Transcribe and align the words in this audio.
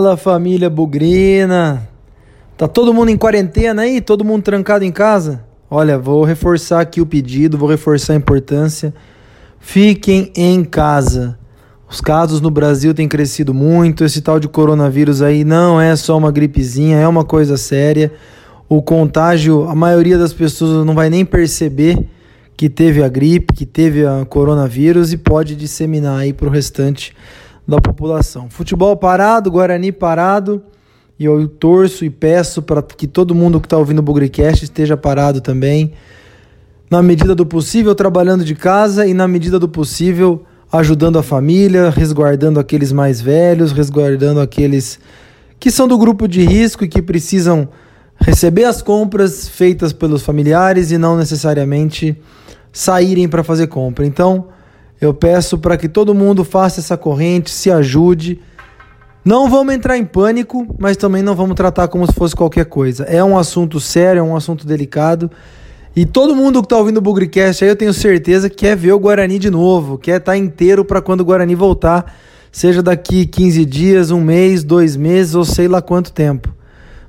Fala 0.00 0.16
família 0.16 0.70
Bugrina! 0.70 1.86
Tá 2.56 2.66
todo 2.66 2.94
mundo 2.94 3.10
em 3.10 3.18
quarentena 3.18 3.82
aí? 3.82 4.00
Todo 4.00 4.24
mundo 4.24 4.42
trancado 4.42 4.82
em 4.82 4.90
casa? 4.90 5.44
Olha, 5.70 5.98
vou 5.98 6.24
reforçar 6.24 6.80
aqui 6.80 7.02
o 7.02 7.06
pedido, 7.06 7.58
vou 7.58 7.68
reforçar 7.68 8.14
a 8.14 8.16
importância. 8.16 8.94
Fiquem 9.58 10.32
em 10.34 10.64
casa. 10.64 11.38
Os 11.86 12.00
casos 12.00 12.40
no 12.40 12.50
Brasil 12.50 12.94
têm 12.94 13.06
crescido 13.06 13.52
muito. 13.52 14.02
Esse 14.02 14.22
tal 14.22 14.40
de 14.40 14.48
coronavírus 14.48 15.20
aí 15.20 15.44
não 15.44 15.78
é 15.78 15.94
só 15.94 16.16
uma 16.16 16.32
gripezinha, 16.32 16.96
é 16.96 17.06
uma 17.06 17.22
coisa 17.22 17.58
séria. 17.58 18.10
O 18.70 18.80
contágio, 18.80 19.68
a 19.68 19.74
maioria 19.74 20.16
das 20.16 20.32
pessoas 20.32 20.86
não 20.86 20.94
vai 20.94 21.10
nem 21.10 21.26
perceber 21.26 22.06
que 22.56 22.70
teve 22.70 23.02
a 23.02 23.08
gripe, 23.08 23.52
que 23.52 23.66
teve 23.66 24.06
a 24.06 24.24
coronavírus 24.24 25.12
e 25.12 25.18
pode 25.18 25.54
disseminar 25.54 26.20
aí 26.20 26.32
para 26.32 26.48
o 26.48 26.50
restante 26.50 27.14
da 27.66 27.80
população. 27.80 28.48
Futebol 28.50 28.96
parado, 28.96 29.50
Guarani 29.50 29.92
parado, 29.92 30.62
e 31.18 31.24
eu 31.24 31.46
torço 31.46 32.04
e 32.04 32.10
peço 32.10 32.62
para 32.62 32.82
que 32.82 33.06
todo 33.06 33.34
mundo 33.34 33.60
que 33.60 33.66
está 33.66 33.76
ouvindo 33.76 33.98
o 33.98 34.02
Bugricast 34.02 34.64
esteja 34.64 34.96
parado 34.96 35.40
também, 35.40 35.92
na 36.90 37.02
medida 37.02 37.34
do 37.34 37.46
possível 37.46 37.94
trabalhando 37.94 38.44
de 38.44 38.54
casa 38.54 39.06
e 39.06 39.14
na 39.14 39.28
medida 39.28 39.58
do 39.58 39.68
possível 39.68 40.44
ajudando 40.72 41.18
a 41.18 41.22
família, 41.22 41.90
resguardando 41.90 42.60
aqueles 42.60 42.92
mais 42.92 43.20
velhos, 43.20 43.72
resguardando 43.72 44.40
aqueles 44.40 44.98
que 45.58 45.70
são 45.70 45.86
do 45.86 45.98
grupo 45.98 46.26
de 46.26 46.42
risco 46.42 46.84
e 46.84 46.88
que 46.88 47.02
precisam 47.02 47.68
receber 48.18 48.64
as 48.64 48.80
compras 48.80 49.48
feitas 49.48 49.92
pelos 49.92 50.22
familiares 50.22 50.90
e 50.90 50.98
não 50.98 51.16
necessariamente 51.16 52.16
saírem 52.72 53.28
para 53.28 53.42
fazer 53.42 53.66
compra. 53.66 54.06
Então, 54.06 54.48
eu 55.00 55.14
peço 55.14 55.56
para 55.56 55.76
que 55.76 55.88
todo 55.88 56.14
mundo 56.14 56.44
faça 56.44 56.80
essa 56.80 56.96
corrente, 56.96 57.50
se 57.50 57.70
ajude. 57.70 58.40
Não 59.24 59.48
vamos 59.48 59.74
entrar 59.74 59.96
em 59.96 60.04
pânico, 60.04 60.66
mas 60.78 60.96
também 60.96 61.22
não 61.22 61.34
vamos 61.34 61.54
tratar 61.54 61.88
como 61.88 62.06
se 62.06 62.12
fosse 62.12 62.36
qualquer 62.36 62.66
coisa. 62.66 63.04
É 63.04 63.22
um 63.22 63.38
assunto 63.38 63.80
sério, 63.80 64.20
é 64.20 64.22
um 64.22 64.36
assunto 64.36 64.66
delicado. 64.66 65.30
E 65.96 66.04
todo 66.04 66.36
mundo 66.36 66.60
que 66.60 66.66
está 66.66 66.76
ouvindo 66.76 66.98
o 66.98 67.00
Bugrecast 67.00 67.64
aí, 67.64 67.70
eu 67.70 67.76
tenho 67.76 67.92
certeza 67.92 68.48
que 68.48 68.56
quer 68.56 68.76
ver 68.76 68.92
o 68.92 68.98
Guarani 68.98 69.38
de 69.38 69.50
novo, 69.50 69.98
quer 69.98 70.18
estar 70.18 70.32
tá 70.32 70.38
inteiro 70.38 70.84
para 70.84 71.00
quando 71.02 71.22
o 71.22 71.24
Guarani 71.24 71.54
voltar, 71.54 72.14
seja 72.52 72.82
daqui 72.82 73.26
15 73.26 73.64
dias, 73.64 74.10
um 74.10 74.20
mês, 74.20 74.62
dois 74.62 74.96
meses 74.96 75.34
ou 75.34 75.44
sei 75.44 75.66
lá 75.66 75.82
quanto 75.82 76.12
tempo. 76.12 76.54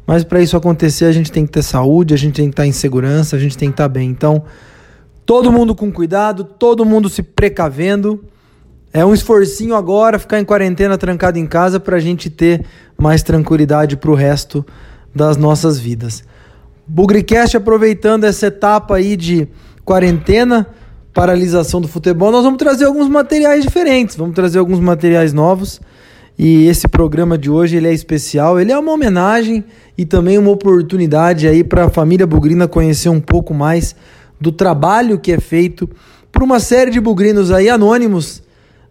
Mas 0.08 0.24
para 0.24 0.42
isso 0.42 0.58
acontecer, 0.58 1.06
a 1.06 1.12
gente 1.12 1.32
tem 1.32 1.46
que 1.46 1.52
ter 1.52 1.62
saúde, 1.62 2.14
a 2.14 2.18
gente 2.18 2.34
tem 2.36 2.46
que 2.46 2.54
estar 2.54 2.64
tá 2.64 2.68
em 2.68 2.72
segurança, 2.72 3.36
a 3.36 3.40
gente 3.40 3.58
tem 3.58 3.70
que 3.70 3.74
estar 3.74 3.84
tá 3.84 3.90
bem. 3.90 4.10
Então, 4.10 4.44
Todo 5.26 5.52
mundo 5.52 5.76
com 5.76 5.92
cuidado, 5.92 6.44
todo 6.44 6.86
mundo 6.86 7.10
se 7.10 7.22
precavendo. 7.22 8.24
É 8.94 9.06
um 9.06 9.14
esforcinho 9.14 9.76
agora 9.76 10.20
ficar 10.20 10.40
em 10.40 10.46
quarentena 10.46 10.98
trancado 10.98 11.38
em 11.40 11.46
casa 11.46 11.80
para 11.80 11.96
a 11.96 12.00
gente 12.00 12.30
ter 12.30 12.66
mais 12.98 13.24
tranquilidade 13.24 13.96
para 13.96 14.12
o 14.12 14.16
resto 14.16 14.66
das 15.16 15.38
nossas 15.38 15.80
vidas. 15.80 16.24
Bugricast 16.86 17.56
aproveitando 17.56 18.26
essa 18.26 18.48
etapa 18.48 18.96
aí 18.96 19.16
de 19.16 19.48
quarentena, 19.86 20.68
paralisação 21.14 21.80
do 21.80 21.88
futebol, 21.88 22.32
nós 22.32 22.44
vamos 22.44 22.58
trazer 22.58 22.86
alguns 22.86 23.08
materiais 23.08 23.64
diferentes, 23.64 24.16
vamos 24.16 24.36
trazer 24.36 24.60
alguns 24.60 24.80
materiais 24.80 25.32
novos. 25.32 25.80
E 26.38 26.68
esse 26.68 26.88
programa 26.88 27.38
de 27.38 27.50
hoje 27.50 27.78
ele 27.78 27.88
é 27.88 27.94
especial, 27.94 28.60
ele 28.60 28.72
é 28.72 28.78
uma 28.78 28.92
homenagem 28.92 29.64
e 29.98 30.06
também 30.06 30.38
uma 30.38 30.50
oportunidade 30.52 31.48
aí 31.48 31.64
para 31.64 31.86
a 31.86 31.90
família 31.90 32.26
Bugrina 32.26 32.68
conhecer 32.68 33.10
um 33.10 33.20
pouco 33.20 33.54
mais 33.54 33.96
do 34.42 34.52
trabalho 34.52 35.20
que 35.20 35.32
é 35.32 35.40
feito 35.40 35.88
por 36.32 36.42
uma 36.42 36.60
série 36.60 36.90
de 36.90 37.00
bugrinos 37.00 37.52
aí 37.52 37.70
anônimos 37.70 38.42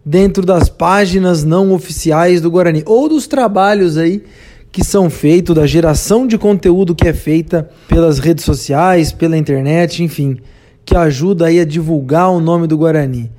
dentro 0.03 0.45
das 0.45 0.69
páginas 0.69 1.43
não 1.43 1.73
oficiais 1.73 2.39
do 2.39 2.49
Guarani 2.49 2.83
ou 2.85 3.09
dos 3.09 3.27
trabalhos 3.27 3.97
aí 3.97 4.23
que 4.71 4.85
são 4.85 5.09
feitos, 5.09 5.53
da 5.53 5.67
geração 5.67 6.25
de 6.25 6.37
conteúdo 6.37 6.95
que 6.95 7.05
é 7.05 7.13
feita 7.13 7.69
pelas 7.89 8.19
redes 8.19 8.45
sociais, 8.45 9.11
pela 9.11 9.37
internet, 9.37 10.01
enfim, 10.01 10.39
que 10.85 10.95
ajuda 10.95 11.47
aí 11.47 11.59
a 11.59 11.65
divulgar 11.65 12.31
o 12.31 12.39
nome 12.39 12.67
do 12.67 12.77
Guarani. 12.77 13.29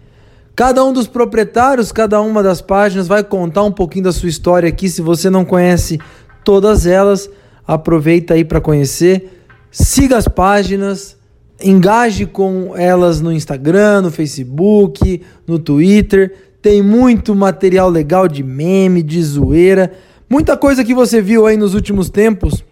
Cada 0.54 0.84
um 0.84 0.92
dos 0.92 1.06
proprietários, 1.06 1.90
cada 1.90 2.20
uma 2.20 2.42
das 2.42 2.60
páginas 2.60 3.08
vai 3.08 3.24
contar 3.24 3.62
um 3.62 3.72
pouquinho 3.72 4.04
da 4.04 4.12
sua 4.12 4.28
história 4.28 4.68
aqui. 4.68 4.90
Se 4.90 5.00
você 5.00 5.30
não 5.30 5.46
conhece 5.46 5.98
todas 6.44 6.84
elas, 6.84 7.30
aproveita 7.66 8.34
aí 8.34 8.44
para 8.44 8.60
conhecer. 8.60 9.40
Siga 9.70 10.18
as 10.18 10.28
páginas, 10.28 11.16
engaje 11.62 12.26
com 12.26 12.76
elas 12.76 13.20
no 13.20 13.32
Instagram, 13.32 14.02
no 14.02 14.10
Facebook, 14.10 15.22
no 15.46 15.58
Twitter. 15.58 16.34
Tem 16.60 16.82
muito 16.82 17.34
material 17.34 17.88
legal 17.88 18.28
de 18.28 18.42
meme, 18.42 19.02
de 19.02 19.22
zoeira, 19.22 19.92
muita 20.30 20.56
coisa 20.56 20.84
que 20.84 20.94
você 20.94 21.20
viu 21.20 21.46
aí 21.46 21.56
nos 21.56 21.74
últimos 21.74 22.08
tempos, 22.08 22.64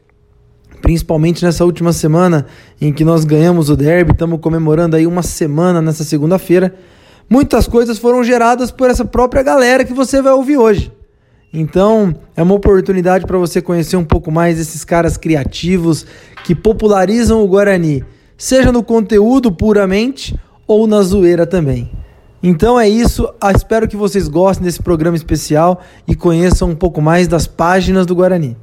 principalmente 0.80 1.44
nessa 1.44 1.64
última 1.64 1.92
semana 1.92 2.46
em 2.80 2.92
que 2.92 3.04
nós 3.04 3.24
ganhamos 3.24 3.68
o 3.68 3.76
derby, 3.76 4.12
estamos 4.12 4.40
comemorando 4.40 4.96
aí 4.96 5.06
uma 5.06 5.22
semana 5.22 5.82
nessa 5.82 6.04
segunda-feira. 6.04 6.74
Muitas 7.28 7.66
coisas 7.66 7.98
foram 7.98 8.22
geradas 8.22 8.70
por 8.70 8.90
essa 8.90 9.04
própria 9.04 9.42
galera 9.42 9.84
que 9.84 9.92
você 9.92 10.22
vai 10.22 10.32
ouvir 10.32 10.56
hoje. 10.56 10.92
Então, 11.52 12.14
é 12.36 12.42
uma 12.42 12.54
oportunidade 12.54 13.26
para 13.26 13.36
você 13.36 13.60
conhecer 13.60 13.96
um 13.96 14.04
pouco 14.04 14.30
mais 14.30 14.58
esses 14.58 14.84
caras 14.84 15.16
criativos 15.16 16.06
que 16.44 16.54
popularizam 16.54 17.42
o 17.42 17.48
Guarani 17.48 18.04
seja 18.40 18.72
no 18.72 18.82
conteúdo 18.82 19.52
puramente 19.52 20.34
ou 20.66 20.86
na 20.86 21.02
zoeira 21.02 21.46
também. 21.46 21.90
Então 22.42 22.80
é 22.80 22.88
isso, 22.88 23.30
ah, 23.38 23.52
espero 23.52 23.86
que 23.86 23.96
vocês 23.96 24.28
gostem 24.28 24.64
desse 24.64 24.82
programa 24.82 25.14
especial 25.14 25.82
e 26.08 26.16
conheçam 26.16 26.70
um 26.70 26.74
pouco 26.74 27.02
mais 27.02 27.28
das 27.28 27.46
páginas 27.46 28.06
do 28.06 28.14
Guarani. 28.14 28.56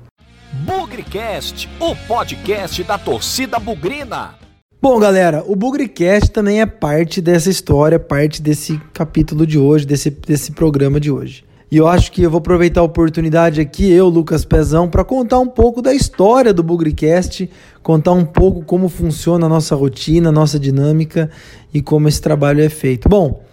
Bugrecast, 0.66 1.70
o 1.80 1.96
podcast 2.08 2.84
da 2.84 2.98
torcida 2.98 3.60
bugrina. 3.60 4.34
Bom, 4.82 5.00
galera, 5.00 5.44
o 5.46 5.56
Bugrecast 5.56 6.32
também 6.32 6.60
é 6.60 6.66
parte 6.66 7.22
dessa 7.22 7.52
história, 7.52 8.00
parte 8.00 8.42
desse 8.42 8.82
capítulo 8.94 9.46
de 9.46 9.60
hoje, 9.60 9.86
desse, 9.86 10.10
desse 10.10 10.54
programa 10.54 11.00
de 11.00 11.12
hoje. 11.12 11.46
E 11.70 11.76
eu 11.76 11.86
acho 11.86 12.14
que 12.14 12.22
eu 12.22 12.32
vou 12.32 12.38
aproveitar 12.38 12.80
a 12.80 12.84
oportunidade 12.84 13.60
aqui, 13.60 13.92
eu, 13.92 14.08
Lucas 14.08 14.46
Pezão, 14.46 14.90
para 14.90 15.04
contar 15.04 15.40
um 15.40 15.48
pouco 15.48 15.82
da 15.82 15.94
história 15.94 16.54
do 16.54 16.64
Bugricast, 16.64 17.50
contar 17.84 18.14
um 18.14 18.24
pouco 18.24 18.64
como 18.64 18.88
funciona 18.88 19.48
a 19.48 19.50
nossa 19.50 19.76
rotina, 19.76 20.30
a 20.30 20.32
nossa 20.32 20.58
dinâmica 20.58 21.30
e 21.74 21.82
como 21.82 22.08
esse 22.08 22.22
trabalho 22.22 22.64
é 22.64 22.70
feito. 22.70 23.10
Bom, 23.10 23.44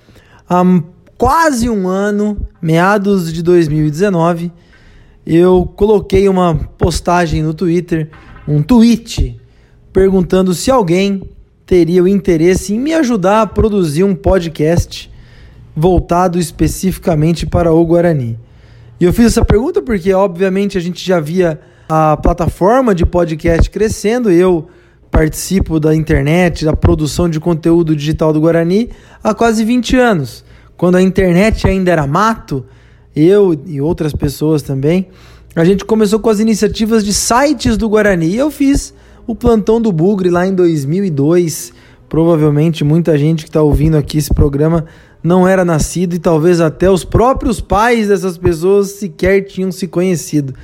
há 0.48 0.62
quase 1.19 1.69
um 1.69 1.88
ano, 1.88 2.36
meados 2.62 3.32
de 3.32 3.42
2019, 3.42 4.52
eu 5.26 5.69
coloquei 5.75 6.28
uma 6.28 6.54
postagem 6.54 7.42
no 7.42 7.52
Twitter, 7.52 8.10
um 8.46 8.62
tweet, 8.62 9.41
perguntando 9.92 10.54
se 10.54 10.70
alguém 10.70 11.22
teria 11.66 12.02
o 12.02 12.06
interesse 12.06 12.75
em 12.75 12.78
me 12.78 12.94
ajudar 12.94 13.42
a 13.42 13.46
produzir 13.46 14.04
um 14.04 14.14
podcast 14.14 15.10
voltado 15.75 16.39
especificamente 16.39 17.47
para 17.47 17.73
o 17.73 17.85
Guarani. 17.85 18.39
E 19.01 19.05
eu 19.05 19.12
fiz 19.12 19.27
essa 19.27 19.45
pergunta 19.45 19.83
porque, 19.83 20.12
obviamente, 20.12 20.79
a 20.79 20.81
gente 20.81 21.05
já 21.05 21.19
via 21.19 21.61
a 21.89 22.17
plataforma 22.17 22.95
de 22.95 23.05
podcast 23.05 23.69
crescendo. 23.69 24.31
Eu 24.31 24.69
participo 25.11 25.79
da 25.79 25.95
internet, 25.95 26.65
da 26.65 26.75
produção 26.75 27.29
de 27.29 27.39
conteúdo 27.39 27.95
digital 27.95 28.33
do 28.33 28.41
Guarani 28.41 28.91
há 29.23 29.35
quase 29.35 29.65
20 29.65 29.97
anos. 29.97 30.45
Quando 30.77 30.97
a 30.97 31.03
internet 31.03 31.67
ainda 31.67 31.91
era 31.91 32.06
mato, 32.06 32.65
eu 33.15 33.56
e 33.67 33.81
outras 33.81 34.12
pessoas 34.12 34.62
também, 34.62 35.09
a 35.55 35.65
gente 35.65 35.85
começou 35.85 36.19
com 36.19 36.31
as 36.31 36.41
iniciativas 36.41 37.05
de 37.05 37.12
sites 37.12 37.77
do 37.77 37.89
Guarani. 37.89 38.27
E 38.27 38.37
eu 38.37 38.51
fiz 38.51 38.93
o 39.27 39.35
Plantão 39.35 39.81
do 39.81 39.93
Bugre 39.93 40.31
lá 40.31 40.47
em 40.47 40.55
2002. 40.55 41.73
Provavelmente 42.09 42.85
muita 42.85 43.17
gente 43.17 43.44
que 43.44 43.50
está 43.50 43.62
ouvindo 43.62 43.97
aqui 43.97 44.19
esse 44.19 44.32
programa 44.32 44.87
não 45.25 45.49
era 45.49 45.65
nascido 45.65 46.15
e 46.15 46.19
talvez 46.19 46.61
até 46.61 46.91
os 46.91 47.03
próprios 47.03 47.59
pais 47.59 48.09
dessas 48.09 48.37
pessoas 48.37 48.91
sequer 48.91 49.47
tinham 49.47 49.73
se 49.73 49.88
conhecido. 49.88 50.55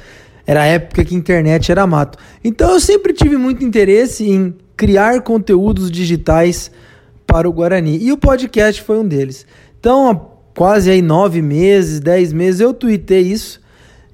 Era 0.46 0.62
a 0.62 0.66
época 0.66 1.02
que 1.02 1.14
a 1.14 1.18
internet 1.18 1.72
era 1.72 1.86
mato. 1.86 2.18
Então 2.44 2.70
eu 2.70 2.80
sempre 2.80 3.14
tive 3.14 3.38
muito 3.38 3.64
interesse 3.64 4.28
em 4.28 4.54
criar 4.76 5.22
conteúdos 5.22 5.90
digitais 5.90 6.70
para 7.26 7.48
o 7.48 7.52
Guarani. 7.52 7.96
E 8.02 8.12
o 8.12 8.18
podcast 8.18 8.82
foi 8.82 8.98
um 8.98 9.06
deles. 9.06 9.46
Então, 9.78 10.10
há 10.10 10.20
quase 10.54 10.90
aí 10.90 11.00
nove 11.00 11.40
meses, 11.40 12.00
dez 12.00 12.32
meses, 12.32 12.60
eu 12.60 12.74
tuitei 12.74 13.20
isso. 13.20 13.60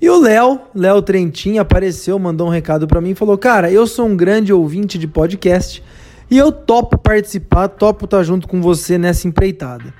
E 0.01 0.09
o 0.09 0.21
Léo, 0.21 0.61
Léo 0.75 1.03
Trentin, 1.03 1.59
apareceu, 1.59 2.19
mandou 2.19 2.47
um 2.47 2.51
recado 2.51 2.87
para 2.87 3.01
mim 3.01 3.11
e 3.11 3.15
falou: 3.15 3.39
Cara, 3.39 3.71
eu 3.71 3.87
sou 3.87 4.07
um 4.07 4.17
grande 4.17 4.53
ouvinte 4.53 4.99
de 4.99 5.09
podcast 5.09 5.83
e 6.31 6.37
eu 6.37 6.53
topo 6.53 6.99
participar, 6.99 7.69
topo 7.69 8.05
estar 8.05 8.23
junto 8.23 8.47
com 8.47 8.61
você 8.61 8.99
nessa 8.99 9.27
empreitada. 9.27 9.95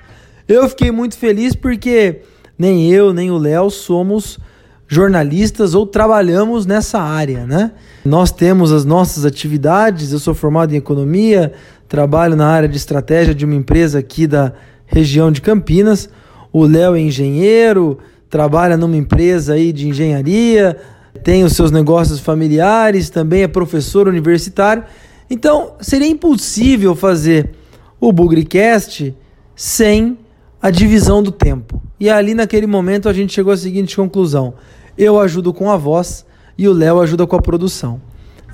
Eu 0.47 0.69
fiquei 0.69 0.91
muito 0.91 1.17
feliz 1.17 1.53
porque 1.55 2.21
nem 2.57 2.89
eu, 2.89 3.13
nem 3.13 3.29
o 3.29 3.37
Léo 3.37 3.69
somos 3.69 4.39
jornalistas 4.87 5.75
ou 5.75 5.85
trabalhamos 5.85 6.65
nessa 6.65 6.99
área, 6.99 7.45
né? 7.45 7.71
Nós 8.05 8.31
temos 8.31 8.71
as 8.71 8.85
nossas 8.85 9.25
atividades, 9.25 10.13
eu 10.13 10.19
sou 10.19 10.33
formado 10.33 10.73
em 10.73 10.77
economia, 10.77 11.51
trabalho 11.89 12.37
na 12.37 12.47
área 12.47 12.69
de 12.69 12.77
estratégia 12.77 13.35
de 13.35 13.43
uma 13.43 13.55
empresa 13.55 13.99
aqui 13.99 14.25
da 14.25 14.53
região 14.85 15.29
de 15.29 15.41
Campinas. 15.41 16.09
O 16.53 16.65
Léo 16.65 16.95
é 16.95 17.01
engenheiro, 17.01 17.97
trabalha 18.29 18.77
numa 18.77 18.95
empresa 18.95 19.53
aí 19.53 19.73
de 19.73 19.89
engenharia, 19.89 20.77
tem 21.23 21.43
os 21.43 21.53
seus 21.53 21.71
negócios 21.71 22.21
familiares, 22.21 23.09
também 23.09 23.43
é 23.43 23.47
professor 23.47 24.07
universitário. 24.07 24.85
Então, 25.29 25.73
seria 25.81 26.07
impossível 26.07 26.95
fazer 26.95 27.51
o 27.99 28.13
Bugricast 28.13 29.13
sem 29.53 30.17
a 30.61 30.69
divisão 30.69 31.21
do 31.21 31.31
tempo. 31.31 31.81
E 31.99 32.09
ali 32.09 32.33
naquele 32.33 32.67
momento 32.67 33.09
a 33.09 33.13
gente 33.13 33.33
chegou 33.33 33.53
à 33.53 33.57
seguinte 33.57 33.95
conclusão: 33.95 34.53
eu 34.97 35.19
ajudo 35.19 35.53
com 35.53 35.71
a 35.71 35.77
voz 35.77 36.25
e 36.57 36.67
o 36.67 36.73
Léo 36.73 36.99
ajuda 36.99 37.27
com 37.27 37.35
a 37.35 37.41
produção. 37.41 38.01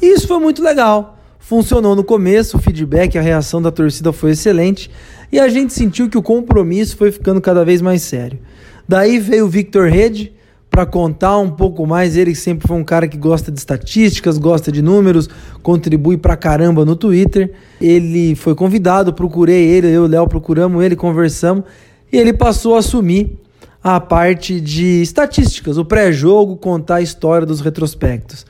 E 0.02 0.08
isso 0.08 0.28
foi 0.28 0.40
muito 0.40 0.62
legal. 0.62 1.18
Funcionou 1.40 1.96
no 1.96 2.04
começo, 2.04 2.58
o 2.58 2.62
feedback, 2.62 3.18
a 3.18 3.22
reação 3.22 3.62
da 3.62 3.72
torcida 3.72 4.14
foi 4.14 4.32
excelente 4.32 4.90
e 5.32 5.40
a 5.40 5.50
gente 5.50 5.74
sentiu 5.74 6.10
que 6.10 6.18
o 6.18 6.22
compromisso 6.22 6.96
foi 6.96 7.12
ficando 7.12 7.42
cada 7.42 7.66
vez 7.66 7.82
mais 7.82 8.02
sério. 8.02 8.40
Daí 8.88 9.20
veio 9.20 9.46
o 9.46 9.50
Victor 9.50 9.90
Rede 9.90 10.34
para 10.70 10.86
contar 10.86 11.38
um 11.38 11.50
pouco 11.50 11.86
mais. 11.86 12.18
Ele 12.18 12.34
sempre 12.34 12.68
foi 12.68 12.78
um 12.78 12.84
cara 12.84 13.08
que 13.08 13.18
gosta 13.18 13.52
de 13.52 13.60
estatísticas, 13.60 14.38
gosta 14.38 14.72
de 14.72 14.82
números, 14.82 15.30
contribui 15.62 16.18
pra 16.18 16.36
caramba 16.36 16.84
no 16.84 16.96
Twitter. 16.96 17.52
Ele 17.80 18.36
foi 18.36 18.56
convidado, 18.56 19.14
procurei 19.14 19.68
ele, 19.68 19.88
eu 19.88 19.94
e 19.94 19.98
o 20.00 20.08
Léo 20.08 20.28
procuramos 20.28 20.84
ele, 20.84 20.96
conversamos 20.96 21.66
e 22.14 22.18
ele 22.20 22.32
passou 22.32 22.76
a 22.76 22.80
assumir 22.80 23.40
a 23.84 24.00
parte 24.00 24.62
de 24.62 25.02
estatísticas, 25.02 25.80
o 25.80 25.84
pré-jogo, 25.84 26.56
contar 26.56 26.98
a 26.98 27.02
história 27.02 27.46
dos 27.46 27.60
retrospectos. 27.60 28.46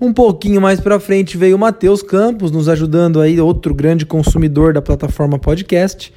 Um 0.00 0.12
pouquinho 0.12 0.60
mais 0.60 0.78
para 0.78 1.00
frente 1.00 1.36
veio 1.36 1.56
o 1.56 1.58
Matheus 1.58 2.00
Campos, 2.00 2.52
nos 2.52 2.68
ajudando 2.68 3.20
aí, 3.20 3.40
outro 3.40 3.74
grande 3.74 4.06
consumidor 4.06 4.72
da 4.72 4.80
plataforma 4.80 5.36
podcast. 5.36 6.14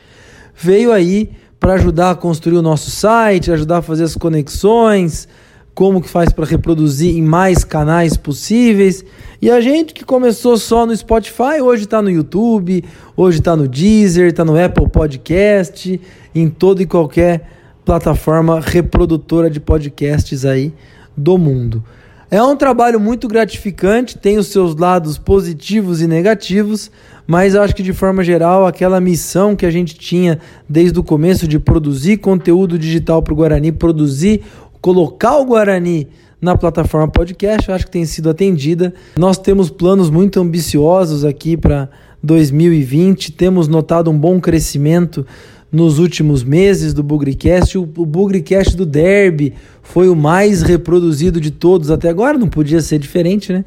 Veio 0.56 0.94
aí 0.94 1.32
para 1.60 1.74
ajudar 1.74 2.12
a 2.12 2.16
construir 2.16 2.58
o 2.58 2.62
nosso 2.62 2.92
site, 2.92 3.52
ajudar 3.52 3.80
a 3.80 3.82
fazer 3.82 4.04
as 4.04 4.16
conexões, 4.16 5.28
como 5.74 6.02
que 6.02 6.10
faz 6.10 6.32
para 6.32 6.46
reproduzir 6.46 7.16
em 7.16 7.22
mais 7.22 7.64
canais 7.64 8.18
possíveis. 8.18 9.04
E 9.42 9.50
a 9.50 9.62
gente 9.62 9.94
que 9.94 10.04
começou 10.04 10.58
só 10.58 10.86
no 10.86 10.96
Spotify, 10.96 11.62
hoje 11.62 11.84
está 11.84 12.02
no 12.02 12.10
YouTube, 12.10 12.84
hoje 13.16 13.40
está 13.40 13.56
no 13.56 13.68
Deezer, 13.68 14.28
está 14.28 14.46
no 14.46 14.62
Apple 14.62 14.90
Podcast, 14.90 16.00
em 16.36 16.50
toda 16.50 16.84
e 16.84 16.86
qualquer 16.86 17.50
plataforma 17.84 18.60
reprodutora 18.60 19.50
de 19.50 19.60
podcasts 19.60 20.46
aí 20.46 20.74
do 21.16 21.38
mundo. 21.38 21.84
É 22.30 22.42
um 22.42 22.56
trabalho 22.56 22.98
muito 22.98 23.28
gratificante, 23.28 24.18
tem 24.18 24.38
os 24.38 24.48
seus 24.48 24.74
lados 24.76 25.18
positivos 25.18 26.02
e 26.02 26.08
negativos, 26.08 26.90
mas 27.28 27.56
acho 27.56 27.76
que 27.76 27.84
de 27.84 27.92
forma 27.92 28.24
geral 28.24 28.66
aquela 28.66 29.02
missão 29.02 29.54
que 29.54 29.66
a 29.66 29.72
gente 29.72 29.96
tinha 29.96 30.40
desde 30.68 30.98
o 30.98 31.04
começo 31.04 31.46
de 31.46 31.60
produzir 31.60 32.18
conteúdo 32.18 32.80
digital 32.80 33.22
para 33.22 33.34
o 33.34 33.36
Guarani, 33.36 33.74
produzir 33.74 34.44
colocar 34.82 35.38
o 35.38 35.46
Guarani 35.46 36.08
na 36.42 36.58
plataforma 36.58 37.08
podcast, 37.08 37.72
acho 37.72 37.86
que 37.86 37.92
tem 37.92 38.04
sido 38.04 38.30
atendida. 38.30 38.94
Nós 39.18 39.38
temos 39.38 39.70
planos 39.70 40.10
muito 40.10 40.40
ambiciosos 40.40 41.24
aqui 41.24 41.56
para 41.56 41.88
2020, 42.24 43.32
temos 43.34 43.68
notado 43.68 44.10
um 44.10 44.18
bom 44.18 44.42
crescimento 44.42 45.26
nos 45.72 46.00
últimos 46.00 46.44
meses 46.44 46.94
do 46.94 47.04
Bugricast. 47.04 47.78
O, 47.78 47.86
Bugricast 47.86 48.76
do 48.76 48.86
Derby 48.86 49.54
foi 49.84 50.10
o 50.10 50.16
mais 50.16 50.64
reproduzido 50.64 51.40
de 51.40 51.52
todos 51.52 51.92
até 51.92 52.10
agora, 52.10 52.38
não 52.38 52.48
podia 52.48 52.82
ser 52.82 52.98
diferente, 52.98 53.54
né? 53.54 53.64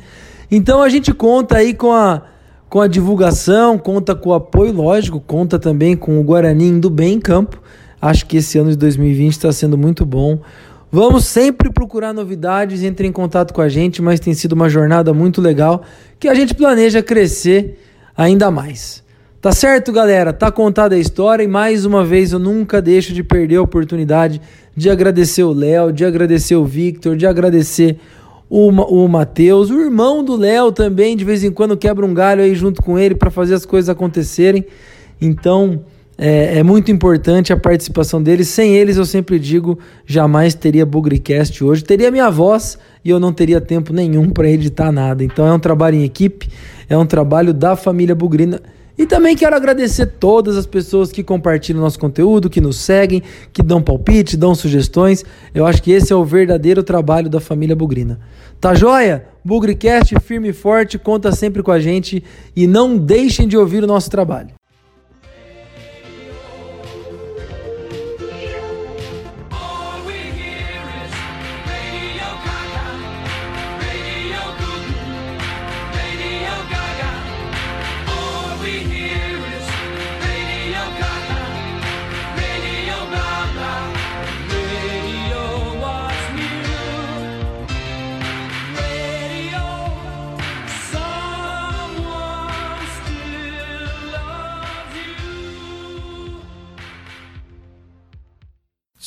Então 0.50 0.82
a 0.82 0.88
gente 0.88 1.14
conta 1.14 1.58
aí 1.58 1.72
com 1.72 1.93
a, 1.93 2.22
com 2.69 2.81
a 2.81 2.88
divulgação, 2.88 3.78
conta 3.78 4.14
com 4.14 4.31
o 4.31 4.34
apoio, 4.34 4.72
lógico, 4.72 5.20
conta 5.20 5.58
também 5.58 5.96
com 5.96 6.20
o 6.20 6.25
Guarani 6.25 6.67
indo 6.67 6.90
bem 6.90 7.14
em 7.14 7.20
campo. 7.20 7.62
Acho 8.00 8.26
que 8.26 8.37
esse 8.37 8.58
ano 8.58 8.70
de 8.70 8.76
2020 8.76 9.32
está 9.32 9.50
sendo 9.50 9.78
muito 9.78 10.05
bom. 10.05 10.40
Vamos 10.94 11.25
sempre 11.25 11.73
procurar 11.73 12.12
novidades, 12.12 12.85
entre 12.85 13.08
em 13.08 13.11
contato 13.11 13.52
com 13.52 13.61
a 13.61 13.69
gente, 13.69 14.00
mas 14.00 14.20
tem 14.20 14.32
sido 14.32 14.52
uma 14.52 14.69
jornada 14.69 15.12
muito 15.12 15.41
legal 15.41 15.82
que 16.20 16.29
a 16.29 16.35
gente 16.37 16.55
planeja 16.55 17.02
crescer 17.02 17.81
ainda 18.17 18.49
mais. 18.49 19.02
Tá 19.41 19.50
certo, 19.50 19.91
galera? 19.91 20.32
Tá 20.32 20.52
contada 20.52 20.94
a 20.94 20.99
história 20.99 21.43
e 21.43 21.49
mais 21.49 21.85
uma 21.85 22.05
vez 22.05 22.32
eu 22.32 22.38
nunca 22.38 22.81
deixo 22.81 23.12
de 23.12 23.25
perder 23.25 23.56
a 23.56 23.62
oportunidade 23.62 24.41
de 24.76 24.88
agradecer 24.88 25.43
o 25.43 25.52
Léo, 25.52 25.93
de 25.93 26.05
agradecer 26.05 26.55
o 26.55 26.64
Victor, 26.64 27.17
de 27.17 27.26
agradecer 27.26 27.99
o, 28.49 28.69
o 28.69 29.08
Matheus, 29.08 29.70
o 29.70 29.81
irmão 29.81 30.23
do 30.23 30.37
Léo 30.37 30.70
também, 30.70 31.17
de 31.17 31.25
vez 31.25 31.43
em 31.43 31.50
quando 31.50 31.76
quebra 31.76 32.06
um 32.06 32.14
galho 32.14 32.44
aí 32.44 32.55
junto 32.55 32.81
com 32.81 32.96
ele 32.96 33.17
para 33.17 33.32
fazer 33.32 33.55
as 33.55 33.67
coisas 33.67 33.88
acontecerem. 33.88 34.64
Então, 35.20 35.82
é, 36.16 36.58
é, 36.58 36.62
muito 36.62 36.90
importante 36.90 37.52
a 37.52 37.56
participação 37.56 38.22
deles. 38.22 38.49
Sem 38.49 38.76
eles, 38.76 38.96
eu 38.96 39.05
sempre 39.05 39.38
digo, 39.38 39.78
jamais 40.06 40.55
teria 40.55 40.87
Bugrecast 40.87 41.62
hoje. 41.62 41.82
Teria 41.82 42.11
minha 42.11 42.31
voz 42.31 42.78
e 43.05 43.11
eu 43.11 43.19
não 43.19 43.32
teria 43.32 43.61
tempo 43.61 43.93
nenhum 43.93 44.31
para 44.31 44.49
editar 44.49 44.93
nada. 44.93 45.25
Então 45.25 45.46
é 45.46 45.52
um 45.52 45.58
trabalho 45.58 45.96
em 45.96 46.05
equipe, 46.05 46.49
é 46.88 46.96
um 46.96 47.06
trabalho 47.06 47.52
da 47.52 47.76
família 47.76 48.14
Bugrina. 48.14 48.61
E 48.96 49.06
também 49.06 49.34
quero 49.34 49.56
agradecer 49.56 50.06
todas 50.06 50.56
as 50.56 50.66
pessoas 50.66 51.11
que 51.11 51.25
compartilham 51.25 51.81
nosso 51.81 51.99
conteúdo, 51.99 52.49
que 52.49 52.60
nos 52.60 52.76
seguem, 52.76 53.25
que 53.52 53.60
dão 53.60 53.82
palpite, 53.82 54.37
dão 54.37 54.55
sugestões. 54.55 55.25
Eu 55.52 55.67
acho 55.67 55.82
que 55.82 55.90
esse 55.90 56.12
é 56.12 56.17
o 56.17 56.25
verdadeiro 56.25 56.81
trabalho 56.81 57.28
da 57.28 57.40
família 57.40 57.75
Bugrina. 57.75 58.20
Tá 58.60 58.72
joia? 58.72 59.26
Bugrecast 59.44 60.14
firme 60.20 60.50
e 60.50 60.52
forte, 60.52 60.96
conta 60.96 61.32
sempre 61.32 61.60
com 61.60 61.72
a 61.72 61.81
gente 61.81 62.22
e 62.55 62.69
não 62.69 62.96
deixem 62.96 63.49
de 63.49 63.56
ouvir 63.56 63.82
o 63.82 63.87
nosso 63.87 64.08
trabalho. 64.08 64.50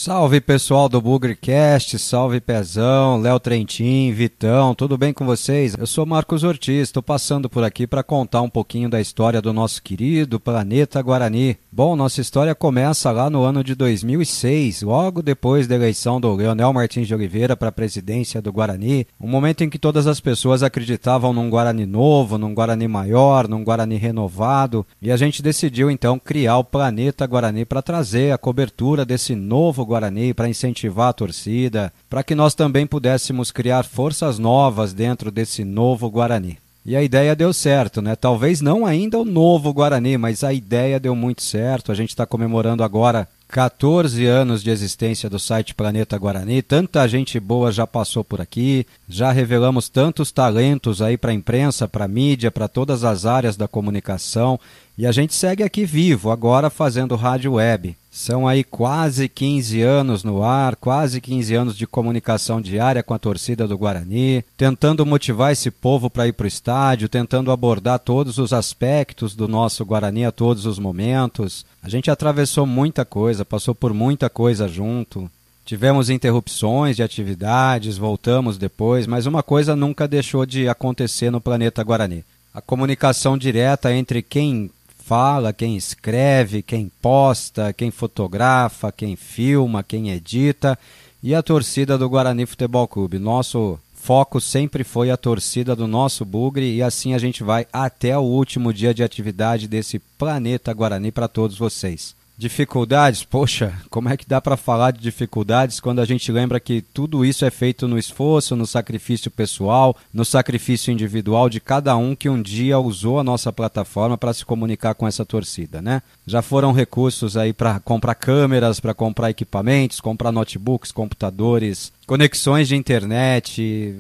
Salve 0.08 0.40
pessoal 0.40 0.88
do 0.88 1.02
Bugrecast, 1.02 2.00
salve 2.00 2.40
Pezão, 2.40 3.20
Léo 3.20 3.38
Trentin, 3.42 4.14
Vitão, 4.14 4.74
tudo 4.74 4.98
bem 4.98 5.12
com 5.12 5.26
vocês? 5.26 5.76
Eu 5.78 5.86
sou 5.86 6.06
Marcos 6.06 6.46
Ortiz, 6.46 6.84
estou 6.84 7.04
passando 7.04 7.50
por 7.50 7.62
aqui 7.62 7.86
para 7.86 8.02
contar 8.02 8.42
um 8.42 8.50
pouquinho 8.50 8.90
da 8.90 9.02
história 9.02 9.42
do 9.42 9.52
nosso 9.52 9.84
querido 9.84 10.40
planeta 10.40 11.02
Guarani. 11.02 11.58
Bom, 11.70 11.94
nossa 11.98 12.22
história 12.22 12.56
começa 12.56 13.12
lá 13.12 13.30
no 13.30 13.44
ano 13.44 13.62
de 13.62 13.76
2006, 13.76 14.82
logo 14.82 15.22
depois 15.22 15.68
da 15.68 15.76
eleição 15.76 16.22
do 16.22 16.34
Leonel 16.34 16.72
Martins 16.72 17.06
de 17.06 17.14
Oliveira 17.14 17.58
para 17.58 17.68
a 17.68 17.74
presidência 17.74 18.42
do 18.42 18.54
Guarani, 18.54 19.06
um 19.20 19.28
momento 19.28 19.66
em 19.66 19.70
que 19.70 19.78
todas 19.78 20.08
as 20.08 20.22
pessoas 20.22 20.64
acreditavam 20.64 21.34
num 21.34 21.50
Guarani 21.50 21.86
novo, 21.86 22.38
num 22.38 22.56
Guarani 22.56 22.88
maior, 22.88 23.46
num 23.46 23.62
Guarani 23.62 23.98
renovado, 23.98 24.88
e 25.02 25.12
a 25.12 25.18
gente 25.18 25.44
decidiu 25.44 25.92
então 25.92 26.18
criar 26.18 26.60
o 26.60 26.64
Planeta 26.64 27.28
Guarani 27.28 27.66
para 27.66 27.82
trazer 27.82 28.32
a 28.32 28.38
cobertura 28.38 29.04
desse 29.04 29.36
novo 29.36 29.86
Guarani 29.86 29.97
Guarani 29.98 30.34
para 30.34 30.48
incentivar 30.48 31.10
a 31.10 31.14
torcida, 31.14 31.92
para 32.08 32.24
que 32.24 32.36
nós 32.36 32.54
também 32.54 32.86
pudéssemos 32.86 33.52
criar 33.52 33.84
forças 33.84 34.38
novas 34.38 34.94
dentro 34.94 35.32
desse 35.32 35.64
novo 35.64 36.10
Guarani. 36.10 36.60
E 36.86 36.96
a 36.96 37.04
ideia 37.04 37.36
deu 37.36 37.52
certo, 37.52 38.02
né? 38.02 38.16
Talvez 38.16 38.62
não 38.62 38.86
ainda 38.86 39.20
o 39.20 39.26
novo 39.26 39.74
Guarani, 39.74 40.18
mas 40.18 40.42
a 40.42 40.54
ideia 40.54 41.00
deu 41.00 41.14
muito 41.14 41.44
certo. 41.44 41.92
A 41.92 41.96
gente 41.96 42.12
está 42.12 42.26
comemorando 42.26 42.82
agora 42.82 43.28
14 43.50 44.26
anos 44.26 44.64
de 44.64 44.70
existência 44.70 45.30
do 45.30 45.38
site 45.38 45.76
Planeta 45.76 46.18
Guarani. 46.18 46.62
Tanta 46.62 47.06
gente 47.08 47.42
boa 47.42 47.74
já 47.74 47.86
passou 47.86 48.24
por 48.24 48.40
aqui, 48.40 48.88
já 49.10 49.34
revelamos 49.34 49.90
tantos 49.90 50.32
talentos 50.32 51.02
aí 51.02 51.18
para 51.18 51.32
a 51.32 51.34
imprensa, 51.34 51.90
para 51.90 52.06
a 52.06 52.08
mídia, 52.08 52.52
para 52.52 52.70
todas 52.70 53.04
as 53.04 53.26
áreas 53.26 53.58
da 53.58 53.68
comunicação. 53.68 54.58
E 54.98 55.06
a 55.06 55.12
gente 55.12 55.36
segue 55.36 55.64
aqui 55.64 55.86
vivo, 55.86 56.32
agora 56.32 56.70
fazendo 56.70 57.18
rádio 57.18 57.54
web. 57.54 57.98
São 58.18 58.48
aí 58.48 58.64
quase 58.64 59.30
15 59.30 59.80
anos 59.84 60.24
no 60.24 60.42
ar, 60.42 60.76
quase 60.76 61.22
15 61.22 61.54
anos 61.54 61.78
de 61.78 61.86
comunicação 61.86 62.60
diária 62.60 63.04
com 63.04 63.14
a 63.14 63.20
torcida 63.20 63.68
do 63.68 63.78
Guarani, 63.78 64.44
tentando 64.58 65.06
motivar 65.06 65.52
esse 65.52 65.70
povo 65.70 66.10
para 66.10 66.28
ir 66.28 66.34
para 66.34 66.46
o 66.46 66.48
estádio, 66.48 67.08
tentando 67.08 67.52
abordar 67.52 68.00
todos 68.00 68.40
os 68.40 68.54
aspectos 68.54 69.36
do 69.36 69.48
nosso 69.48 69.86
Guarani 69.86 70.26
a 70.26 70.32
todos 70.32 70.66
os 70.66 70.80
momentos. 70.80 71.64
A 71.82 71.88
gente 71.88 72.10
atravessou 72.10 72.66
muita 72.66 73.06
coisa, 73.06 73.46
passou 73.46 73.76
por 73.76 73.94
muita 73.94 74.32
coisa 74.32 74.68
junto. 74.68 75.30
Tivemos 75.64 76.10
interrupções 76.10 76.96
de 76.96 77.04
atividades, 77.04 78.00
voltamos 78.00 78.58
depois, 78.58 79.06
mas 79.06 79.28
uma 79.28 79.44
coisa 79.44 79.76
nunca 79.76 80.08
deixou 80.08 80.44
de 80.44 80.68
acontecer 80.68 81.30
no 81.30 81.40
planeta 81.40 81.84
Guarani. 81.84 82.26
A 82.52 82.62
comunicação 82.62 83.38
direta 83.38 83.94
entre 83.94 84.24
quem 84.24 84.72
fala, 85.08 85.54
quem 85.54 85.78
escreve, 85.78 86.62
quem 86.62 86.92
posta, 87.02 87.72
quem 87.72 87.90
fotografa, 87.90 88.92
quem 88.92 89.16
filma, 89.16 89.82
quem 89.82 90.10
edita 90.10 90.78
e 91.24 91.34
a 91.34 91.42
torcida 91.42 91.98
do 91.98 92.10
Guarani 92.10 92.46
Futebol 92.46 92.86
Clube. 92.90 93.18
Nosso 93.18 93.80
foco 93.94 94.42
sempre 94.42 94.84
foi 94.84 95.10
a 95.10 95.16
torcida 95.16 95.74
do 95.78 95.88
nosso 95.88 96.26
Bugre 96.26 96.76
e 96.76 96.84
assim 96.84 97.14
a 97.14 97.18
gente 97.18 97.42
vai 97.42 97.66
até 97.72 98.18
o 98.18 98.22
último 98.22 98.74
dia 98.74 98.94
de 98.94 99.02
atividade 99.02 99.66
desse 99.66 99.98
planeta 99.98 100.74
Guarani 100.74 101.10
para 101.10 101.30
todos 101.30 101.58
vocês. 101.58 102.14
Dificuldades? 102.38 103.24
Poxa, 103.24 103.74
como 103.90 104.10
é 104.10 104.16
que 104.16 104.28
dá 104.28 104.40
para 104.40 104.56
falar 104.56 104.92
de 104.92 105.00
dificuldades 105.00 105.80
quando 105.80 106.00
a 106.00 106.06
gente 106.06 106.32
lembra 106.32 106.60
que 106.60 106.82
tudo 106.82 107.26
isso 107.26 107.44
é 107.44 107.50
feito 107.50 107.88
no 107.88 107.98
esforço, 107.98 108.56
no 108.56 108.68
sacrifício 108.68 109.32
pessoal, 109.32 109.98
no 110.14 110.24
sacrifício 110.24 110.92
individual 110.92 111.50
de 111.50 111.60
cada 111.60 111.98
um 111.98 112.16
que 112.16 112.30
um 112.30 112.40
dia 112.40 112.78
usou 112.78 113.20
a 113.20 113.24
nossa 113.24 113.52
plataforma 113.52 114.20
para 114.20 114.34
se 114.36 114.46
comunicar 114.46 114.94
com 114.94 115.08
essa 115.08 115.26
torcida, 115.26 115.82
né? 115.82 116.04
Já 116.28 116.44
foram 116.44 116.72
recursos 116.72 117.36
aí 117.36 117.54
para 117.54 117.80
comprar 117.80 118.14
câmeras, 118.14 118.80
para 118.80 118.94
comprar 118.94 119.32
equipamentos, 119.32 120.00
comprar 120.00 120.32
notebooks, 120.32 120.92
computadores, 120.92 121.92
conexões 122.06 122.68
de 122.68 122.76
internet, 122.76 123.96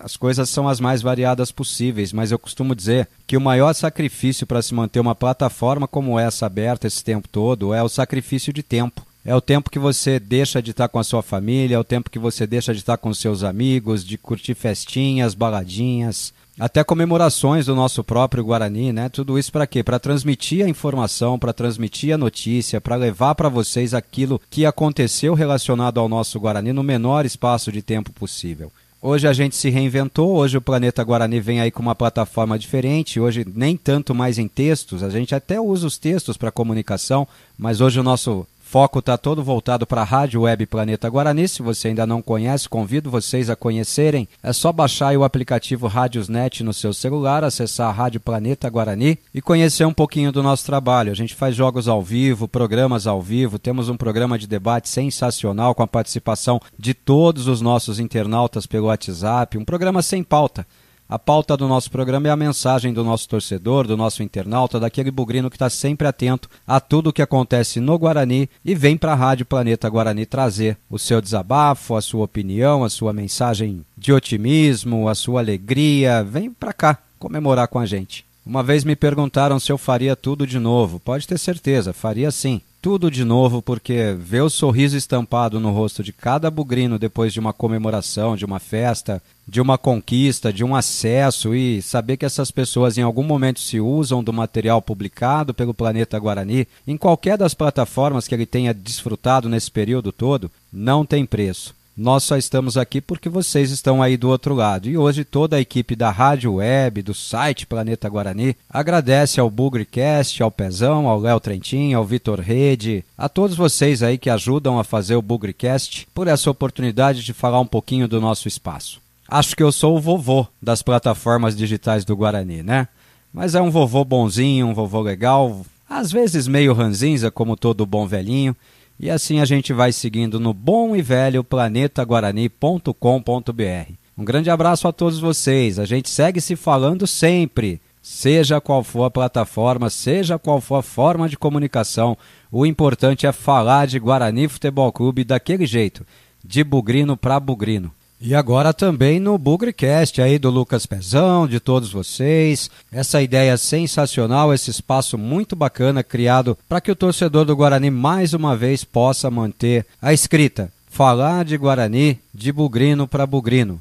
as 0.00 0.16
coisas 0.16 0.48
são 0.48 0.68
as 0.68 0.80
mais 0.80 1.02
variadas 1.02 1.50
possíveis, 1.50 2.12
mas 2.12 2.30
eu 2.30 2.38
costumo 2.38 2.74
dizer 2.74 3.08
que 3.26 3.36
o 3.36 3.40
maior 3.40 3.72
sacrifício 3.74 4.46
para 4.46 4.62
se 4.62 4.74
manter 4.74 5.00
uma 5.00 5.14
plataforma 5.14 5.88
como 5.88 6.18
essa 6.18 6.46
aberta 6.46 6.86
esse 6.86 7.02
tempo 7.02 7.28
todo 7.28 7.74
é 7.74 7.82
o 7.82 7.88
sacrifício 7.88 8.52
de 8.52 8.62
tempo. 8.62 9.06
É 9.24 9.34
o 9.34 9.40
tempo 9.40 9.70
que 9.70 9.78
você 9.78 10.18
deixa 10.18 10.62
de 10.62 10.70
estar 10.70 10.88
com 10.88 10.98
a 10.98 11.04
sua 11.04 11.22
família, 11.22 11.74
é 11.76 11.78
o 11.78 11.84
tempo 11.84 12.10
que 12.10 12.18
você 12.18 12.46
deixa 12.46 12.72
de 12.72 12.80
estar 12.80 12.96
com 12.96 13.12
seus 13.12 13.42
amigos, 13.42 14.04
de 14.04 14.16
curtir 14.16 14.54
festinhas, 14.54 15.34
baladinhas, 15.34 16.32
até 16.58 16.82
comemorações 16.82 17.66
do 17.66 17.74
nosso 17.74 18.02
próprio 18.02 18.44
Guarani, 18.44 18.92
né? 18.92 19.08
Tudo 19.08 19.38
isso 19.38 19.52
para 19.52 19.66
quê? 19.66 19.82
Para 19.82 19.98
transmitir 19.98 20.64
a 20.64 20.68
informação, 20.68 21.38
para 21.38 21.52
transmitir 21.52 22.14
a 22.14 22.18
notícia, 22.18 22.80
para 22.80 22.96
levar 22.96 23.34
para 23.34 23.48
vocês 23.48 23.92
aquilo 23.92 24.40
que 24.48 24.64
aconteceu 24.64 25.34
relacionado 25.34 26.00
ao 26.00 26.08
nosso 26.08 26.40
Guarani 26.40 26.72
no 26.72 26.82
menor 26.82 27.26
espaço 27.26 27.70
de 27.70 27.82
tempo 27.82 28.12
possível. 28.12 28.72
Hoje 29.00 29.28
a 29.28 29.32
gente 29.32 29.54
se 29.54 29.70
reinventou, 29.70 30.34
hoje 30.34 30.56
o 30.56 30.60
Planeta 30.60 31.04
Guarani 31.04 31.38
vem 31.38 31.60
aí 31.60 31.70
com 31.70 31.80
uma 31.80 31.94
plataforma 31.94 32.58
diferente, 32.58 33.20
hoje 33.20 33.46
nem 33.54 33.76
tanto 33.76 34.12
mais 34.12 34.38
em 34.38 34.48
textos, 34.48 35.04
a 35.04 35.08
gente 35.08 35.36
até 35.36 35.60
usa 35.60 35.86
os 35.86 35.96
textos 35.96 36.36
para 36.36 36.50
comunicação, 36.50 37.26
mas 37.56 37.80
hoje 37.80 38.00
o 38.00 38.02
nosso 38.02 38.44
foco 38.70 38.98
está 38.98 39.16
todo 39.16 39.42
voltado 39.42 39.86
para 39.86 40.02
a 40.02 40.04
Rádio 40.04 40.42
Web 40.42 40.66
Planeta 40.66 41.08
Guarani. 41.08 41.48
Se 41.48 41.62
você 41.62 41.88
ainda 41.88 42.06
não 42.06 42.20
conhece, 42.20 42.68
convido 42.68 43.10
vocês 43.10 43.48
a 43.48 43.56
conhecerem. 43.56 44.28
É 44.42 44.52
só 44.52 44.70
baixar 44.70 45.16
o 45.16 45.24
aplicativo 45.24 45.86
Rádiosnet 45.86 46.62
no 46.62 46.74
seu 46.74 46.92
celular, 46.92 47.42
acessar 47.42 47.88
a 47.88 47.92
Rádio 47.92 48.20
Planeta 48.20 48.68
Guarani 48.68 49.18
e 49.34 49.40
conhecer 49.40 49.86
um 49.86 49.94
pouquinho 49.94 50.30
do 50.30 50.42
nosso 50.42 50.66
trabalho. 50.66 51.10
A 51.10 51.14
gente 51.14 51.34
faz 51.34 51.56
jogos 51.56 51.88
ao 51.88 52.02
vivo, 52.02 52.46
programas 52.46 53.06
ao 53.06 53.22
vivo, 53.22 53.58
temos 53.58 53.88
um 53.88 53.96
programa 53.96 54.38
de 54.38 54.46
debate 54.46 54.90
sensacional 54.90 55.74
com 55.74 55.82
a 55.82 55.88
participação 55.88 56.60
de 56.78 56.92
todos 56.92 57.48
os 57.48 57.62
nossos 57.62 57.98
internautas 57.98 58.66
pelo 58.66 58.88
WhatsApp, 58.88 59.56
um 59.56 59.64
programa 59.64 60.02
sem 60.02 60.22
pauta. 60.22 60.66
A 61.10 61.18
pauta 61.18 61.56
do 61.56 61.66
nosso 61.66 61.90
programa 61.90 62.28
é 62.28 62.30
a 62.30 62.36
mensagem 62.36 62.92
do 62.92 63.02
nosso 63.02 63.26
torcedor, 63.26 63.86
do 63.86 63.96
nosso 63.96 64.22
internauta, 64.22 64.78
daquele 64.78 65.10
bugrino 65.10 65.48
que 65.48 65.56
está 65.56 65.70
sempre 65.70 66.06
atento 66.06 66.50
a 66.66 66.80
tudo 66.80 67.08
o 67.08 67.12
que 67.14 67.22
acontece 67.22 67.80
no 67.80 67.98
Guarani 67.98 68.46
e 68.62 68.74
vem 68.74 68.94
para 68.94 69.12
a 69.12 69.14
Rádio 69.14 69.46
Planeta 69.46 69.88
Guarani 69.88 70.26
trazer 70.26 70.76
o 70.90 70.98
seu 70.98 71.22
desabafo, 71.22 71.96
a 71.96 72.02
sua 72.02 72.26
opinião, 72.26 72.84
a 72.84 72.90
sua 72.90 73.14
mensagem 73.14 73.86
de 73.96 74.12
otimismo, 74.12 75.08
a 75.08 75.14
sua 75.14 75.40
alegria. 75.40 76.22
Vem 76.22 76.50
para 76.50 76.74
cá 76.74 76.98
comemorar 77.18 77.68
com 77.68 77.78
a 77.78 77.86
gente. 77.86 78.27
Uma 78.48 78.62
vez 78.62 78.82
me 78.82 78.96
perguntaram 78.96 79.60
se 79.60 79.70
eu 79.70 79.76
faria 79.76 80.16
tudo 80.16 80.46
de 80.46 80.58
novo. 80.58 80.98
Pode 80.98 81.28
ter 81.28 81.38
certeza, 81.38 81.92
faria 81.92 82.30
sim 82.30 82.62
tudo 82.80 83.10
de 83.10 83.22
novo, 83.22 83.60
porque 83.60 84.16
ver 84.18 84.40
o 84.40 84.48
sorriso 84.48 84.96
estampado 84.96 85.60
no 85.60 85.70
rosto 85.70 86.02
de 86.02 86.14
cada 86.14 86.50
bugrino 86.50 86.98
depois 86.98 87.30
de 87.30 87.38
uma 87.38 87.52
comemoração, 87.52 88.36
de 88.36 88.46
uma 88.46 88.58
festa, 88.58 89.22
de 89.46 89.60
uma 89.60 89.76
conquista, 89.76 90.50
de 90.50 90.64
um 90.64 90.74
acesso 90.74 91.54
e 91.54 91.82
saber 91.82 92.16
que 92.16 92.24
essas 92.24 92.50
pessoas 92.50 92.96
em 92.96 93.02
algum 93.02 93.22
momento 93.22 93.60
se 93.60 93.80
usam 93.80 94.24
do 94.24 94.32
material 94.32 94.80
publicado 94.80 95.52
pelo 95.52 95.74
Planeta 95.74 96.18
Guarani, 96.18 96.66
em 96.86 96.96
qualquer 96.96 97.36
das 97.36 97.52
plataformas 97.52 98.26
que 98.26 98.34
ele 98.34 98.46
tenha 98.46 98.72
desfrutado 98.72 99.46
nesse 99.46 99.70
período 99.70 100.10
todo, 100.10 100.50
não 100.72 101.04
tem 101.04 101.26
preço. 101.26 101.76
Nós 102.00 102.22
só 102.22 102.36
estamos 102.36 102.76
aqui 102.76 103.00
porque 103.00 103.28
vocês 103.28 103.72
estão 103.72 104.00
aí 104.00 104.16
do 104.16 104.28
outro 104.28 104.54
lado. 104.54 104.88
E 104.88 104.96
hoje 104.96 105.24
toda 105.24 105.56
a 105.56 105.60
equipe 105.60 105.96
da 105.96 106.12
Rádio 106.12 106.54
Web, 106.54 107.02
do 107.02 107.12
site 107.12 107.66
Planeta 107.66 108.08
Guarani, 108.08 108.56
agradece 108.70 109.40
ao 109.40 109.50
Bugrecast, 109.50 110.40
ao 110.40 110.48
Pezão, 110.48 111.08
ao 111.08 111.18
Léo 111.18 111.40
Trentin, 111.40 111.94
ao 111.94 112.04
Vitor 112.04 112.38
Rede, 112.38 113.04
a 113.16 113.28
todos 113.28 113.56
vocês 113.56 114.00
aí 114.00 114.16
que 114.16 114.30
ajudam 114.30 114.78
a 114.78 114.84
fazer 114.84 115.16
o 115.16 115.22
Bugrecast, 115.22 116.06
por 116.14 116.28
essa 116.28 116.48
oportunidade 116.48 117.24
de 117.24 117.32
falar 117.32 117.58
um 117.58 117.66
pouquinho 117.66 118.06
do 118.06 118.20
nosso 118.20 118.46
espaço. 118.46 119.00
Acho 119.26 119.56
que 119.56 119.62
eu 119.64 119.72
sou 119.72 119.96
o 119.96 120.00
vovô 120.00 120.46
das 120.62 120.82
plataformas 120.82 121.56
digitais 121.56 122.04
do 122.04 122.14
Guarani, 122.14 122.62
né? 122.62 122.86
Mas 123.34 123.56
é 123.56 123.60
um 123.60 123.72
vovô 123.72 124.04
bonzinho, 124.04 124.68
um 124.68 124.72
vovô 124.72 125.00
legal, 125.00 125.66
às 125.90 126.12
vezes 126.12 126.46
meio 126.46 126.74
ranzinza, 126.74 127.28
como 127.28 127.56
todo 127.56 127.84
bom 127.84 128.06
velhinho, 128.06 128.54
e 128.98 129.10
assim 129.10 129.40
a 129.40 129.44
gente 129.44 129.72
vai 129.72 129.92
seguindo 129.92 130.40
no 130.40 130.52
bom 130.52 130.96
e 130.96 131.02
velho 131.02 131.44
planetaguarani.com.br. 131.44 133.92
Um 134.16 134.24
grande 134.24 134.50
abraço 134.50 134.88
a 134.88 134.92
todos 134.92 135.20
vocês. 135.20 135.78
A 135.78 135.84
gente 135.84 136.10
segue 136.10 136.40
se 136.40 136.56
falando 136.56 137.06
sempre. 137.06 137.80
Seja 138.02 138.60
qual 138.60 138.82
for 138.82 139.04
a 139.04 139.10
plataforma, 139.10 139.90
seja 139.90 140.38
qual 140.38 140.60
for 140.60 140.76
a 140.76 140.82
forma 140.82 141.28
de 141.28 141.36
comunicação, 141.36 142.16
o 142.50 142.64
importante 142.64 143.26
é 143.26 143.32
falar 143.32 143.86
de 143.86 143.98
Guarani 143.98 144.48
Futebol 144.48 144.90
Clube 144.90 145.24
daquele 145.24 145.66
jeito, 145.66 146.06
de 146.42 146.64
bugrino 146.64 147.16
para 147.16 147.38
bugrino. 147.38 147.92
E 148.20 148.34
agora 148.34 148.74
também 148.74 149.20
no 149.20 149.38
Bugrecast 149.38 150.20
aí 150.20 150.40
do 150.40 150.50
Lucas 150.50 150.86
Pezão, 150.86 151.46
de 151.46 151.60
todos 151.60 151.92
vocês. 151.92 152.68
Essa 152.90 153.22
ideia 153.22 153.56
sensacional, 153.56 154.52
esse 154.52 154.70
espaço 154.70 155.16
muito 155.16 155.54
bacana 155.54 156.02
criado 156.02 156.58
para 156.68 156.80
que 156.80 156.90
o 156.90 156.96
torcedor 156.96 157.44
do 157.44 157.54
Guarani 157.54 157.90
mais 157.90 158.34
uma 158.34 158.56
vez 158.56 158.82
possa 158.82 159.30
manter 159.30 159.86
a 160.02 160.12
escrita. 160.12 160.72
Falar 160.90 161.44
de 161.44 161.56
Guarani 161.56 162.18
de 162.34 162.50
bugrino 162.50 163.06
para 163.06 163.24
bugrino. 163.24 163.80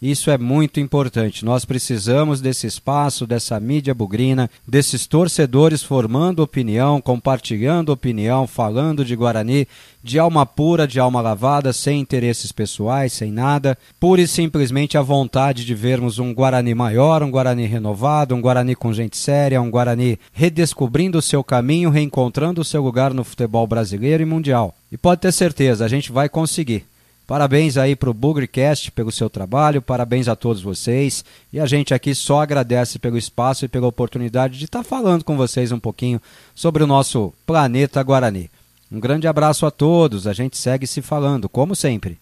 Isso 0.00 0.30
é 0.30 0.38
muito 0.38 0.78
importante. 0.78 1.44
Nós 1.44 1.64
precisamos 1.64 2.40
desse 2.40 2.68
espaço, 2.68 3.26
dessa 3.26 3.58
mídia 3.58 3.92
bugrina, 3.92 4.48
desses 4.66 5.08
torcedores 5.08 5.82
formando 5.82 6.40
opinião, 6.40 7.00
compartilhando 7.00 7.90
opinião, 7.90 8.46
falando 8.46 9.04
de 9.04 9.16
Guarani, 9.16 9.66
de 10.00 10.16
alma 10.16 10.46
pura, 10.46 10.86
de 10.86 11.00
alma 11.00 11.20
lavada, 11.20 11.72
sem 11.72 12.00
interesses 12.00 12.52
pessoais, 12.52 13.12
sem 13.12 13.32
nada, 13.32 13.76
pura 13.98 14.20
e 14.20 14.28
simplesmente 14.28 14.96
a 14.96 15.02
vontade 15.02 15.64
de 15.64 15.74
vermos 15.74 16.20
um 16.20 16.32
Guarani 16.32 16.76
maior, 16.76 17.20
um 17.24 17.30
Guarani 17.30 17.66
renovado, 17.66 18.36
um 18.36 18.40
Guarani 18.40 18.76
com 18.76 18.92
gente 18.92 19.16
séria, 19.16 19.60
um 19.60 19.70
Guarani 19.70 20.16
redescobrindo 20.32 21.18
o 21.18 21.22
seu 21.22 21.42
caminho, 21.42 21.90
reencontrando 21.90 22.60
o 22.60 22.64
seu 22.64 22.82
lugar 22.82 23.12
no 23.12 23.24
futebol 23.24 23.66
brasileiro 23.66 24.22
e 24.22 24.26
mundial. 24.26 24.76
E 24.92 24.96
pode 24.96 25.22
ter 25.22 25.32
certeza, 25.32 25.84
a 25.84 25.88
gente 25.88 26.12
vai 26.12 26.28
conseguir. 26.28 26.86
Parabéns 27.28 27.76
aí 27.76 27.94
para 27.94 28.08
o 28.08 28.14
Bugrecast 28.14 28.90
pelo 28.90 29.12
seu 29.12 29.28
trabalho, 29.28 29.82
parabéns 29.82 30.28
a 30.28 30.34
todos 30.34 30.62
vocês. 30.62 31.22
E 31.52 31.60
a 31.60 31.66
gente 31.66 31.92
aqui 31.92 32.14
só 32.14 32.40
agradece 32.40 32.98
pelo 32.98 33.18
espaço 33.18 33.66
e 33.66 33.68
pela 33.68 33.86
oportunidade 33.86 34.58
de 34.58 34.64
estar 34.64 34.78
tá 34.78 34.82
falando 34.82 35.22
com 35.22 35.36
vocês 35.36 35.70
um 35.70 35.78
pouquinho 35.78 36.22
sobre 36.54 36.82
o 36.82 36.86
nosso 36.86 37.34
planeta 37.44 38.02
Guarani. 38.02 38.50
Um 38.90 38.98
grande 38.98 39.28
abraço 39.28 39.66
a 39.66 39.70
todos, 39.70 40.26
a 40.26 40.32
gente 40.32 40.56
segue 40.56 40.86
se 40.86 41.02
falando, 41.02 41.50
como 41.50 41.76
sempre. 41.76 42.18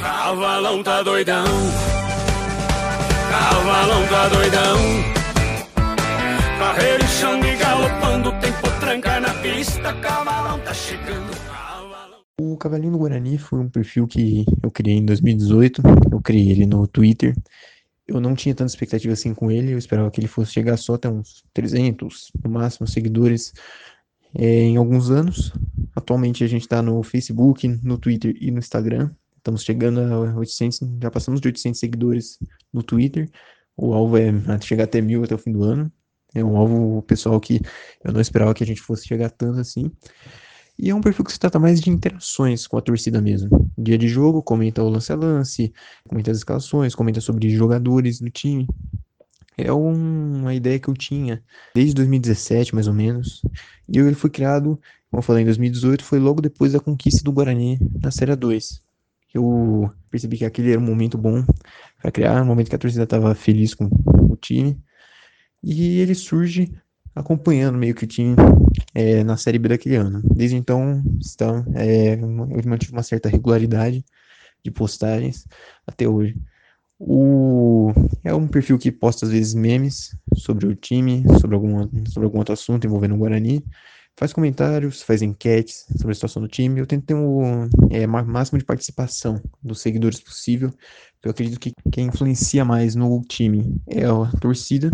Cavalão 0.00 0.84
tá 0.84 1.02
doidão, 1.02 1.46
cavalão 3.28 4.06
tá 4.06 4.28
doidão. 4.28 4.76
E 6.78 7.06
chão 7.08 7.40
galopando, 7.58 8.30
tempo 8.40 8.70
tranca 8.78 9.18
na 9.18 9.34
pista, 9.34 9.92
cavalão 9.94 10.60
tá 10.60 10.72
chegando. 10.72 11.55
O 12.38 12.54
Cavalinho 12.58 12.92
do 12.92 12.98
Guarani 12.98 13.38
foi 13.38 13.58
um 13.58 13.68
perfil 13.70 14.06
que 14.06 14.44
eu 14.62 14.70
criei 14.70 14.98
em 14.98 15.06
2018. 15.06 15.80
Eu 16.12 16.20
criei 16.20 16.50
ele 16.50 16.66
no 16.66 16.86
Twitter. 16.86 17.34
Eu 18.06 18.20
não 18.20 18.34
tinha 18.34 18.54
tanta 18.54 18.70
expectativa 18.70 19.14
assim 19.14 19.32
com 19.32 19.50
ele. 19.50 19.72
Eu 19.72 19.78
esperava 19.78 20.10
que 20.10 20.20
ele 20.20 20.28
fosse 20.28 20.52
chegar 20.52 20.76
só 20.76 20.94
até 20.96 21.08
uns 21.08 21.42
300, 21.54 22.32
no 22.44 22.50
máximo, 22.50 22.86
seguidores 22.86 23.54
é, 24.34 24.44
em 24.44 24.76
alguns 24.76 25.10
anos. 25.10 25.50
Atualmente 25.94 26.44
a 26.44 26.46
gente 26.46 26.60
está 26.60 26.82
no 26.82 27.02
Facebook, 27.02 27.66
no 27.82 27.96
Twitter 27.96 28.36
e 28.38 28.50
no 28.50 28.58
Instagram. 28.58 29.10
Estamos 29.38 29.62
chegando 29.62 30.00
a 30.00 30.36
800, 30.36 30.80
já 31.00 31.10
passamos 31.10 31.40
de 31.40 31.48
800 31.48 31.80
seguidores 31.80 32.38
no 32.70 32.82
Twitter. 32.82 33.30
O 33.74 33.94
alvo 33.94 34.18
é 34.18 34.30
chegar 34.60 34.84
até 34.84 35.00
mil 35.00 35.24
até 35.24 35.34
o 35.34 35.38
fim 35.38 35.52
do 35.52 35.64
ano. 35.64 35.90
É 36.34 36.44
um 36.44 36.54
alvo 36.58 37.00
pessoal 37.04 37.40
que 37.40 37.62
eu 38.04 38.12
não 38.12 38.20
esperava 38.20 38.52
que 38.52 38.62
a 38.62 38.66
gente 38.66 38.82
fosse 38.82 39.06
chegar 39.06 39.30
tanto 39.30 39.58
assim. 39.58 39.90
E 40.78 40.90
é 40.90 40.94
um 40.94 41.00
perfil 41.00 41.24
que 41.24 41.32
se 41.32 41.38
trata 41.38 41.58
mais 41.58 41.80
de 41.80 41.88
interações 41.90 42.66
com 42.66 42.76
a 42.76 42.82
torcida 42.82 43.20
mesmo. 43.20 43.70
Dia 43.78 43.96
de 43.96 44.06
jogo, 44.08 44.42
comenta 44.42 44.82
o 44.82 44.88
lance 44.88 45.10
a 45.10 45.16
lance, 45.16 45.72
comenta 46.06 46.30
as 46.30 46.38
escalações, 46.38 46.94
comenta 46.94 47.20
sobre 47.20 47.48
jogadores 47.50 48.20
do 48.20 48.28
time. 48.30 48.66
é 49.56 49.72
uma 49.72 50.54
ideia 50.54 50.78
que 50.78 50.88
eu 50.88 50.94
tinha 50.94 51.42
desde 51.74 51.94
2017, 51.94 52.74
mais 52.74 52.86
ou 52.88 52.94
menos. 52.94 53.40
E 53.88 53.98
ele 53.98 54.14
foi 54.14 54.28
criado, 54.28 54.78
como 55.10 55.20
eu 55.20 55.22
falei, 55.22 55.42
em 55.42 55.46
2018, 55.46 56.04
foi 56.04 56.18
logo 56.18 56.42
depois 56.42 56.72
da 56.72 56.80
conquista 56.80 57.22
do 57.24 57.32
Guarani 57.32 57.78
na 58.02 58.10
Série 58.10 58.36
2. 58.36 58.82
Eu 59.32 59.90
percebi 60.10 60.38
que 60.38 60.44
aquele 60.44 60.72
era 60.72 60.80
um 60.80 60.84
momento 60.84 61.16
bom 61.16 61.44
para 62.00 62.10
criar, 62.10 62.42
um 62.42 62.46
momento 62.46 62.68
que 62.68 62.76
a 62.76 62.78
torcida 62.78 63.04
estava 63.04 63.34
feliz 63.34 63.74
com 63.74 63.88
o 64.30 64.36
time. 64.36 64.78
E 65.62 66.00
ele 66.00 66.14
surge 66.14 66.72
acompanhando 67.16 67.78
meio 67.78 67.94
que 67.94 68.04
o 68.04 68.06
time 68.06 68.36
é, 68.94 69.24
na 69.24 69.38
Série 69.38 69.58
B 69.58 69.70
daquele 69.70 69.96
ano. 69.96 70.20
Desde 70.22 70.54
então, 70.54 71.02
está, 71.18 71.64
é, 71.74 72.14
eu 72.14 72.28
mantive 72.68 72.92
uma 72.92 73.02
certa 73.02 73.28
regularidade 73.28 74.04
de 74.62 74.70
postagens 74.70 75.46
até 75.86 76.06
hoje. 76.06 76.36
O, 76.98 77.92
é 78.22 78.34
um 78.34 78.46
perfil 78.46 78.78
que 78.78 78.92
posta 78.92 79.26
às 79.26 79.32
vezes 79.32 79.54
memes 79.54 80.16
sobre 80.34 80.66
o 80.66 80.74
time, 80.74 81.24
sobre 81.40 81.56
algum, 81.56 81.88
sobre 82.06 82.24
algum 82.26 82.38
outro 82.38 82.52
assunto 82.52 82.86
envolvendo 82.86 83.14
o 83.14 83.18
Guarani. 83.18 83.64
Faz 84.18 84.32
comentários, 84.32 85.02
faz 85.02 85.20
enquetes 85.20 85.86
sobre 85.96 86.12
a 86.12 86.14
situação 86.14 86.42
do 86.42 86.48
time. 86.48 86.80
Eu 86.80 86.86
tento 86.86 87.04
ter 87.04 87.14
o 87.14 87.42
é, 87.90 88.06
máximo 88.06 88.58
de 88.58 88.64
participação 88.64 89.42
dos 89.62 89.80
seguidores 89.80 90.20
possível. 90.20 90.72
Eu 91.22 91.30
acredito 91.30 91.60
que 91.60 91.72
quem 91.92 92.06
influencia 92.06 92.64
mais 92.64 92.94
no 92.94 93.22
time 93.22 93.78
é 93.86 94.04
a 94.06 94.30
torcida. 94.40 94.90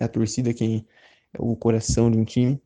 É 0.00 0.04
a 0.04 0.08
torcida 0.08 0.54
quem 0.54 0.86
o 1.38 1.56
coração 1.56 2.10
de 2.10 2.18
um 2.18 2.24
time. 2.24 2.60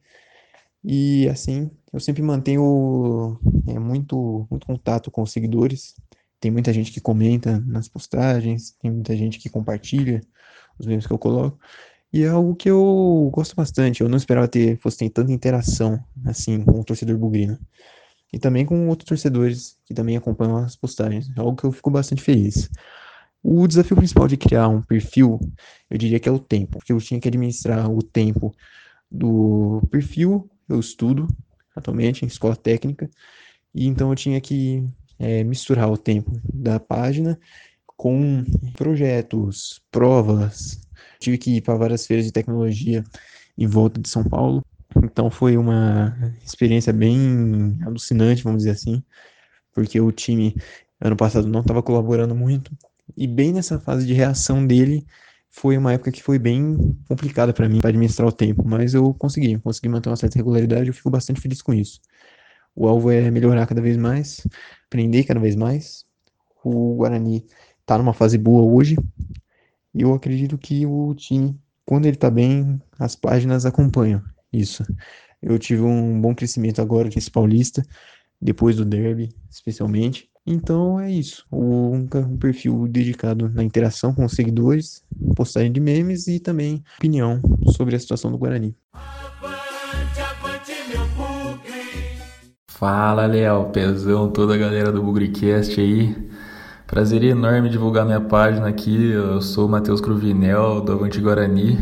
E 0.84 1.28
assim, 1.28 1.70
eu 1.92 2.00
sempre 2.00 2.22
mantenho 2.22 3.38
é, 3.66 3.78
muito, 3.78 4.46
muito 4.50 4.66
contato 4.66 5.10
com 5.10 5.22
os 5.22 5.32
seguidores. 5.32 5.94
Tem 6.40 6.50
muita 6.50 6.72
gente 6.72 6.92
que 6.92 7.00
comenta 7.00 7.58
nas 7.60 7.88
postagens, 7.88 8.72
tem 8.80 8.90
muita 8.90 9.16
gente 9.16 9.38
que 9.38 9.48
compartilha 9.48 10.20
os 10.78 10.86
memes 10.86 11.06
que 11.06 11.12
eu 11.12 11.18
coloco. 11.18 11.58
E 12.12 12.22
é 12.22 12.28
algo 12.28 12.54
que 12.54 12.70
eu 12.70 13.30
gosto 13.32 13.56
bastante. 13.56 14.00
Eu 14.00 14.08
não 14.08 14.16
esperava 14.16 14.48
ter, 14.48 14.78
fosse 14.78 14.98
ter 14.98 15.10
tanta 15.10 15.32
interação 15.32 16.02
assim 16.24 16.62
com 16.62 16.80
o 16.80 16.84
torcedor 16.84 17.18
bugrino. 17.18 17.58
E 18.32 18.38
também 18.38 18.64
com 18.64 18.88
outros 18.88 19.08
torcedores 19.08 19.78
que 19.84 19.94
também 19.94 20.16
acompanham 20.16 20.58
as 20.58 20.76
postagens. 20.76 21.30
É 21.36 21.40
algo 21.40 21.56
que 21.56 21.64
eu 21.64 21.72
fico 21.72 21.90
bastante 21.90 22.22
feliz. 22.22 22.70
O 23.48 23.64
desafio 23.68 23.96
principal 23.96 24.26
de 24.26 24.36
criar 24.36 24.66
um 24.66 24.82
perfil, 24.82 25.38
eu 25.88 25.96
diria 25.96 26.18
que 26.18 26.28
é 26.28 26.32
o 26.32 26.38
tempo, 26.38 26.78
porque 26.78 26.92
eu 26.92 26.98
tinha 26.98 27.20
que 27.20 27.28
administrar 27.28 27.88
o 27.88 28.02
tempo 28.02 28.52
do 29.08 29.80
perfil, 29.88 30.50
eu 30.68 30.80
estudo 30.80 31.28
atualmente 31.76 32.24
em 32.24 32.26
escola 32.26 32.56
técnica, 32.56 33.08
e 33.72 33.86
então 33.86 34.10
eu 34.10 34.16
tinha 34.16 34.40
que 34.40 34.84
é, 35.16 35.44
misturar 35.44 35.88
o 35.88 35.96
tempo 35.96 36.40
da 36.52 36.80
página 36.80 37.38
com 37.86 38.44
projetos, 38.76 39.80
provas. 39.92 40.80
Tive 41.20 41.38
que 41.38 41.58
ir 41.58 41.60
para 41.60 41.76
várias 41.76 42.04
feiras 42.04 42.26
de 42.26 42.32
tecnologia 42.32 43.04
em 43.56 43.66
volta 43.68 44.00
de 44.00 44.08
São 44.08 44.24
Paulo. 44.24 44.60
Então 45.04 45.30
foi 45.30 45.56
uma 45.56 46.34
experiência 46.44 46.92
bem 46.92 47.78
alucinante, 47.86 48.42
vamos 48.42 48.64
dizer 48.64 48.72
assim, 48.72 49.00
porque 49.72 50.00
o 50.00 50.10
time 50.10 50.56
ano 51.00 51.14
passado 51.14 51.46
não 51.46 51.60
estava 51.60 51.80
colaborando 51.80 52.34
muito. 52.34 52.76
E 53.16 53.26
bem 53.26 53.52
nessa 53.52 53.78
fase 53.78 54.06
de 54.06 54.14
reação 54.14 54.66
dele, 54.66 55.06
foi 55.50 55.76
uma 55.78 55.92
época 55.92 56.12
que 56.12 56.22
foi 56.22 56.38
bem 56.38 56.76
complicada 57.08 57.52
para 57.52 57.68
mim 57.68 57.80
para 57.80 57.90
administrar 57.90 58.28
o 58.28 58.32
tempo, 58.32 58.62
mas 58.66 58.94
eu 58.94 59.12
consegui, 59.14 59.58
consegui 59.58 59.88
manter 59.88 60.08
uma 60.08 60.16
certa 60.16 60.38
regularidade, 60.38 60.88
eu 60.88 60.94
fico 60.94 61.10
bastante 61.10 61.40
feliz 61.40 61.62
com 61.62 61.72
isso. 61.72 62.00
O 62.74 62.86
alvo 62.86 63.10
é 63.10 63.30
melhorar 63.30 63.66
cada 63.66 63.80
vez 63.80 63.96
mais, 63.96 64.46
aprender 64.86 65.24
cada 65.24 65.40
vez 65.40 65.56
mais. 65.56 66.04
O 66.62 66.96
Guarani 66.96 67.46
está 67.80 67.96
numa 67.96 68.12
fase 68.12 68.36
boa 68.36 68.62
hoje. 68.70 68.96
E 69.94 70.02
eu 70.02 70.12
acredito 70.12 70.58
que 70.58 70.84
o 70.84 71.14
time, 71.14 71.58
quando 71.86 72.04
ele 72.04 72.16
está 72.16 72.30
bem, 72.30 72.78
as 72.98 73.16
páginas 73.16 73.64
acompanham 73.64 74.22
isso. 74.52 74.84
Eu 75.40 75.58
tive 75.58 75.82
um 75.82 76.20
bom 76.20 76.34
crescimento 76.34 76.82
agora 76.82 77.08
nesse 77.08 77.30
Paulista, 77.30 77.82
depois 78.40 78.76
do 78.76 78.84
derby, 78.84 79.34
especialmente. 79.50 80.28
Então 80.46 81.00
é 81.00 81.10
isso. 81.10 81.44
Um, 81.50 82.06
perfil 82.38 82.86
dedicado 82.86 83.48
na 83.48 83.64
interação 83.64 84.14
com 84.14 84.24
os 84.24 84.32
seguidores, 84.32 85.02
postagem 85.34 85.72
de 85.72 85.80
memes 85.80 86.28
e 86.28 86.38
também 86.38 86.84
opinião 86.98 87.40
sobre 87.76 87.96
a 87.96 87.98
situação 87.98 88.30
do 88.30 88.38
Guarani. 88.38 88.76
Fala, 92.68 93.26
Léo, 93.26 93.70
Pezão, 93.70 94.30
toda 94.30 94.54
a 94.54 94.58
galera 94.58 94.92
do 94.92 95.02
Bugricast 95.02 95.80
aí. 95.80 96.14
Prazer 96.86 97.24
enorme 97.24 97.68
divulgar 97.68 98.04
minha 98.04 98.20
página 98.20 98.68
aqui. 98.68 99.10
Eu 99.10 99.42
sou 99.42 99.66
o 99.66 99.68
Matheus 99.68 100.00
Cruvinel, 100.00 100.82
do 100.82 100.92
Avante 100.92 101.20
Guarani. 101.20 101.78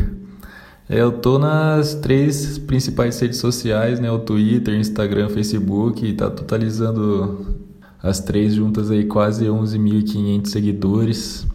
Eu 0.89 1.11
tô 1.11 1.37
nas 1.37 1.93
três 1.95 2.57
principais 2.57 3.19
redes 3.19 3.37
sociais, 3.37 3.99
né? 3.99 4.09
O 4.09 4.19
Twitter, 4.19 4.73
Instagram, 4.73 5.29
Facebook. 5.29 6.13
Tá 6.13 6.29
totalizando 6.29 7.64
as 8.05 8.19
três 8.19 8.53
juntas 8.53 8.91
aí 8.91 9.05
quase 9.05 9.45
11.500 9.45 10.47
seguidores. 10.47 11.47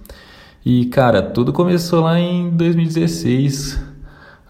E, 0.65 0.87
cara, 0.87 1.23
tudo 1.23 1.53
começou 1.53 2.03
lá 2.03 2.19
em 2.19 2.51
2016 2.51 3.91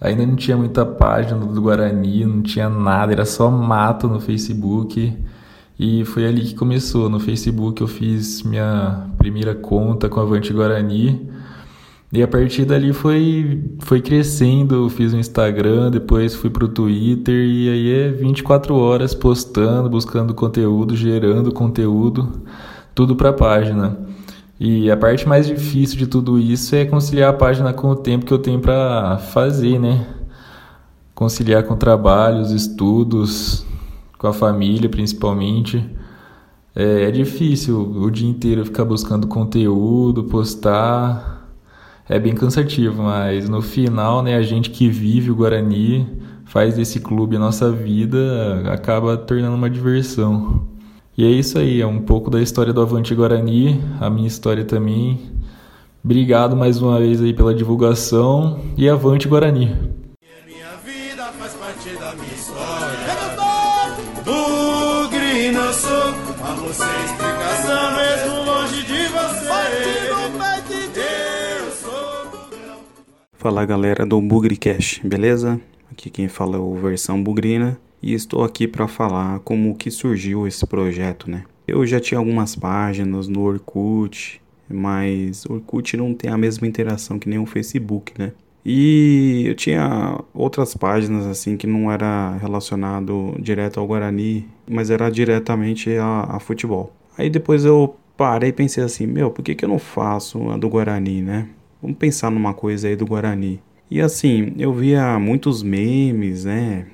Ainda 0.00 0.24
não 0.24 0.34
tinha 0.34 0.56
muita 0.56 0.86
página 0.86 1.38
do 1.38 1.60
Guarani, 1.60 2.24
não 2.24 2.40
tinha 2.40 2.70
nada, 2.70 3.12
era 3.12 3.26
só 3.26 3.50
mato 3.50 4.08
no 4.08 4.18
Facebook. 4.18 5.14
E 5.78 6.04
foi 6.06 6.26
ali 6.26 6.42
que 6.42 6.54
começou. 6.54 7.10
No 7.10 7.20
Facebook 7.20 7.82
eu 7.82 7.86
fiz 7.86 8.42
minha 8.42 9.06
primeira 9.18 9.54
conta 9.54 10.08
com 10.08 10.18
a 10.18 10.22
Avante 10.22 10.52
Guarani. 10.54 11.28
E 12.12 12.22
a 12.24 12.26
partir 12.28 12.64
dali 12.64 12.92
foi, 12.92 13.62
foi 13.78 14.00
crescendo, 14.02 14.90
fiz 14.90 15.12
o 15.12 15.16
um 15.16 15.20
Instagram, 15.20 15.92
depois 15.92 16.34
fui 16.34 16.50
pro 16.50 16.66
Twitter 16.66 17.46
e 17.46 17.68
aí 17.68 17.92
é 17.92 18.08
24 18.10 18.74
horas 18.74 19.14
postando, 19.14 19.88
buscando 19.88 20.34
conteúdo, 20.34 20.96
gerando 20.96 21.52
conteúdo, 21.52 22.42
tudo 22.96 23.14
para 23.14 23.28
a 23.28 23.32
página. 23.32 23.96
E 24.58 24.90
a 24.90 24.96
parte 24.96 25.26
mais 25.28 25.46
difícil 25.46 25.96
de 25.96 26.08
tudo 26.08 26.36
isso 26.36 26.74
é 26.74 26.84
conciliar 26.84 27.30
a 27.30 27.32
página 27.36 27.72
com 27.72 27.88
o 27.88 27.96
tempo 27.96 28.26
que 28.26 28.32
eu 28.32 28.38
tenho 28.40 28.58
para 28.58 29.16
fazer, 29.18 29.78
né? 29.78 30.04
Conciliar 31.14 31.62
com 31.62 31.76
trabalhos, 31.76 32.50
estudos, 32.50 33.64
com 34.18 34.26
a 34.26 34.32
família 34.32 34.88
principalmente. 34.88 35.88
É, 36.74 37.04
é 37.04 37.10
difícil 37.12 37.80
o 37.80 38.10
dia 38.10 38.28
inteiro 38.28 38.64
ficar 38.64 38.84
buscando 38.84 39.28
conteúdo, 39.28 40.24
postar. 40.24 41.39
É 42.12 42.18
bem 42.18 42.34
cansativo, 42.34 43.04
mas 43.04 43.48
no 43.48 43.62
final, 43.62 44.20
né, 44.20 44.34
a 44.34 44.42
gente 44.42 44.68
que 44.68 44.88
vive 44.88 45.30
o 45.30 45.34
Guarani, 45.36 46.08
faz 46.44 46.74
desse 46.74 46.98
clube 46.98 47.36
a 47.36 47.38
nossa 47.38 47.70
vida, 47.70 48.64
acaba 48.66 49.16
tornando 49.16 49.54
uma 49.54 49.70
diversão. 49.70 50.66
E 51.16 51.24
é 51.24 51.28
isso 51.30 51.56
aí, 51.56 51.80
é 51.80 51.86
um 51.86 52.00
pouco 52.00 52.28
da 52.28 52.42
história 52.42 52.72
do 52.72 52.80
Avante 52.80 53.14
Guarani, 53.14 53.80
a 54.00 54.10
minha 54.10 54.26
história 54.26 54.64
também. 54.64 55.20
Obrigado 56.02 56.56
mais 56.56 56.82
uma 56.82 56.98
vez 56.98 57.22
aí 57.22 57.32
pela 57.32 57.54
divulgação 57.54 58.58
e 58.76 58.88
Avante 58.88 59.28
Guarani. 59.28 59.72
Fala 73.40 73.64
galera 73.64 74.04
do 74.04 74.20
Bugre 74.20 74.54
Cash, 74.54 75.00
beleza? 75.02 75.58
Aqui 75.90 76.10
quem 76.10 76.28
fala 76.28 76.58
é 76.58 76.60
o 76.60 76.74
Versão 76.74 77.22
Bugrina 77.22 77.80
e 78.02 78.12
estou 78.12 78.44
aqui 78.44 78.68
para 78.68 78.86
falar 78.86 79.38
como 79.38 79.74
que 79.74 79.90
surgiu 79.90 80.46
esse 80.46 80.66
projeto, 80.66 81.30
né? 81.30 81.44
Eu 81.66 81.86
já 81.86 81.98
tinha 81.98 82.18
algumas 82.18 82.54
páginas 82.54 83.28
no 83.28 83.40
Orkut, 83.40 84.42
mas 84.68 85.46
o 85.46 85.54
Orkut 85.54 85.96
não 85.96 86.12
tem 86.12 86.30
a 86.30 86.36
mesma 86.36 86.66
interação 86.66 87.18
que 87.18 87.30
nem 87.30 87.38
o 87.38 87.46
Facebook, 87.46 88.12
né? 88.18 88.32
E 88.62 89.44
eu 89.46 89.54
tinha 89.54 90.22
outras 90.34 90.74
páginas 90.74 91.24
assim 91.24 91.56
que 91.56 91.66
não 91.66 91.90
era 91.90 92.36
relacionado 92.36 93.34
direto 93.40 93.80
ao 93.80 93.86
Guarani, 93.86 94.46
mas 94.70 94.90
era 94.90 95.08
diretamente 95.08 95.96
a, 95.96 96.36
a 96.36 96.40
futebol. 96.40 96.94
Aí 97.16 97.30
depois 97.30 97.64
eu 97.64 97.96
parei 98.18 98.50
e 98.50 98.52
pensei 98.52 98.84
assim, 98.84 99.06
meu, 99.06 99.30
por 99.30 99.42
que, 99.42 99.54
que 99.54 99.64
eu 99.64 99.68
não 99.70 99.78
faço 99.78 100.50
a 100.50 100.58
do 100.58 100.68
Guarani, 100.68 101.22
né? 101.22 101.48
Vamos 101.82 101.96
pensar 101.98 102.30
numa 102.30 102.54
coisa 102.54 102.88
aí 102.88 102.96
do 102.96 103.06
Guarani. 103.06 103.60
E 103.90 104.00
assim, 104.00 104.52
eu 104.58 104.72
via 104.72 105.18
muitos 105.18 105.62
memes, 105.62 106.44
né? 106.44 106.86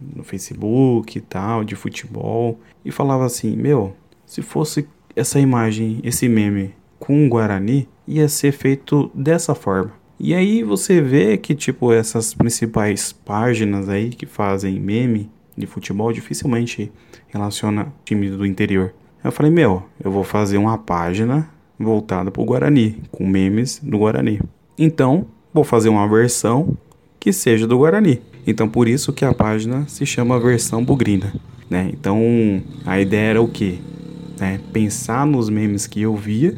no 0.00 0.22
Facebook 0.22 1.16
e 1.16 1.20
tal, 1.20 1.64
de 1.64 1.74
futebol, 1.74 2.60
e 2.84 2.90
falava 2.90 3.24
assim: 3.24 3.56
Meu, 3.56 3.94
se 4.24 4.42
fosse 4.42 4.88
essa 5.14 5.40
imagem, 5.40 6.00
esse 6.02 6.28
meme 6.28 6.74
com 6.98 7.26
o 7.26 7.28
Guarani, 7.28 7.88
ia 8.06 8.28
ser 8.28 8.52
feito 8.52 9.10
dessa 9.14 9.54
forma. 9.54 9.92
E 10.18 10.34
aí 10.34 10.62
você 10.62 11.00
vê 11.00 11.36
que, 11.36 11.54
tipo, 11.54 11.92
essas 11.92 12.32
principais 12.32 13.12
páginas 13.12 13.88
aí 13.88 14.10
que 14.10 14.24
fazem 14.24 14.80
meme 14.80 15.30
de 15.56 15.66
futebol 15.66 16.12
dificilmente 16.12 16.90
relaciona 17.28 17.92
time 18.04 18.30
do 18.30 18.46
interior. 18.46 18.94
Eu 19.22 19.32
falei, 19.32 19.50
meu, 19.50 19.82
eu 20.02 20.10
vou 20.10 20.24
fazer 20.24 20.56
uma 20.56 20.78
página 20.78 21.50
voltada 21.78 22.30
pro 22.30 22.44
Guarani, 22.44 22.96
com 23.10 23.26
memes 23.26 23.80
do 23.82 23.98
Guarani. 23.98 24.40
Então, 24.78 25.26
vou 25.52 25.64
fazer 25.64 25.88
uma 25.88 26.08
versão 26.08 26.76
que 27.18 27.32
seja 27.32 27.66
do 27.66 27.78
Guarani. 27.78 28.20
Então 28.46 28.68
por 28.68 28.86
isso 28.86 29.12
que 29.12 29.24
a 29.24 29.34
página 29.34 29.84
se 29.88 30.06
chama 30.06 30.38
Versão 30.38 30.84
Bugrina, 30.84 31.34
né? 31.68 31.90
Então 31.92 32.62
a 32.84 33.00
ideia 33.00 33.30
era 33.30 33.42
o 33.42 33.48
quê? 33.48 33.78
Né? 34.38 34.60
Pensar 34.72 35.26
nos 35.26 35.48
memes 35.48 35.86
que 35.86 36.02
eu 36.02 36.14
via 36.14 36.56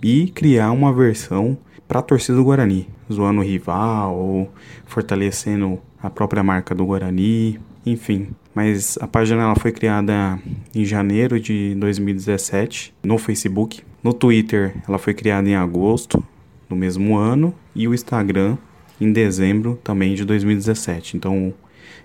e 0.00 0.28
criar 0.28 0.70
uma 0.70 0.92
versão 0.92 1.58
para 1.88 1.98
a 1.98 2.02
torcida 2.02 2.36
do 2.38 2.44
Guarani, 2.44 2.86
zoando 3.12 3.40
o 3.40 3.44
rival 3.44 4.14
ou 4.14 4.52
fortalecendo 4.86 5.80
a 6.00 6.08
própria 6.08 6.44
marca 6.44 6.74
do 6.74 6.86
Guarani, 6.86 7.58
enfim. 7.84 8.28
Mas 8.54 8.96
a 9.00 9.08
página 9.08 9.42
ela 9.42 9.56
foi 9.56 9.72
criada 9.72 10.38
em 10.72 10.84
janeiro 10.84 11.40
de 11.40 11.74
2017 11.74 12.94
no 13.02 13.18
Facebook. 13.18 13.82
No 14.02 14.12
Twitter 14.12 14.74
ela 14.86 14.98
foi 14.98 15.14
criada 15.14 15.48
em 15.48 15.54
agosto 15.54 16.22
do 16.68 16.76
mesmo 16.76 17.16
ano 17.16 17.54
e 17.74 17.88
o 17.88 17.94
Instagram 17.94 18.56
em 19.00 19.12
dezembro 19.12 19.78
também 19.82 20.14
de 20.14 20.24
2017. 20.24 21.16
Então 21.16 21.52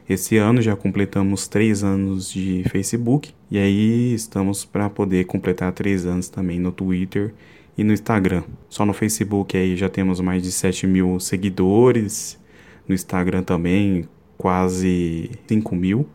esse 0.10 0.38
ano 0.38 0.62
já 0.62 0.76
completamos 0.76 1.48
três 1.48 1.84
anos 1.84 2.32
de 2.32 2.64
Facebook 2.70 3.32
e 3.50 3.58
aí 3.58 4.14
estamos 4.14 4.66
para 4.66 4.90
poder 4.90 5.26
completar 5.26 5.72
três 5.72 6.06
anos 6.06 6.30
também 6.30 6.60
no 6.60 6.72
Twitter 6.72 7.34
e 7.78 7.84
no 7.84 7.94
Instagram. 7.94 8.44
Só 8.70 8.86
no 8.86 8.94
Facebook 8.94 9.56
aí 9.56 9.76
já 9.76 9.90
temos 9.90 10.20
mais 10.20 10.44
de 10.44 10.52
7 10.52 10.88
mil 10.88 11.20
seguidores, 11.20 12.40
no 12.88 12.94
Instagram 12.94 13.44
também 13.44 14.08
quase 14.38 15.32
5 15.48 15.76
mil, 15.76 16.08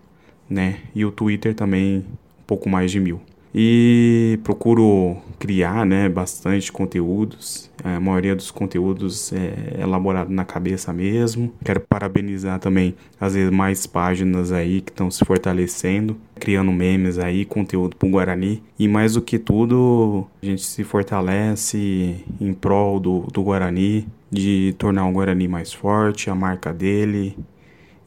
né? 0.49 0.81
E 0.95 1.05
o 1.05 1.11
Twitter 1.11 1.55
também 1.55 1.99
um 2.41 2.45
pouco 2.47 2.69
mais 2.69 2.91
de 2.91 3.01
mil. 3.01 3.21
E 3.55 4.39
procuro 4.45 5.17
criar 5.39 5.87
né, 5.87 6.09
bastante 6.09 6.71
conteúdos. 6.71 7.71
A 7.83 7.99
maioria 7.99 8.35
dos 8.35 8.51
conteúdos 8.51 9.33
é 9.33 9.81
elaborado 9.81 10.31
na 10.31 10.45
cabeça 10.45 10.93
mesmo. 10.93 11.53
Quero 11.65 11.81
parabenizar 11.81 12.59
também 12.59 12.95
as 13.21 13.33
demais 13.33 13.87
páginas 13.87 14.53
aí 14.53 14.81
que 14.81 14.91
estão 14.91 15.11
se 15.11 15.25
fortalecendo, 15.25 16.17
criando 16.35 16.73
memes 16.73 17.19
aí, 17.19 17.45
conteúdo 17.45 17.97
para 17.97 18.09
o 18.09 18.11
Guarani. 18.11 18.63
E 18.79 18.87
mais 18.89 19.15
do 19.15 19.23
que 19.23 19.39
tudo, 19.39 20.27
a 20.43 20.47
gente 20.47 20.63
se 20.63 20.85
fortalece 20.85 22.25
em 22.41 22.53
prol 22.53 23.01
do, 23.01 23.21
do 23.33 23.43
Guarani, 23.43 24.07
de 24.31 24.75
tornar 24.79 25.07
o 25.07 25.13
Guarani 25.13 25.49
mais 25.49 25.73
forte, 25.73 26.29
a 26.31 26.35
marca 26.35 26.73
dele 26.73 27.37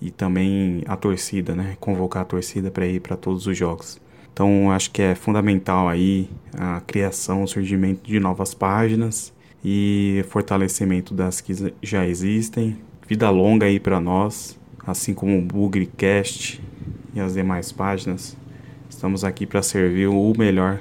e 0.02 0.10
também 0.10 0.84
a 0.88 0.98
torcida, 0.98 1.54
né? 1.54 1.78
Convocar 1.80 2.24
a 2.24 2.26
torcida 2.26 2.72
para 2.72 2.88
ir 2.88 3.00
para 3.00 3.16
todos 3.16 3.46
os 3.46 3.56
jogos. 3.56 4.01
Então 4.34 4.72
acho 4.72 4.92
que 4.92 5.02
é 5.02 5.16
fundamental 5.16 5.88
aí 5.88 6.30
a 6.58 6.82
criação, 6.82 7.44
o 7.44 7.48
surgimento 7.48 8.10
de 8.10 8.20
novas 8.20 8.54
páginas 8.54 9.34
e 9.64 10.26
fortalecimento 10.30 11.14
das 11.14 11.42
que 11.42 11.74
já 11.82 12.08
existem. 12.08 12.78
Vida 13.08 13.30
longa 13.30 13.66
aí 13.66 13.80
para 13.80 14.00
nós, 14.00 14.58
assim 14.86 15.14
como 15.14 15.38
o 15.38 15.42
Bugrecast 15.42 16.62
e 17.14 17.20
as 17.20 17.34
demais 17.34 17.72
páginas. 17.72 18.38
Estamos 18.90 19.24
aqui 19.24 19.46
para 19.46 19.62
servir 19.62 20.08
o 20.08 20.34
melhor 20.38 20.80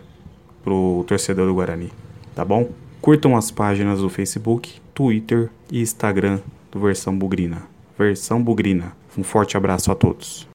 pro 0.63 1.05
torcedor 1.07 1.47
do 1.47 1.55
Guarani, 1.55 1.91
tá 2.35 2.45
bom? 2.45 2.69
Curtam 3.01 3.37
as 3.37 3.51
páginas 3.51 4.01
do 4.01 4.11
Facebook, 4.11 4.81
Twitter 4.95 5.51
e 5.71 5.81
Instagram 5.81 6.41
do 6.71 6.79
Versão 6.79 7.17
Bugrina. 7.17 7.63
Versão 7.99 8.43
Bugrina. 8.43 8.93
Um 9.17 9.23
forte 9.23 9.57
abraço 9.57 9.91
a 9.91 9.95
todos. 9.95 10.50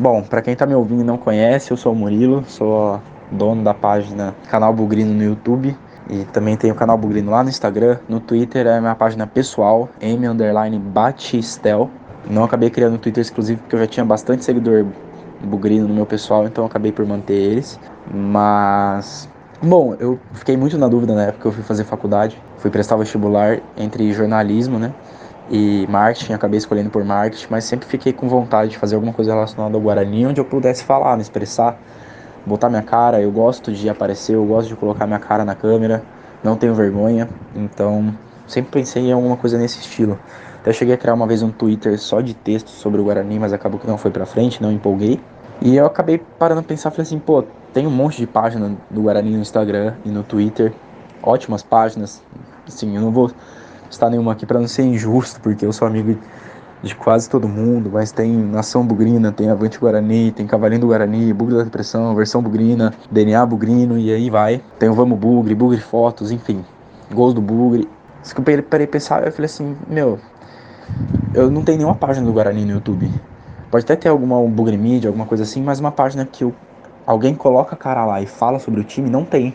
Bom, 0.00 0.22
para 0.22 0.40
quem 0.40 0.54
tá 0.54 0.64
me 0.64 0.76
ouvindo 0.76 1.00
e 1.00 1.04
não 1.04 1.18
conhece, 1.18 1.72
eu 1.72 1.76
sou 1.76 1.92
o 1.92 1.96
Murilo, 1.96 2.44
sou 2.46 3.00
dono 3.32 3.64
da 3.64 3.74
página 3.74 4.32
Canal 4.48 4.72
Bugrino 4.72 5.12
no 5.12 5.24
YouTube 5.24 5.76
e 6.08 6.24
também 6.26 6.56
tenho 6.56 6.72
o 6.72 6.76
canal 6.76 6.96
Bugrino 6.96 7.32
lá 7.32 7.42
no 7.42 7.48
Instagram. 7.48 7.98
No 8.08 8.20
Twitter 8.20 8.66
é 8.66 8.80
minha 8.80 8.94
página 8.94 9.26
pessoal, 9.26 9.88
M 10.00 10.78
Batistel. 10.78 11.90
Não 12.30 12.44
acabei 12.44 12.70
criando 12.70 12.94
um 12.94 12.98
Twitter 12.98 13.20
exclusivo 13.20 13.60
porque 13.60 13.74
eu 13.74 13.80
já 13.80 13.86
tinha 13.88 14.06
bastante 14.06 14.44
seguidor 14.44 14.86
bugrino 15.42 15.86
no 15.88 15.94
meu 15.94 16.06
pessoal, 16.06 16.46
então 16.46 16.64
acabei 16.64 16.92
por 16.92 17.04
manter 17.06 17.34
eles. 17.34 17.78
Mas 18.12 19.28
bom, 19.62 19.94
eu 19.98 20.18
fiquei 20.32 20.56
muito 20.56 20.78
na 20.78 20.88
dúvida 20.88 21.14
na 21.14 21.24
época 21.24 21.42
que 21.42 21.46
eu 21.48 21.52
fui 21.52 21.62
fazer 21.62 21.84
faculdade. 21.84 22.40
Fui 22.58 22.70
prestar 22.70 22.96
vestibular 22.96 23.60
entre 23.76 24.12
jornalismo, 24.12 24.78
né? 24.78 24.92
e 25.50 25.86
marketing, 25.88 26.34
acabei 26.34 26.58
escolhendo 26.58 26.90
por 26.90 27.04
marketing, 27.04 27.46
mas 27.50 27.64
sempre 27.64 27.88
fiquei 27.88 28.12
com 28.12 28.28
vontade 28.28 28.70
de 28.70 28.78
fazer 28.78 28.94
alguma 28.96 29.12
coisa 29.12 29.32
relacionada 29.32 29.76
ao 29.76 29.80
Guarani, 29.80 30.26
onde 30.26 30.40
eu 30.40 30.44
pudesse 30.44 30.84
falar, 30.84 31.16
me 31.16 31.22
expressar, 31.22 31.80
botar 32.44 32.68
minha 32.68 32.82
cara. 32.82 33.20
Eu 33.20 33.30
gosto 33.30 33.72
de 33.72 33.88
aparecer, 33.88 34.34
eu 34.34 34.44
gosto 34.44 34.68
de 34.68 34.76
colocar 34.76 35.06
minha 35.06 35.18
cara 35.18 35.44
na 35.44 35.54
câmera, 35.54 36.02
não 36.42 36.56
tenho 36.56 36.74
vergonha, 36.74 37.28
então 37.54 38.14
sempre 38.46 38.70
pensei 38.70 39.04
em 39.04 39.12
alguma 39.12 39.36
coisa 39.36 39.58
nesse 39.58 39.80
estilo. 39.80 40.18
Até 40.60 40.72
cheguei 40.72 40.94
a 40.94 40.98
criar 40.98 41.14
uma 41.14 41.26
vez 41.26 41.42
um 41.42 41.50
Twitter 41.50 41.98
só 41.98 42.20
de 42.20 42.34
texto 42.34 42.68
sobre 42.68 43.00
o 43.00 43.04
Guarani, 43.04 43.38
mas 43.38 43.52
acabou 43.52 43.78
que 43.78 43.86
não 43.86 43.96
foi 43.96 44.10
pra 44.10 44.26
frente, 44.26 44.62
não 44.62 44.72
empolguei. 44.72 45.20
E 45.60 45.76
eu 45.76 45.86
acabei 45.86 46.18
parando 46.38 46.60
a 46.60 46.64
pensar, 46.64 46.90
falei 46.90 47.02
assim, 47.02 47.18
pô, 47.18 47.44
tem 47.72 47.86
um 47.86 47.90
monte 47.90 48.18
de 48.18 48.26
página 48.26 48.76
do 48.90 49.02
Guarani 49.02 49.32
no 49.32 49.40
Instagram 49.40 49.94
e 50.04 50.08
no 50.08 50.22
Twitter, 50.22 50.72
ótimas 51.22 51.62
páginas, 51.62 52.22
assim, 52.66 52.94
eu 52.94 53.02
não 53.02 53.10
vou 53.10 53.30
citar 53.90 54.10
nenhuma 54.10 54.32
aqui 54.32 54.46
para 54.46 54.60
não 54.60 54.68
ser 54.68 54.82
injusto, 54.82 55.40
porque 55.40 55.64
eu 55.64 55.72
sou 55.72 55.88
amigo 55.88 56.16
de 56.82 56.94
quase 56.94 57.28
todo 57.28 57.48
mundo, 57.48 57.90
mas 57.92 58.12
tem 58.12 58.32
Nação 58.36 58.86
Bugrina, 58.86 59.32
tem 59.32 59.50
Avante 59.50 59.78
Guarani, 59.78 60.30
tem 60.30 60.46
Cavalinho 60.46 60.82
do 60.82 60.86
Guarani, 60.88 61.32
Bugre 61.32 61.56
da 61.56 61.64
Depressão, 61.64 62.14
Versão 62.14 62.40
Bugrina, 62.40 62.94
DNA 63.10 63.44
Bugrino 63.44 63.98
e 63.98 64.12
aí 64.12 64.30
vai. 64.30 64.62
Tem 64.78 64.88
o 64.88 64.94
Vamos 64.94 65.18
Bugre, 65.18 65.54
Bugre 65.54 65.80
Fotos, 65.80 66.30
enfim, 66.30 66.64
Gols 67.12 67.34
do 67.34 67.40
Bugre. 67.40 67.88
Eu 68.36 68.62
parei 68.62 68.86
pensar, 68.86 69.26
eu 69.26 69.32
falei 69.32 69.46
assim, 69.46 69.76
meu, 69.88 70.18
eu 71.34 71.50
não 71.50 71.62
tenho 71.62 71.78
nenhuma 71.78 71.94
página 71.94 72.26
do 72.26 72.32
Guarani 72.32 72.64
no 72.64 72.72
YouTube. 72.72 73.10
Pode 73.70 73.84
até 73.84 73.96
ter 73.96 74.08
alguma 74.08 74.38
um 74.38 74.50
Bugre 74.50 74.76
Media, 74.76 75.08
alguma 75.08 75.26
coisa 75.26 75.44
assim, 75.44 75.62
mas 75.62 75.78
uma 75.78 75.92
página 75.92 76.24
que 76.24 76.42
eu, 76.42 76.54
alguém 77.06 77.34
coloca 77.34 77.74
a 77.74 77.78
cara 77.78 78.04
lá 78.04 78.20
e 78.20 78.26
fala 78.26 78.58
sobre 78.58 78.80
o 78.80 78.84
time, 78.84 79.10
não 79.10 79.24
tem. 79.24 79.54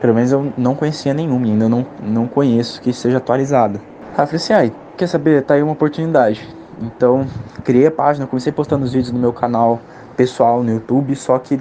Pelo 0.00 0.14
menos 0.14 0.32
eu 0.32 0.52
não 0.56 0.74
conhecia 0.74 1.14
nenhuma, 1.14 1.46
ainda 1.46 1.68
não, 1.68 1.86
não 2.02 2.26
conheço 2.26 2.80
que 2.80 2.92
seja 2.92 3.18
atualizada. 3.18 3.80
Aí 4.16 4.22
eu 4.22 4.26
falei 4.26 4.36
assim, 4.36 4.52
ah, 4.52 4.70
quer 4.96 5.06
saber, 5.06 5.42
tá 5.42 5.54
aí 5.54 5.62
uma 5.62 5.72
oportunidade. 5.72 6.46
Então, 6.80 7.26
criei 7.64 7.86
a 7.86 7.90
página, 7.90 8.26
comecei 8.26 8.52
postando 8.52 8.84
os 8.84 8.92
vídeos 8.92 9.12
no 9.12 9.18
meu 9.18 9.32
canal 9.32 9.80
pessoal 10.16 10.62
no 10.62 10.70
YouTube, 10.70 11.14
só 11.16 11.38
que 11.38 11.60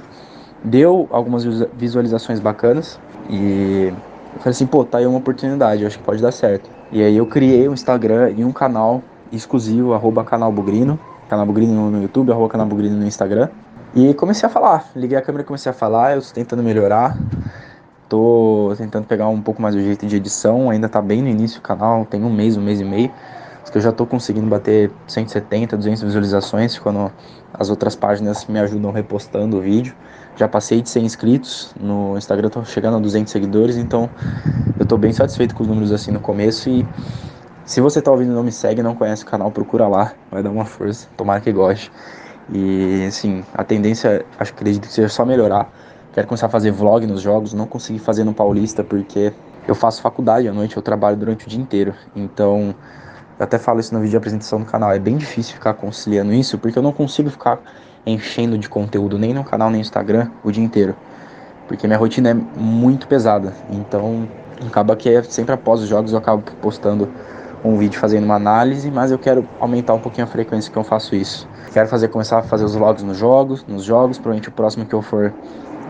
deu 0.64 1.08
algumas 1.12 1.44
visualizações 1.74 2.40
bacanas 2.40 3.00
e 3.30 3.94
eu 4.34 4.40
falei 4.40 4.52
assim, 4.52 4.66
pô, 4.66 4.84
tá 4.84 4.98
aí 4.98 5.08
uma 5.08 5.18
oportunidade, 5.18 5.86
acho 5.86 5.98
que 5.98 6.04
pode 6.04 6.22
dar 6.22 6.32
certo. 6.32 6.79
E 6.92 7.04
aí 7.04 7.16
eu 7.18 7.26
criei 7.26 7.70
um 7.70 7.74
Instagram 7.74 8.32
e 8.32 8.44
um 8.44 8.52
canal 8.52 9.04
exclusivo, 9.32 9.94
arroba 9.94 10.24
canal 10.24 10.52
Bugrino, 10.52 11.00
canal 11.30 11.46
Bugrino 11.46 11.92
no 11.92 12.02
YouTube, 12.02 12.32
arroba 12.32 12.50
canal 12.50 12.66
Bugrino 12.66 12.96
no 12.96 13.06
Instagram. 13.06 13.48
E 13.96 14.14
comecei 14.16 14.48
a 14.48 14.52
falar, 14.52 14.90
liguei 14.96 15.18
a 15.18 15.22
câmera 15.22 15.44
e 15.44 15.46
comecei 15.46 15.70
a 15.70 15.74
falar, 15.74 16.16
eu 16.16 16.22
tô 16.22 16.34
tentando 16.34 16.64
melhorar. 16.64 17.16
Tô 18.08 18.74
tentando 18.76 19.06
pegar 19.06 19.28
um 19.28 19.40
pouco 19.40 19.62
mais 19.62 19.76
o 19.76 19.80
jeito 19.80 20.08
de 20.08 20.16
edição, 20.16 20.72
ainda 20.72 20.90
tá 20.90 21.00
bem 21.00 21.22
no 21.22 21.28
início 21.28 21.60
do 21.60 21.64
canal, 21.64 22.06
tem 22.06 22.24
um 22.24 22.34
mês, 22.34 22.58
um 22.58 22.62
mês 22.62 22.82
e 22.82 22.84
meio. 22.84 23.12
Que 23.72 23.78
eu 23.78 23.82
já 23.82 23.92
tô 23.92 24.06
conseguindo 24.06 24.48
bater 24.48 24.92
170, 25.08 25.78
200 25.78 26.04
visualizações 26.04 26.78
quando 26.78 27.12
as 27.54 27.70
outras 27.70 27.96
páginas 27.96 28.46
me 28.46 28.60
ajudam 28.60 28.92
repostando 28.92 29.58
o 29.58 29.62
vídeo. 29.62 29.96
Já 30.36 30.48
passei 30.48 30.82
de 30.82 30.90
100 30.90 31.06
inscritos, 31.06 31.76
no 31.80 32.18
Instagram 32.18 32.50
tô 32.50 32.64
chegando 32.64 32.98
a 32.98 33.00
200 33.00 33.32
seguidores, 33.32 33.78
então 33.78 34.10
eu 34.80 34.86
tô 34.86 34.98
bem 34.98 35.12
satisfeito 35.12 35.54
com 35.54 35.64
os 35.64 35.70
números 35.70 35.92
assim 35.92 36.12
no 36.12 36.20
começo 36.20 36.70
e 36.70 36.88
se 37.66 37.82
você 37.82 38.02
tá 38.02 38.10
ouvindo 38.10 38.32
e 38.32 38.34
não 38.34 38.44
me 38.44 38.52
segue, 38.52 38.82
não 38.82 38.96
conhece 38.96 39.24
o 39.24 39.28
canal, 39.28 39.52
procura 39.52 39.88
lá, 39.88 40.14
vai 40.32 40.42
dar 40.42 40.50
uma 40.50 40.66
força, 40.66 41.08
tomara 41.16 41.40
que 41.40 41.52
goste. 41.52 41.92
E 42.52 43.06
assim, 43.08 43.44
a 43.54 43.64
tendência, 43.64 44.26
acho 44.40 44.54
que 44.54 44.62
acredito 44.62 44.88
que 44.88 44.94
seja 44.94 45.08
só 45.08 45.24
melhorar. 45.24 45.72
Quero 46.12 46.28
começar 46.28 46.48
a 46.48 46.50
fazer 46.50 46.72
vlog 46.72 47.06
nos 47.06 47.22
jogos, 47.22 47.54
não 47.54 47.68
consegui 47.68 48.00
fazer 48.00 48.24
no 48.24 48.34
Paulista 48.34 48.84
porque 48.84 49.32
eu 49.68 49.76
faço 49.76 50.02
faculdade 50.02 50.48
à 50.48 50.52
noite, 50.52 50.76
eu 50.76 50.82
trabalho 50.82 51.16
durante 51.16 51.46
o 51.46 51.50
dia 51.50 51.62
inteiro. 51.62 51.94
Então, 52.16 52.74
eu 53.40 53.46
até 53.46 53.58
falo 53.58 53.80
isso 53.80 53.94
no 53.94 54.02
vídeo 54.02 54.12
de 54.12 54.18
apresentação 54.18 54.60
do 54.60 54.66
canal, 54.66 54.92
é 54.92 55.00
bem 55.00 55.16
difícil 55.16 55.54
ficar 55.54 55.74
conciliando 55.74 56.34
isso 56.34 56.58
porque 56.58 56.78
eu 56.78 56.84
não 56.84 56.92
consigo 56.92 57.30
ficar 57.30 57.60
enchendo 58.06 58.58
de 58.58 58.68
conteúdo 58.68 59.18
nem 59.18 59.34
no 59.34 59.46
canal 59.46 59.70
nem 59.70 59.80
no 59.80 59.82
Instagram 59.82 60.30
o 60.44 60.52
dia 60.52 60.64
inteiro. 60.64 60.94
Porque 61.66 61.88
minha 61.88 61.98
rotina 61.98 62.32
é 62.32 62.34
muito 62.34 63.08
pesada. 63.08 63.54
Então, 63.70 64.28
acaba 64.68 64.96
que 64.96 65.10
é 65.10 65.24
sempre 65.24 65.54
após 65.54 65.80
os 65.80 65.88
jogos 65.88 66.12
eu 66.12 66.18
acabo 66.18 66.44
postando 66.62 67.08
um 67.64 67.78
vídeo 67.78 68.00
fazendo 68.00 68.24
uma 68.24 68.36
análise, 68.36 68.92
mas 68.92 69.12
eu 69.12 69.20
quero 69.20 69.48
aumentar 69.60 69.94
um 69.94 70.00
pouquinho 70.00 70.26
a 70.26 70.28
frequência 70.28 70.72
que 70.72 70.78
eu 70.78 70.84
faço 70.84 71.16
isso. 71.16 71.48
Quero 71.72 71.88
fazer 71.88 72.08
começar 72.10 72.40
a 72.40 72.44
fazer 72.44 72.66
os 72.66 72.76
vlogs 72.76 73.04
nos 73.04 73.18
jogos, 73.18 73.66
nos 73.68 73.84
jogos, 73.84 74.18
provavelmente 74.18 74.50
o 74.50 74.52
próximo 74.52 74.86
que 74.86 74.94
eu 74.94 75.02
for 75.02 75.34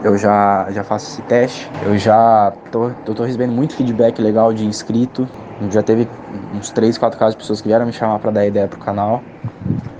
eu 0.03 0.17
já, 0.17 0.67
já 0.71 0.83
faço 0.83 1.11
esse 1.11 1.21
teste. 1.23 1.69
Eu 1.83 1.97
já 1.97 2.53
tô, 2.71 2.91
eu 3.05 3.13
tô 3.13 3.23
recebendo 3.23 3.51
muito 3.51 3.75
feedback 3.75 4.21
legal 4.21 4.53
de 4.53 4.65
inscrito. 4.65 5.27
Já 5.69 5.83
teve 5.83 6.07
uns 6.53 6.71
3, 6.71 6.97
4 6.97 7.19
casos 7.19 7.35
de 7.35 7.39
pessoas 7.39 7.61
que 7.61 7.67
vieram 7.67 7.85
me 7.85 7.91
chamar 7.93 8.19
para 8.19 8.31
dar 8.31 8.45
ideia 8.45 8.67
pro 8.67 8.79
canal. 8.79 9.21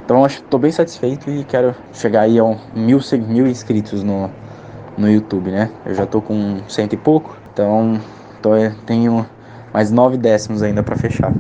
Então 0.05 0.23
acho 0.23 0.41
que 0.41 0.49
tô 0.49 0.57
bem 0.57 0.71
satisfeito 0.71 1.29
e 1.29 1.43
quero 1.43 1.75
chegar 1.93 2.21
aí 2.21 2.39
a 2.39 2.43
um, 2.43 2.57
mil, 2.73 2.99
mil 3.27 3.45
inscritos 3.45 4.01
no, 4.01 4.29
no 4.97 5.09
YouTube, 5.09 5.51
né? 5.51 5.69
Eu 5.85 5.93
já 5.93 6.05
tô 6.05 6.21
com 6.21 6.59
cento 6.67 6.93
e 6.93 6.97
pouco, 6.97 7.38
então 7.53 7.99
tô, 8.41 8.51
tenho 8.85 9.25
mais 9.71 9.91
nove 9.91 10.17
décimos 10.17 10.63
ainda 10.63 10.81
para 10.81 10.95
fechar. 10.95 11.31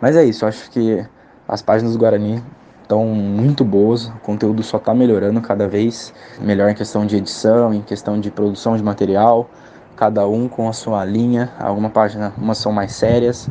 Mas 0.00 0.14
é 0.14 0.24
isso, 0.24 0.46
acho 0.46 0.70
que 0.70 1.04
as 1.48 1.60
páginas 1.60 1.94
do 1.94 1.98
Guarani 1.98 2.40
estão 2.84 3.06
muito 3.06 3.64
boas, 3.64 4.06
o 4.06 4.18
conteúdo 4.22 4.62
só 4.62 4.76
está 4.76 4.94
melhorando 4.94 5.40
cada 5.40 5.66
vez 5.66 6.14
melhor 6.40 6.70
em 6.70 6.74
questão 6.74 7.04
de 7.04 7.16
edição, 7.16 7.72
em 7.72 7.80
questão 7.80 8.20
de 8.20 8.30
produção 8.30 8.76
de 8.76 8.82
material, 8.82 9.48
cada 9.96 10.26
um 10.28 10.48
com 10.48 10.68
a 10.68 10.72
sua 10.72 11.04
linha. 11.04 11.50
Alguma 11.58 11.90
página, 11.90 12.32
umas 12.36 12.58
são 12.58 12.70
mais 12.70 12.92
sérias, 12.92 13.50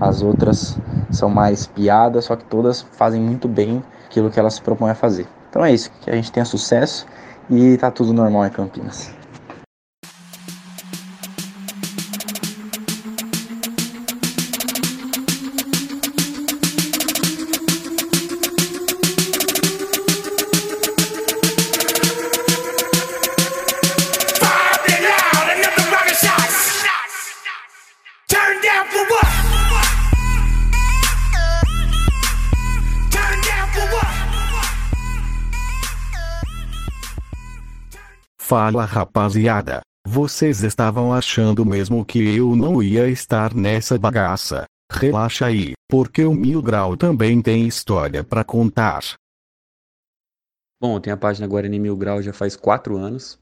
as 0.00 0.22
outras 0.22 0.78
são 1.10 1.30
mais 1.30 1.66
piadas, 1.66 2.24
só 2.24 2.36
que 2.36 2.44
todas 2.44 2.82
fazem 2.92 3.20
muito 3.20 3.48
bem 3.48 3.82
aquilo 4.06 4.30
que 4.30 4.38
elas 4.38 4.54
se 4.54 4.62
propõem 4.62 4.90
a 4.90 4.94
fazer. 4.94 5.26
Então 5.48 5.64
é 5.64 5.72
isso, 5.72 5.90
que 6.00 6.10
a 6.10 6.14
gente 6.14 6.32
tenha 6.32 6.44
sucesso 6.44 7.06
e 7.48 7.76
tá 7.76 7.90
tudo 7.90 8.12
normal 8.12 8.44
em 8.44 8.50
Campinas. 8.50 9.23
Fala 38.74 38.86
rapaziada, 38.86 39.82
vocês 40.04 40.64
estavam 40.64 41.12
achando 41.12 41.64
mesmo 41.64 42.04
que 42.04 42.18
eu 42.36 42.56
não 42.56 42.82
ia 42.82 43.08
estar 43.08 43.54
nessa 43.54 43.96
bagaça? 43.96 44.64
Relaxa 44.90 45.46
aí, 45.46 45.74
porque 45.88 46.24
o 46.24 46.34
Mil 46.34 46.60
Grau 46.60 46.96
também 46.96 47.40
tem 47.40 47.68
história 47.68 48.24
para 48.24 48.42
contar. 48.42 49.14
Bom, 50.82 50.98
tem 50.98 51.12
a 51.12 51.16
página 51.16 51.46
Guarani 51.46 51.78
Mil 51.78 51.96
Grau 51.96 52.20
já 52.20 52.32
faz 52.32 52.56
quatro 52.56 52.96
anos. 52.96 53.38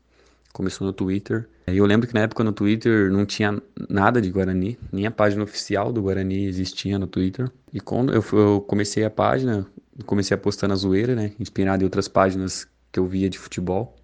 Começou 0.53 0.87
no 0.87 0.93
Twitter. 0.93 1.49
E 1.67 1.79
eu 1.79 1.87
lembro 1.87 2.07
que 2.07 2.13
na 2.13 2.21
época 2.21 2.45
no 2.45 2.53
Twitter 2.53 3.11
não 3.11 3.25
tinha 3.25 3.59
nada 3.89 4.21
de 4.21 4.31
Guarani, 4.31 4.79
nem 4.93 5.07
a 5.07 5.11
página 5.11 5.43
oficial 5.43 5.91
do 5.95 6.03
Guarani 6.03 6.45
existia 6.45 6.99
no 6.99 7.07
Twitter. 7.07 7.51
E 7.73 7.81
quando 7.81 8.13
eu, 8.13 8.23
eu 8.35 8.61
comecei 8.61 9.03
a 9.03 9.09
página, 9.09 9.67
comecei 10.05 10.35
a 10.35 10.39
postar 10.39 10.69
na 10.69 10.75
zoeira, 10.75 11.15
né? 11.15 11.33
Inspirado 11.41 11.83
em 11.83 11.87
outras 11.87 12.07
páginas 12.07 12.69
que 12.93 13.01
eu 13.01 13.07
via 13.07 13.31
de 13.31 13.39
futebol. 13.39 13.97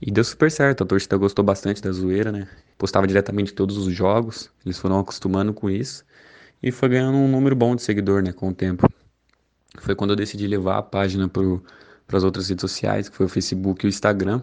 E 0.00 0.10
deu 0.10 0.24
super 0.24 0.50
certo, 0.50 0.82
a 0.82 0.86
torcida 0.86 1.16
gostou 1.16 1.44
bastante 1.44 1.82
da 1.82 1.92
zoeira, 1.92 2.32
né? 2.32 2.48
Postava 2.78 3.06
diretamente 3.06 3.52
todos 3.52 3.76
os 3.76 3.92
jogos, 3.92 4.50
eles 4.64 4.78
foram 4.78 4.98
acostumando 4.98 5.52
com 5.52 5.68
isso 5.68 6.04
e 6.62 6.70
foi 6.70 6.88
ganhando 6.88 7.18
um 7.18 7.28
número 7.28 7.54
bom 7.54 7.74
de 7.74 7.82
seguidor, 7.82 8.22
né, 8.22 8.32
com 8.32 8.48
o 8.48 8.54
tempo. 8.54 8.88
Foi 9.78 9.94
quando 9.94 10.10
eu 10.10 10.16
decidi 10.16 10.46
levar 10.46 10.78
a 10.78 10.82
página 10.82 11.28
para 11.28 11.42
as 12.16 12.24
outras 12.24 12.48
redes 12.48 12.62
sociais, 12.62 13.08
que 13.08 13.16
foi 13.16 13.26
o 13.26 13.28
Facebook 13.28 13.84
e 13.84 13.88
o 13.88 13.90
Instagram, 13.90 14.42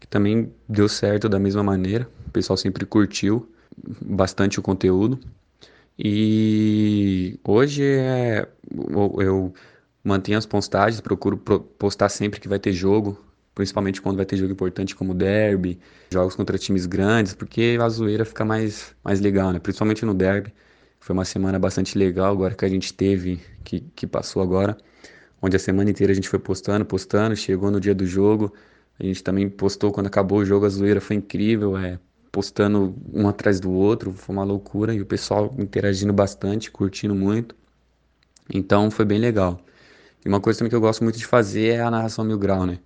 que 0.00 0.06
também 0.06 0.52
deu 0.68 0.88
certo 0.88 1.28
da 1.28 1.38
mesma 1.38 1.62
maneira. 1.62 2.08
O 2.26 2.30
pessoal 2.30 2.56
sempre 2.56 2.84
curtiu 2.84 3.48
bastante 4.00 4.58
o 4.58 4.62
conteúdo. 4.62 5.18
E 5.98 7.38
hoje 7.44 7.82
é, 7.84 8.48
eu, 9.18 9.54
mantenho 10.04 10.38
as 10.38 10.46
postagens, 10.46 11.00
procuro 11.00 11.36
postar 11.36 12.08
sempre 12.08 12.40
que 12.40 12.48
vai 12.48 12.58
ter 12.58 12.72
jogo, 12.72 13.18
principalmente 13.56 14.02
quando 14.02 14.18
vai 14.18 14.26
ter 14.26 14.36
jogo 14.36 14.52
importante 14.52 14.94
como 14.94 15.14
derby, 15.14 15.80
jogos 16.12 16.36
contra 16.36 16.58
times 16.58 16.84
grandes, 16.84 17.32
porque 17.34 17.78
a 17.80 17.88
zoeira 17.88 18.24
fica 18.24 18.44
mais, 18.44 18.94
mais 19.02 19.18
legal, 19.18 19.50
né? 19.50 19.58
Principalmente 19.58 20.04
no 20.04 20.14
derby. 20.14 20.52
Foi 21.00 21.14
uma 21.14 21.24
semana 21.24 21.58
bastante 21.58 21.96
legal 21.96 22.32
agora 22.32 22.54
que 22.54 22.64
a 22.66 22.68
gente 22.68 22.92
teve, 22.92 23.40
que, 23.64 23.80
que 23.80 24.06
passou 24.06 24.42
agora, 24.42 24.76
onde 25.40 25.56
a 25.56 25.58
semana 25.58 25.90
inteira 25.90 26.12
a 26.12 26.14
gente 26.14 26.28
foi 26.28 26.38
postando, 26.38 26.84
postando, 26.84 27.34
chegou 27.34 27.70
no 27.70 27.80
dia 27.80 27.94
do 27.94 28.06
jogo, 28.06 28.52
a 29.00 29.04
gente 29.04 29.22
também 29.24 29.48
postou 29.48 29.90
quando 29.90 30.08
acabou 30.08 30.40
o 30.40 30.44
jogo, 30.44 30.66
a 30.66 30.68
zoeira 30.68 31.00
foi 31.00 31.16
incrível, 31.16 31.78
é, 31.78 31.98
postando 32.30 32.94
um 33.12 33.26
atrás 33.26 33.58
do 33.58 33.70
outro, 33.72 34.12
foi 34.12 34.34
uma 34.34 34.44
loucura, 34.44 34.92
e 34.94 35.00
o 35.00 35.06
pessoal 35.06 35.54
interagindo 35.58 36.12
bastante, 36.12 36.70
curtindo 36.70 37.14
muito. 37.14 37.54
Então 38.52 38.90
foi 38.90 39.04
bem 39.06 39.18
legal. 39.18 39.60
E 40.24 40.28
uma 40.28 40.40
coisa 40.40 40.58
também 40.58 40.70
que 40.70 40.76
eu 40.76 40.80
gosto 40.80 41.02
muito 41.04 41.18
de 41.18 41.26
fazer 41.26 41.74
é 41.76 41.80
a 41.80 41.90
narração 41.90 42.24
mil 42.24 42.38
grau, 42.38 42.66
né? 42.66 42.80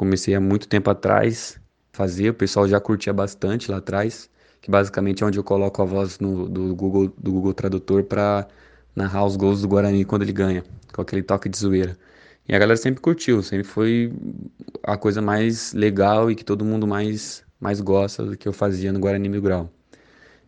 Comecei 0.00 0.34
há 0.34 0.40
muito 0.40 0.66
tempo 0.66 0.88
atrás 0.88 1.60
fazer, 1.92 2.30
o 2.30 2.34
pessoal 2.34 2.66
já 2.66 2.80
curtia 2.80 3.12
bastante 3.12 3.70
lá 3.70 3.76
atrás, 3.76 4.30
que 4.62 4.70
basicamente 4.70 5.22
é 5.22 5.26
onde 5.26 5.38
eu 5.38 5.44
coloco 5.44 5.82
a 5.82 5.84
voz 5.84 6.18
no, 6.18 6.48
do, 6.48 6.74
Google, 6.74 7.12
do 7.18 7.30
Google 7.30 7.52
Tradutor 7.52 8.04
para 8.04 8.48
narrar 8.96 9.26
os 9.26 9.36
gols 9.36 9.60
do 9.60 9.68
Guarani 9.68 10.06
quando 10.06 10.22
ele 10.22 10.32
ganha, 10.32 10.64
com 10.94 11.02
aquele 11.02 11.22
toque 11.22 11.50
de 11.50 11.58
zoeira. 11.58 11.98
E 12.48 12.54
a 12.54 12.58
galera 12.58 12.78
sempre 12.78 13.02
curtiu, 13.02 13.42
sempre 13.42 13.64
foi 13.64 14.10
a 14.82 14.96
coisa 14.96 15.20
mais 15.20 15.74
legal 15.74 16.30
e 16.30 16.34
que 16.34 16.44
todo 16.46 16.64
mundo 16.64 16.86
mais, 16.86 17.44
mais 17.60 17.78
gosta 17.82 18.24
do 18.24 18.38
que 18.38 18.48
eu 18.48 18.54
fazia 18.54 18.90
no 18.94 19.00
Guarani 19.00 19.28
Mil 19.28 19.42
Grau. 19.42 19.70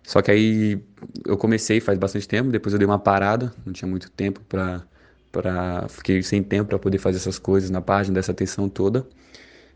Só 0.03 0.23
que 0.23 0.31
aí 0.31 0.83
eu 1.27 1.37
comecei 1.37 1.79
faz 1.79 1.99
bastante 1.99 2.27
tempo, 2.27 2.51
depois 2.51 2.73
eu 2.73 2.79
dei 2.79 2.87
uma 2.87 2.99
parada, 2.99 3.53
não 3.67 3.73
tinha 3.73 3.89
muito 3.89 4.11
tempo 4.11 4.41
para 4.49 4.83
para 5.31 5.89
fiquei 5.89 6.23
sem 6.23 6.43
tempo 6.43 6.69
para 6.69 6.79
poder 6.79 6.99
fazer 6.99 7.17
essas 7.17 7.39
coisas 7.39 7.71
na 7.71 7.81
página 7.81 8.15
dessa 8.15 8.33
atenção 8.33 8.69
toda. 8.69 9.07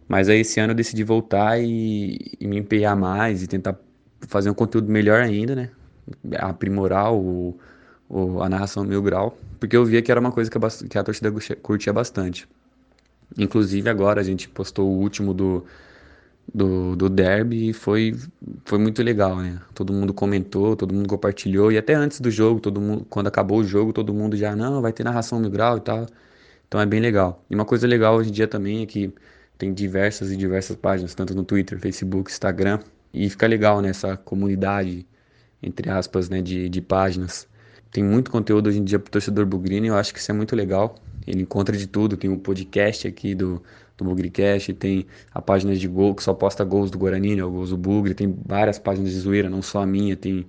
Mas 0.09 0.29
aí 0.29 0.40
esse 0.40 0.61
ano 0.61 0.73
eu 0.73 0.77
decidi 0.77 1.03
voltar 1.05 1.61
e, 1.61 2.37
e 2.40 2.47
me 2.47 2.59
empenhar 2.59 2.97
mais 2.97 3.42
e 3.42 3.47
tentar 3.47 3.77
fazer 4.29 4.51
um 4.51 4.55
conteúdo 4.55 4.90
melhor 4.90 5.21
ainda, 5.21 5.55
né? 5.55 5.71
Aprimorar 6.38 7.12
o, 7.12 7.59
o, 8.09 8.40
a 8.40 8.49
narração 8.49 8.85
mil 8.85 9.03
grau, 9.03 9.37
porque 9.59 9.77
eu 9.77 9.85
via 9.85 10.01
que 10.03 10.11
era 10.11 10.21
uma 10.21 10.33
coisa 10.33 10.51
que 10.51 10.59
a, 10.59 10.61
que 10.88 10.99
a 10.99 11.03
torcida 11.05 11.33
curtia 11.62 11.92
bastante. 11.92 12.49
Inclusive 13.37 13.88
agora 13.90 14.21
a 14.21 14.25
gente 14.25 14.49
postou 14.49 14.88
o 14.88 14.99
último 15.01 15.35
do, 15.35 15.64
do, 16.55 16.97
do 16.97 17.11
derby 17.11 17.71
e 17.71 17.73
foi, 17.73 18.14
foi 18.64 18.79
muito 18.79 19.03
legal, 19.03 19.37
né? 19.37 19.61
Todo 19.75 19.92
mundo 19.92 20.14
comentou, 20.14 20.77
todo 20.77 20.95
mundo 20.95 21.09
compartilhou, 21.09 21.73
e 21.73 21.79
até 21.79 21.95
antes 21.95 22.21
do 22.21 22.31
jogo, 22.31 22.61
todo 22.61 22.81
mundo, 22.81 23.07
quando 23.11 23.27
acabou 23.27 23.59
o 23.59 23.64
jogo, 23.64 23.92
todo 23.92 24.14
mundo 24.14 24.37
já, 24.37 24.55
não, 24.55 24.81
vai 24.81 24.92
ter 24.92 25.05
narração 25.05 25.40
mil 25.40 25.51
grau 25.51 25.79
e 25.79 25.81
tal. 25.81 26.07
Então 26.69 26.81
é 26.81 26.87
bem 26.87 27.01
legal. 27.01 27.45
E 27.51 27.55
uma 27.55 27.64
coisa 27.64 27.87
legal 27.87 28.16
hoje 28.16 28.31
em 28.31 28.33
dia 28.33 28.49
também 28.49 28.83
é 28.83 28.87
que 28.87 29.12
tem 29.59 29.73
diversas 29.73 30.31
e 30.31 30.37
diversas 30.37 30.77
páginas, 30.77 31.14
tanto 31.14 31.35
no 31.35 31.45
Twitter, 31.45 31.79
Facebook, 31.79 32.31
Instagram. 32.31 32.81
E 33.12 33.29
fica 33.31 33.47
legal 33.47 33.81
nessa 33.81 34.09
né, 34.09 34.19
comunidade, 34.25 35.07
entre 35.62 35.90
aspas, 35.90 36.29
né, 36.29 36.42
de, 36.42 36.69
de 36.69 36.81
páginas. 36.83 37.49
Tem 37.90 38.05
muito 38.05 38.31
conteúdo 38.31 38.69
hoje 38.69 38.79
em 38.79 38.85
dia 38.85 38.99
para 38.99 39.09
o 39.09 39.11
torcedor 39.11 39.47
bugrino 39.47 39.87
e 39.87 39.88
eu 39.88 39.97
acho 39.97 40.12
que 40.12 40.21
isso 40.21 40.31
é 40.31 40.35
muito 40.35 40.55
legal. 40.55 40.97
Ele 41.27 41.42
encontra 41.42 41.77
de 41.77 41.87
tudo. 41.87 42.16
Tem 42.16 42.29
um 42.29 42.38
podcast 42.38 43.09
aqui 43.09 43.35
do, 43.35 43.62
do 43.97 44.05
Bugricast, 44.05 44.75
tem 44.75 45.07
a 45.33 45.40
página 45.40 45.75
de 45.75 45.88
gol 45.88 46.14
que 46.14 46.23
só 46.23 46.35
posta 46.35 46.62
gols 46.64 46.90
do 46.90 46.99
Guarani, 46.99 47.37
né, 47.37 47.42
gols 47.42 47.71
do 47.71 47.77
Bugre. 47.79 48.14
Tem 48.14 48.37
várias 48.45 48.79
páginas 48.79 49.12
de 49.12 49.21
zoeira, 49.21 49.49
não 49.49 49.62
só 49.62 49.83
a 49.83 49.87
minha. 49.87 50.16
Tem 50.16 50.47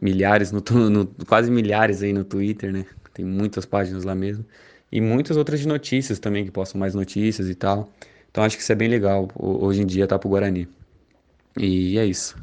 milhares, 0.00 0.50
no, 0.50 0.60
no, 0.90 1.06
quase 1.26 1.50
milhares 1.50 2.02
aí 2.02 2.12
no 2.12 2.24
Twitter, 2.24 2.72
né? 2.72 2.84
Tem 3.14 3.24
muitas 3.24 3.64
páginas 3.64 4.04
lá 4.04 4.14
mesmo. 4.14 4.44
E 4.90 5.00
muitas 5.00 5.36
outras 5.36 5.60
de 5.60 5.68
notícias 5.68 6.18
também, 6.18 6.44
que 6.44 6.50
postam 6.50 6.78
mais 6.80 6.94
notícias 6.94 7.48
e 7.48 7.54
tal. 7.54 7.90
Então 8.32 8.44
acho 8.44 8.56
que 8.56 8.62
isso 8.62 8.72
é 8.72 8.74
bem 8.74 8.88
legal 8.88 9.28
hoje 9.36 9.82
em 9.82 9.86
dia 9.86 10.08
tá 10.08 10.18
pro 10.18 10.30
Guarani. 10.30 10.66
E 11.58 11.98
é 11.98 12.06
isso. 12.06 12.36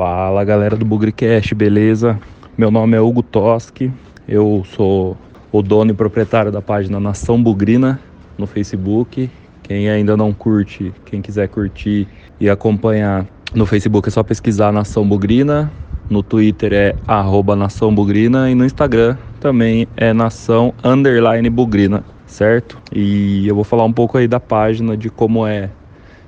Fala 0.00 0.42
galera 0.44 0.76
do 0.76 0.84
Bugricast, 0.86 1.54
beleza? 1.54 2.18
Meu 2.56 2.70
nome 2.70 2.96
é 2.96 3.00
Hugo 3.02 3.22
Toski, 3.22 3.92
eu 4.26 4.64
sou 4.74 5.14
o 5.52 5.60
dono 5.60 5.90
e 5.90 5.94
proprietário 5.94 6.50
da 6.50 6.62
página 6.62 6.98
Nação 6.98 7.42
Bugrina 7.42 8.00
no 8.38 8.46
Facebook, 8.46 9.28
Quem 9.62 9.90
ainda 9.90 10.16
não 10.16 10.32
curte, 10.32 10.90
quem 11.04 11.20
quiser 11.20 11.48
curtir 11.48 12.08
e 12.40 12.48
acompanhar 12.48 13.26
no 13.54 13.66
Facebook 13.66 14.08
é 14.08 14.10
só 14.10 14.22
pesquisar 14.22 14.72
Nação 14.72 15.06
Bugrina, 15.06 15.70
no 16.08 16.22
Twitter 16.22 16.72
é 16.72 16.96
arroba 17.06 17.54
Nação 17.54 17.94
Bugrina 17.94 18.50
e 18.50 18.54
no 18.54 18.64
Instagram 18.64 19.18
também 19.38 19.86
é 19.98 20.14
Nação 20.14 20.72
Underline 20.82 21.50
Bugrina, 21.50 22.02
certo? 22.24 22.78
E 22.90 23.46
eu 23.46 23.54
vou 23.54 23.64
falar 23.64 23.84
um 23.84 23.92
pouco 23.92 24.16
aí 24.16 24.26
da 24.26 24.40
página, 24.40 24.96
de 24.96 25.10
como 25.10 25.46
é 25.46 25.68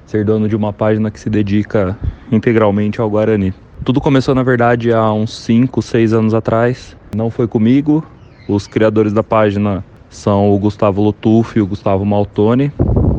ser 0.04 0.26
dono 0.26 0.46
de 0.46 0.54
uma 0.54 0.74
página 0.74 1.10
que 1.10 1.18
se 1.18 1.30
dedica 1.30 1.96
integralmente 2.34 3.00
ao 3.00 3.10
Guarani. 3.10 3.54
Tudo 3.84 4.00
começou, 4.00 4.34
na 4.34 4.42
verdade, 4.42 4.92
há 4.92 5.12
uns 5.12 5.36
5, 5.38 5.82
6 5.82 6.12
anos 6.12 6.34
atrás. 6.34 6.96
Não 7.14 7.30
foi 7.30 7.46
comigo. 7.46 8.04
Os 8.48 8.66
criadores 8.66 9.12
da 9.12 9.22
página 9.22 9.84
são 10.08 10.52
o 10.52 10.58
Gustavo 10.58 11.02
Lutuf 11.02 11.58
e 11.58 11.62
o 11.62 11.66
Gustavo 11.66 12.04
Maltoni. 12.04 12.72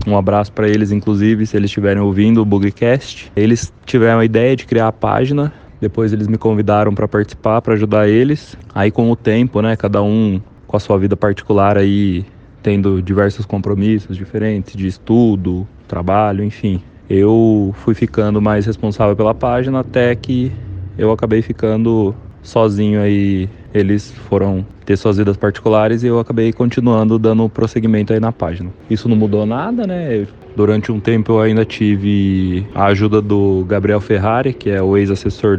Um 0.07 0.17
abraço 0.17 0.51
para 0.51 0.67
eles, 0.67 0.91
inclusive, 0.91 1.45
se 1.45 1.55
eles 1.55 1.69
estiverem 1.69 2.01
ouvindo 2.01 2.41
o 2.41 2.45
Bugcast. 2.45 3.31
Eles 3.35 3.73
tiveram 3.85 4.19
a 4.19 4.25
ideia 4.25 4.55
de 4.55 4.65
criar 4.65 4.87
a 4.87 4.91
página. 4.91 5.53
Depois 5.81 6.13
eles 6.13 6.27
me 6.27 6.37
convidaram 6.37 6.93
para 6.93 7.07
participar, 7.07 7.61
para 7.61 7.73
ajudar 7.73 8.07
eles. 8.07 8.57
Aí 8.73 8.89
com 8.89 9.11
o 9.11 9.15
tempo, 9.15 9.61
né, 9.61 9.75
cada 9.75 10.01
um 10.01 10.41
com 10.65 10.77
a 10.77 10.79
sua 10.79 10.97
vida 10.97 11.15
particular 11.15 11.77
aí, 11.77 12.25
tendo 12.61 13.01
diversos 13.01 13.45
compromissos 13.45 14.15
diferentes 14.15 14.75
de 14.75 14.87
estudo, 14.87 15.67
trabalho, 15.87 16.43
enfim 16.43 16.81
eu 17.13 17.73
fui 17.79 17.93
ficando 17.93 18.41
mais 18.41 18.65
responsável 18.65 19.15
pela 19.15 19.33
página 19.33 19.79
até 19.79 20.15
que 20.15 20.51
eu 20.97 21.11
acabei 21.11 21.41
ficando 21.41 22.15
sozinho 22.41 23.01
aí. 23.01 23.49
Eles 23.73 24.11
foram 24.29 24.65
ter 24.85 24.95
suas 24.97 25.17
vidas 25.17 25.35
particulares 25.35 26.03
e 26.03 26.07
eu 26.07 26.19
acabei 26.19 26.53
continuando 26.53 27.17
dando 27.17 27.49
prosseguimento 27.49 28.13
aí 28.13 28.19
na 28.19 28.31
página. 28.31 28.69
Isso 28.89 29.09
não 29.09 29.15
mudou 29.15 29.45
nada, 29.45 29.87
né? 29.87 30.27
Durante 30.55 30.91
um 30.91 30.99
tempo 30.99 31.33
eu 31.33 31.41
ainda 31.41 31.65
tive 31.65 32.67
a 32.75 32.85
ajuda 32.85 33.19
do 33.19 33.65
Gabriel 33.67 33.99
Ferrari, 33.99 34.53
que 34.53 34.69
é 34.69 34.81
o 34.81 34.95
ex-assessor 34.95 35.57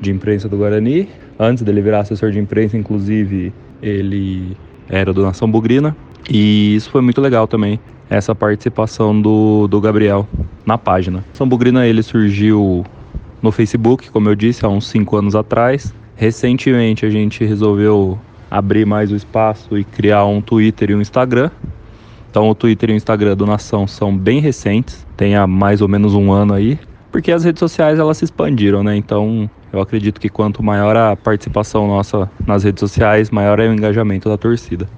de 0.00 0.10
imprensa 0.10 0.48
do 0.48 0.58
Guarani. 0.58 1.08
Antes 1.38 1.62
dele 1.62 1.80
virar 1.80 2.00
assessor 2.00 2.30
de 2.30 2.38
imprensa, 2.38 2.76
inclusive, 2.76 3.52
ele 3.82 4.56
era 4.88 5.12
do 5.12 5.22
Nação 5.22 5.50
Bugrina. 5.50 5.96
E 6.28 6.74
isso 6.74 6.90
foi 6.90 7.00
muito 7.00 7.20
legal 7.20 7.46
também 7.46 7.78
essa 8.08 8.34
participação 8.34 9.20
do, 9.20 9.66
do 9.68 9.80
Gabriel 9.80 10.26
na 10.64 10.78
página. 10.78 11.24
São 11.32 11.48
Bugrina 11.48 11.86
ele 11.86 12.02
surgiu 12.02 12.84
no 13.42 13.50
Facebook, 13.50 14.10
como 14.10 14.28
eu 14.28 14.34
disse, 14.34 14.64
há 14.64 14.68
uns 14.68 14.86
5 14.88 15.16
anos 15.16 15.34
atrás. 15.34 15.92
Recentemente 16.16 17.04
a 17.04 17.10
gente 17.10 17.44
resolveu 17.44 18.18
abrir 18.50 18.86
mais 18.86 19.10
o 19.10 19.16
espaço 19.16 19.76
e 19.76 19.84
criar 19.84 20.24
um 20.24 20.40
Twitter 20.40 20.90
e 20.90 20.94
um 20.94 21.00
Instagram. 21.00 21.50
Então 22.30 22.48
o 22.48 22.54
Twitter 22.54 22.90
e 22.90 22.92
o 22.94 22.96
Instagram 22.96 23.36
do 23.36 23.46
Nação 23.46 23.86
são 23.86 24.16
bem 24.16 24.40
recentes, 24.40 25.06
tem 25.16 25.36
há 25.36 25.46
mais 25.46 25.80
ou 25.80 25.88
menos 25.88 26.14
um 26.14 26.32
ano 26.32 26.52
aí, 26.52 26.78
porque 27.12 27.30
as 27.30 27.44
redes 27.44 27.60
sociais 27.60 27.98
elas 27.98 28.18
se 28.18 28.24
expandiram, 28.24 28.82
né? 28.82 28.96
Então 28.96 29.48
eu 29.72 29.80
acredito 29.80 30.20
que 30.20 30.28
quanto 30.28 30.62
maior 30.62 30.96
a 30.96 31.14
participação 31.14 31.86
nossa 31.86 32.28
nas 32.44 32.64
redes 32.64 32.80
sociais, 32.80 33.30
maior 33.30 33.60
é 33.60 33.68
o 33.68 33.72
engajamento 33.72 34.28
da 34.28 34.36
torcida 34.36 34.88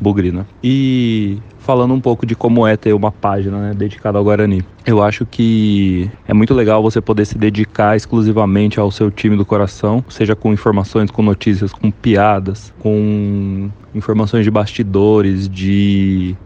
bugrina. 0.00 0.46
E 0.62 1.38
falando 1.58 1.92
um 1.92 2.00
pouco 2.00 2.24
de 2.24 2.36
como 2.36 2.64
é 2.64 2.76
ter 2.76 2.92
uma 2.92 3.10
página 3.10 3.58
né, 3.58 3.74
dedicada 3.74 4.18
ao 4.18 4.24
Guarani. 4.24 4.62
Eu 4.86 5.02
acho 5.02 5.26
que 5.26 6.08
é 6.28 6.32
muito 6.32 6.54
legal 6.54 6.80
você 6.80 7.00
poder 7.00 7.24
se 7.24 7.36
dedicar 7.36 7.96
exclusivamente 7.96 8.78
ao 8.78 8.90
seu 8.92 9.10
time 9.10 9.36
do 9.36 9.44
coração, 9.44 10.04
seja 10.08 10.36
com 10.36 10.52
informações, 10.52 11.10
com 11.10 11.22
notícias, 11.22 11.72
com 11.72 11.90
piadas, 11.90 12.72
com 12.78 13.68
informações 13.92 14.44
de 14.44 14.50
bastidores, 14.50 15.48
de 15.48 16.36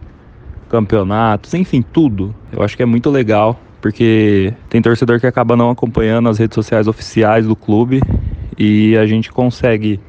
campeonatos, 0.69 1.53
enfim, 1.53 1.83
tudo. 1.83 2.33
Eu 2.51 2.63
acho 2.63 2.75
que 2.75 2.81
é 2.81 2.85
muito 2.87 3.11
legal, 3.11 3.59
porque 3.79 4.53
tem 4.69 4.81
torcedor 4.81 5.19
que 5.19 5.27
acaba 5.27 5.55
não 5.55 5.69
acompanhando 5.69 6.29
as 6.29 6.39
redes 6.39 6.55
sociais 6.55 6.87
oficiais 6.87 7.45
do 7.45 7.55
clube 7.55 8.01
e 8.57 8.97
a 8.97 9.05
gente 9.05 9.31
consegue 9.31 9.99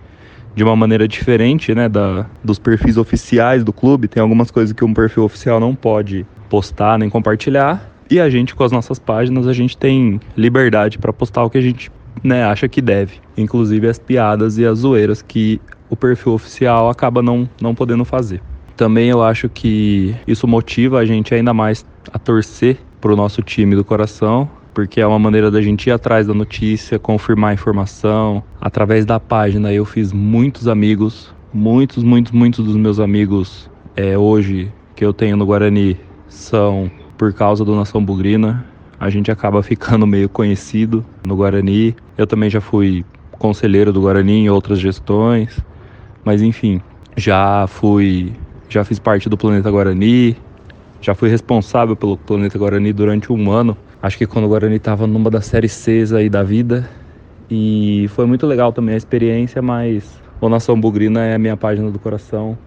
de 0.55 0.63
uma 0.63 0.77
maneira 0.77 1.09
diferente, 1.09 1.75
né, 1.75 1.89
da, 1.89 2.27
dos 2.43 2.59
perfis 2.59 2.97
oficiais 2.97 3.65
do 3.65 3.73
clube. 3.73 4.09
Tem 4.09 4.23
algumas 4.23 4.51
coisas 4.51 4.73
que 4.73 4.85
um 4.85 4.93
perfil 4.93 5.25
oficial 5.25 5.59
não 5.59 5.75
pode 5.75 6.27
postar 6.49 6.99
nem 6.99 7.09
compartilhar. 7.09 7.91
E 8.11 8.21
a 8.21 8.29
gente, 8.29 8.55
com 8.55 8.63
as 8.63 8.73
nossas 8.73 8.99
páginas, 8.99 9.47
a 9.47 9.53
gente 9.53 9.77
tem 9.77 10.21
liberdade 10.37 10.99
para 10.99 11.13
postar 11.13 11.45
o 11.45 11.51
que 11.51 11.59
a 11.59 11.63
gente 11.63 11.91
né, 12.23 12.45
acha 12.45 12.69
que 12.69 12.83
deve. 12.83 13.15
Inclusive 13.37 13.89
as 13.89 13.99
piadas 13.99 14.59
e 14.59 14.67
as 14.67 14.81
zoeiras 14.81 15.23
que 15.23 15.61
o 15.89 15.97
perfil 15.97 16.33
oficial 16.33 16.91
acaba 16.91 17.23
não, 17.23 17.49
não 17.61 17.75
podendo 17.75 18.05
fazer. 18.05 18.43
Também 18.77 19.09
eu 19.09 19.23
acho 19.23 19.49
que 19.49 20.15
isso 20.27 20.47
motiva 20.47 20.99
a 20.99 21.05
gente 21.05 21.35
ainda 21.35 21.55
mais 21.55 21.87
a 22.13 22.19
torcer 22.19 22.79
para 23.01 23.13
o 23.13 23.17
nosso 23.17 23.43
time 23.43 23.75
do 23.75 23.85
coração 23.85 24.49
porque 24.75 25.01
é 25.01 25.07
uma 25.07 25.19
maneira 25.19 25.51
da 25.51 25.61
gente 25.61 25.89
ir 25.89 25.93
atrás 25.93 26.27
da 26.27 26.35
notícia, 26.35 26.99
confirmar 26.99 27.51
a 27.51 27.55
informação. 27.55 28.43
Através 28.61 29.05
da 29.05 29.21
página 29.21 29.73
eu 29.73 29.85
fiz 29.85 30.13
muitos 30.13 30.67
amigos, 30.67 31.35
muitos, 31.53 32.03
muitos, 32.03 32.33
muitos 32.33 32.65
dos 32.65 32.77
meus 32.77 32.99
amigos 32.99 33.71
é, 33.97 34.17
hoje 34.17 34.73
que 34.95 35.05
eu 35.05 35.13
tenho 35.13 35.37
no 35.37 35.45
Guarani 35.45 35.99
são 36.29 36.91
por 37.19 37.33
causa 37.33 37.65
do 37.65 37.75
Nação 37.75 38.05
Bugrina. 38.05 38.65
A 38.99 39.11
gente 39.11 39.31
acaba 39.31 39.63
ficando 39.65 40.07
meio 40.07 40.29
conhecido 40.29 41.05
no 41.27 41.37
Guarani. 41.37 41.95
Eu 42.17 42.27
também 42.27 42.49
já 42.49 42.61
fui 42.61 43.05
conselheiro 43.33 43.93
do 43.93 44.01
Guarani 44.01 44.45
em 44.45 44.51
outras 44.51 44.79
gestões, 44.79 45.59
mas 46.25 46.41
enfim, 46.43 46.81
já 47.17 47.67
fui, 47.67 48.33
já 48.69 48.85
fiz 48.85 48.99
parte 49.01 49.29
do 49.29 49.37
Planeta 49.37 49.69
Guarani, 49.71 50.37
já 51.01 51.15
fui 51.15 51.29
responsável 51.29 51.97
pelo 51.97 52.17
Planeta 52.17 52.57
Guarani 52.57 52.93
durante 52.93 53.33
um 53.33 53.51
ano 53.51 53.77
Acho 54.03 54.19
que 54.19 54.27
quando 54.27 54.47
o 54.47 54.49
Guarani 54.49 54.77
estava 54.77 55.07
numa 55.07 55.31
das 55.31 55.47
séries 55.47 55.71
C 55.71 56.05
aí 56.17 56.29
da 56.29 56.43
vida. 56.43 56.89
E 57.49 58.07
foi 58.09 58.27
muito 58.27 58.47
legal 58.47 58.73
também 58.73 58.95
a 58.95 58.99
experiência, 58.99 59.63
mas 59.63 60.21
o 60.41 60.49
Nação 60.49 60.81
Bugrina 60.81 61.25
é 61.25 61.35
a 61.35 61.39
minha 61.39 61.57
página 61.57 61.89
do 61.89 62.01
coração. 62.01 62.59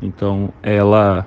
Então 0.00 0.50
ela 0.62 1.26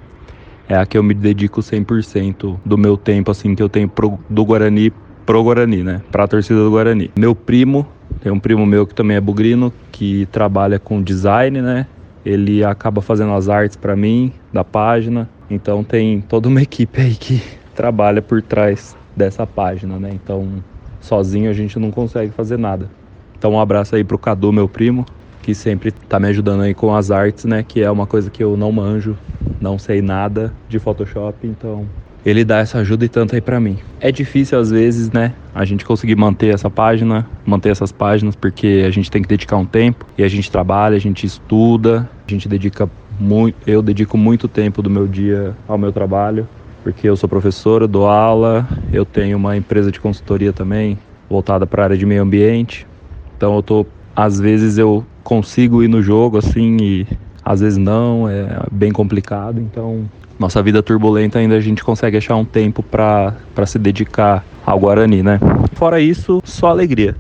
é 0.69 0.75
a 0.75 0.86
que 0.86 0.97
eu 0.97 1.03
me 1.03 1.13
dedico 1.13 1.62
100% 1.62 2.58
do 2.65 2.77
meu 2.77 2.95
tempo, 2.95 3.30
assim, 3.30 3.56
que 3.56 3.62
eu 3.62 3.67
tenho 3.67 3.89
pro, 3.89 4.17
do 4.30 4.45
Guarani 4.45 4.91
pro 5.25 5.43
Guarani, 5.43 5.84
né? 5.84 6.01
Pra 6.10 6.25
torcida 6.27 6.63
do 6.63 6.71
Guarani. 6.71 7.12
Meu 7.19 7.36
primo, 7.36 7.86
tem 8.21 8.32
um 8.32 8.39
primo 8.39 8.65
meu 8.65 8.88
que 8.88 8.95
também 8.95 9.17
é 9.17 9.21
bugrino, 9.21 9.73
que 9.91 10.25
trabalha 10.27 10.80
com 10.80 11.03
design, 11.03 11.62
né? 11.62 11.86
Ele 12.25 12.63
acaba 12.63 13.01
fazendo 13.01 13.34
as 13.34 13.49
artes 13.49 13.75
para 13.75 13.97
mim, 13.97 14.32
da 14.53 14.63
página. 14.63 15.30
Então 15.49 15.84
tem 15.84 16.21
toda 16.21 16.47
uma 16.47 16.62
equipe 16.63 17.01
aí 17.01 17.15
que 17.15 17.41
trabalha 17.75 18.21
por 18.21 18.41
trás 18.41 18.95
dessa 19.17 19.47
página, 19.47 19.97
né? 19.97 20.12
Então, 20.13 20.63
sozinho 21.01 21.49
a 21.49 21.53
gente 21.53 21.80
não 21.80 21.89
consegue 21.89 22.32
fazer 22.32 22.58
nada. 22.58 22.89
Então, 23.38 23.53
um 23.53 23.60
abraço 23.60 23.95
aí 23.95 24.03
pro 24.03 24.17
Cadu, 24.17 24.53
meu 24.53 24.69
primo, 24.69 25.06
que 25.41 25.56
sempre 25.56 25.91
tá 25.91 26.19
me 26.19 26.27
ajudando 26.27 26.62
aí 26.62 26.73
com 26.73 26.95
as 26.95 27.10
artes, 27.10 27.45
né? 27.45 27.63
Que 27.63 27.82
é 27.82 27.89
uma 27.89 28.06
coisa 28.06 28.30
que 28.30 28.43
eu 28.43 28.56
não 28.56 28.71
manjo, 28.71 29.17
não 29.60 29.80
sei 29.80 30.01
nada 30.01 30.53
de 30.69 30.77
Photoshop, 30.77 31.47
então 31.47 31.86
ele 32.25 32.43
dá 32.43 32.58
essa 32.58 32.80
ajuda 32.80 33.06
e 33.06 33.10
tanto 33.10 33.36
aí 33.36 33.41
para 33.41 33.58
mim. 33.58 33.77
É 34.01 34.12
difícil 34.12 34.60
às 34.60 34.69
vezes, 34.69 35.10
né, 35.12 35.34
a 35.56 35.63
gente 35.63 35.86
conseguir 35.86 36.15
manter 36.17 36.53
essa 36.53 36.69
página, 36.69 37.25
manter 37.45 37.69
essas 37.69 37.91
páginas, 37.91 38.36
porque 38.36 38.84
a 38.86 38.91
gente 38.91 39.10
tem 39.10 39.21
que 39.21 39.30
dedicar 39.30 39.56
um 39.56 39.65
tempo 39.65 40.06
e 40.17 40.23
a 40.23 40.27
gente 40.27 40.51
trabalha, 40.51 40.97
a 40.97 40.99
gente 40.99 41.25
estuda, 41.25 42.10
a 42.27 42.32
gente 42.32 42.49
dedica 42.49 42.89
muito, 43.17 43.56
eu 43.65 43.82
dedico 43.82 44.17
muito 44.17 44.49
tempo 44.49 44.82
do 44.82 44.89
meu 44.89 45.08
dia 45.08 45.56
ao 45.65 45.77
meu 45.77 45.93
trabalho 45.93 46.47
porque 46.88 47.10
eu 47.10 47.17
sou 47.17 47.28
professor, 47.28 47.82
eu 47.82 47.88
dou 47.88 48.08
aula, 48.08 48.65
eu 48.93 49.04
tenho 49.04 49.36
uma 49.36 49.58
empresa 49.58 49.91
de 49.91 50.00
consultoria 50.00 50.54
também 50.54 50.97
voltada 51.30 51.67
para 51.67 51.82
a 51.82 51.86
área 51.88 51.97
de 51.97 52.06
meio 52.06 52.21
ambiente. 52.21 52.88
Então 53.36 53.58
eu 53.58 53.62
tô, 53.62 53.86
às 54.15 54.39
vezes 54.39 54.78
eu 54.78 55.06
consigo 55.21 55.84
ir 55.84 55.89
no 55.89 56.02
jogo 56.02 56.38
assim 56.38 56.78
e 56.80 57.08
às 57.43 57.60
vezes 57.60 57.78
não, 57.78 58.30
é 58.30 58.62
bem 58.71 58.93
complicado. 58.93 59.60
Então 59.60 60.06
nossa 60.39 60.64
vida 60.64 60.82
turbulenta 60.82 61.39
ainda 61.39 61.57
a 61.57 61.59
gente 61.59 61.84
consegue 61.84 62.16
achar 62.16 62.38
um 62.38 62.45
tempo 62.45 62.82
para 62.82 63.36
se 63.66 63.78
dedicar 63.78 64.45
ao 64.66 64.80
Guarani, 64.80 65.22
né? 65.22 65.41
Fora 65.74 65.99
isso, 65.99 66.39
só 66.45 66.68
alegria. 66.68 67.18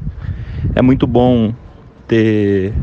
É 0.75 0.81
muito 0.81 1.05
bom 1.05 1.53
ter 2.07 2.73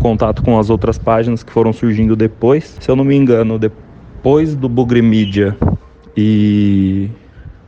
contato 0.00 0.42
com 0.42 0.58
as 0.58 0.68
outras 0.68 0.98
páginas 0.98 1.44
que 1.44 1.52
foram 1.52 1.72
surgindo 1.72 2.16
depois. 2.16 2.76
Se 2.80 2.90
eu 2.90 2.96
não 2.96 3.04
me 3.04 3.14
engano, 3.14 3.56
depois 3.56 4.56
do 4.56 4.68
Bugre 4.68 5.00
Media 5.00 5.56
e 6.20 7.08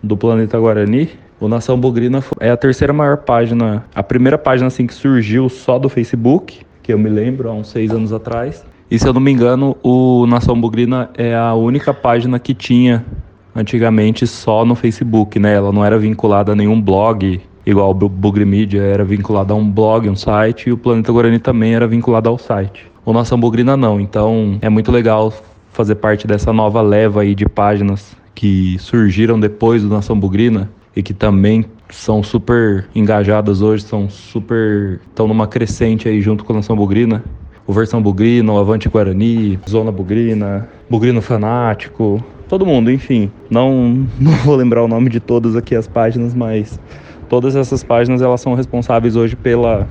do 0.02 0.16
Planeta 0.16 0.58
Guarani. 0.58 1.08
O 1.38 1.46
Nação 1.46 1.78
Bugrina 1.78 2.20
é 2.40 2.50
a 2.50 2.56
terceira 2.56 2.92
maior 2.92 3.18
página, 3.18 3.84
a 3.94 4.02
primeira 4.02 4.36
página 4.36 4.66
assim 4.66 4.88
que 4.88 4.92
surgiu 4.92 5.48
só 5.48 5.78
do 5.78 5.88
Facebook, 5.88 6.58
que 6.82 6.92
eu 6.92 6.98
me 6.98 7.08
lembro 7.08 7.48
há 7.48 7.52
uns 7.52 7.68
seis 7.68 7.92
anos 7.92 8.12
atrás. 8.12 8.66
E 8.90 8.98
se 8.98 9.06
eu 9.06 9.12
não 9.12 9.20
me 9.20 9.30
engano, 9.30 9.76
o 9.84 10.26
Nação 10.26 10.60
Bugrina 10.60 11.10
é 11.16 11.32
a 11.32 11.54
única 11.54 11.94
página 11.94 12.40
que 12.40 12.52
tinha 12.52 13.06
antigamente 13.54 14.26
só 14.26 14.64
no 14.64 14.74
Facebook, 14.74 15.38
né? 15.38 15.54
Ela 15.54 15.70
não 15.70 15.84
era 15.84 15.96
vinculada 15.96 16.50
a 16.50 16.56
nenhum 16.56 16.82
blog, 16.82 17.40
igual 17.64 17.90
o 17.90 18.08
Bugre 18.08 18.44
Media 18.44 18.82
era 18.82 19.04
vinculada 19.04 19.52
a 19.52 19.56
um 19.56 19.70
blog, 19.70 20.08
um 20.08 20.16
site, 20.16 20.68
e 20.68 20.72
o 20.72 20.76
Planeta 20.76 21.12
Guarani 21.12 21.38
também 21.38 21.76
era 21.76 21.86
vinculado 21.86 22.28
ao 22.28 22.36
site. 22.36 22.90
O 23.04 23.12
Nação 23.12 23.38
Bugrina 23.38 23.76
não, 23.76 24.00
então 24.00 24.58
é 24.60 24.68
muito 24.68 24.90
legal 24.90 25.32
fazer 25.72 25.94
parte 25.94 26.26
dessa 26.26 26.52
nova 26.52 26.82
leva 26.82 27.22
aí 27.22 27.32
de 27.32 27.48
páginas 27.48 28.18
que 28.34 28.76
surgiram 28.78 29.38
depois 29.38 29.82
do 29.82 29.88
Nação 29.88 30.18
Bugrina 30.18 30.70
e 30.94 31.02
que 31.02 31.14
também 31.14 31.64
são 31.90 32.22
super 32.22 32.86
engajadas 32.94 33.62
hoje, 33.62 33.84
são 33.84 34.08
super 34.08 35.00
estão 35.08 35.26
numa 35.26 35.46
crescente 35.46 36.08
aí 36.08 36.20
junto 36.20 36.44
com 36.44 36.52
a 36.52 36.56
Nação 36.56 36.76
Bugrina. 36.76 37.24
O 37.66 37.72
Versão 37.72 38.02
Bugrina, 38.02 38.52
o 38.52 38.58
Avante 38.58 38.88
Guarani, 38.88 39.58
Zona 39.68 39.92
Bugrina, 39.92 40.68
Bugrino 40.88 41.22
Fanático, 41.22 42.24
todo 42.48 42.66
mundo, 42.66 42.90
enfim. 42.90 43.30
Não, 43.48 44.06
não 44.18 44.32
vou 44.44 44.56
lembrar 44.56 44.82
o 44.82 44.88
nome 44.88 45.08
de 45.08 45.20
todas 45.20 45.54
aqui 45.54 45.74
as 45.74 45.86
páginas, 45.86 46.34
mas 46.34 46.80
todas 47.28 47.54
essas 47.54 47.84
páginas 47.84 48.22
elas 48.22 48.40
são 48.40 48.54
responsáveis 48.54 49.14
hoje 49.14 49.36
pela 49.36 49.86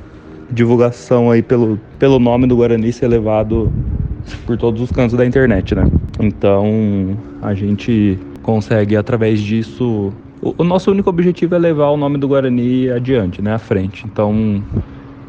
divulgação 0.51 1.29
aí 1.29 1.41
pelo, 1.41 1.79
pelo 1.97 2.19
nome 2.19 2.47
do 2.47 2.57
Guarani 2.57 2.91
ser 2.91 3.07
levado 3.07 3.71
por 4.45 4.57
todos 4.57 4.81
os 4.81 4.91
cantos 4.91 5.15
da 5.15 5.25
internet, 5.25 5.75
né? 5.75 5.89
Então 6.19 7.17
a 7.41 7.53
gente 7.53 8.19
consegue 8.49 8.97
através 8.97 9.39
disso 9.39 10.11
o, 10.41 10.63
nosso 10.63 10.89
único 10.89 11.07
objetivo 11.07 11.53
é 11.53 11.59
levar 11.59 11.89
o 11.89 11.97
nome 11.97 12.17
do 12.17 12.27
Guarani 12.27 12.89
adiante, 12.89 13.43
né, 13.43 13.53
à 13.53 13.59
frente. 13.59 14.07
Então 14.07 14.63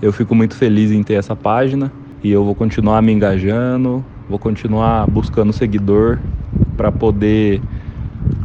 eu 0.00 0.10
fico 0.10 0.34
muito 0.34 0.54
feliz 0.54 0.90
em 0.90 1.02
ter 1.02 1.14
essa 1.14 1.36
página 1.36 1.92
e 2.24 2.30
eu 2.30 2.42
vou 2.42 2.54
continuar 2.54 3.02
me 3.02 3.12
engajando, 3.12 4.02
vou 4.26 4.38
continuar 4.38 5.06
buscando 5.06 5.52
seguidor 5.52 6.18
para 6.78 6.90
poder 6.90 7.60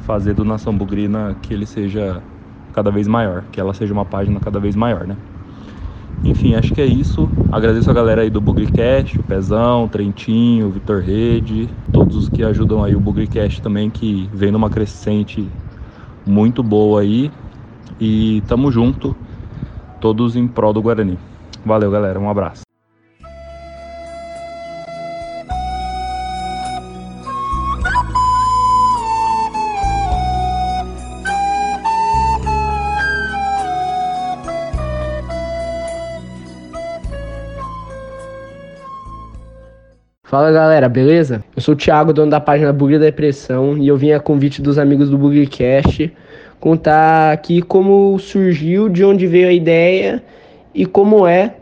fazer 0.01 0.34
do 0.34 0.43
Nação 0.43 0.76
Bugrina 0.76 1.38
que 1.41 1.53
ele 1.53 1.65
seja 1.65 2.21
cada 2.73 2.91
vez 2.91 3.07
maior, 3.07 3.45
que 3.53 3.61
ela 3.61 3.73
seja 3.73 3.93
uma 3.93 4.03
página 4.03 4.41
cada 4.41 4.59
vez 4.59 4.76
maior, 4.76 5.07
né? 5.07 5.15
Enfim, 6.26 6.55
acho 6.55 6.73
que 6.73 6.82
é 6.82 6.86
isso. 6.86 7.30
Agradeço 7.51 7.89
a 7.89 7.93
galera 7.93 8.23
aí 8.23 8.30
do 8.30 8.41
Bugrecast, 8.41 9.19
o 9.19 9.23
Pezão, 9.23 9.86
o 9.86 9.88
Trentinho, 9.88 10.67
o 10.67 10.71
Vitor 10.71 11.01
Rede, 11.01 11.69
todos 11.91 12.15
os 12.15 12.28
que 12.28 12.43
ajudam 12.43 12.84
aí 12.84 12.95
o 12.95 12.99
Bugrecast 12.99 13.61
também, 13.61 13.89
que 13.89 14.28
vem 14.34 14.51
numa 14.51 14.69
crescente 14.69 15.47
muito 16.26 16.63
boa 16.63 17.01
aí. 17.01 17.32
E 17.99 18.41
tamo 18.47 18.71
junto, 18.71 19.15
todos 20.01 20.36
em 20.36 20.47
prol 20.47 20.73
do 20.73 20.82
Guarani. 20.82 21.17
Valeu, 21.63 21.91
galera. 21.91 22.19
Um 22.19 22.30
abraço. 22.30 22.64
Fala 40.28 40.51
galera, 40.51 40.89
beleza? 40.89 41.43
Eu 41.55 41.61
sou 41.61 41.76
o 41.76 41.78
Thiago, 41.78 42.11
dono 42.11 42.32
da 42.32 42.39
página 42.39 42.73
Bugre 42.73 42.97
da 42.97 43.05
Depressão, 43.05 43.78
e 43.78 43.88
eu 43.88 43.95
vim 43.95 44.11
a 44.11 44.19
convite 44.19 44.59
dos 44.59 44.80
amigos 44.80 45.07
do 45.07 45.19
Bugrecast 45.19 46.11
contar 46.59 47.32
aqui 47.32 47.61
como 47.61 48.17
surgiu, 48.17 48.89
de 48.89 49.05
onde 49.05 49.28
veio 49.28 49.47
a 49.47 49.53
ideia 49.53 50.23
e 50.73 50.84
como 50.84 51.28
é 51.28 51.57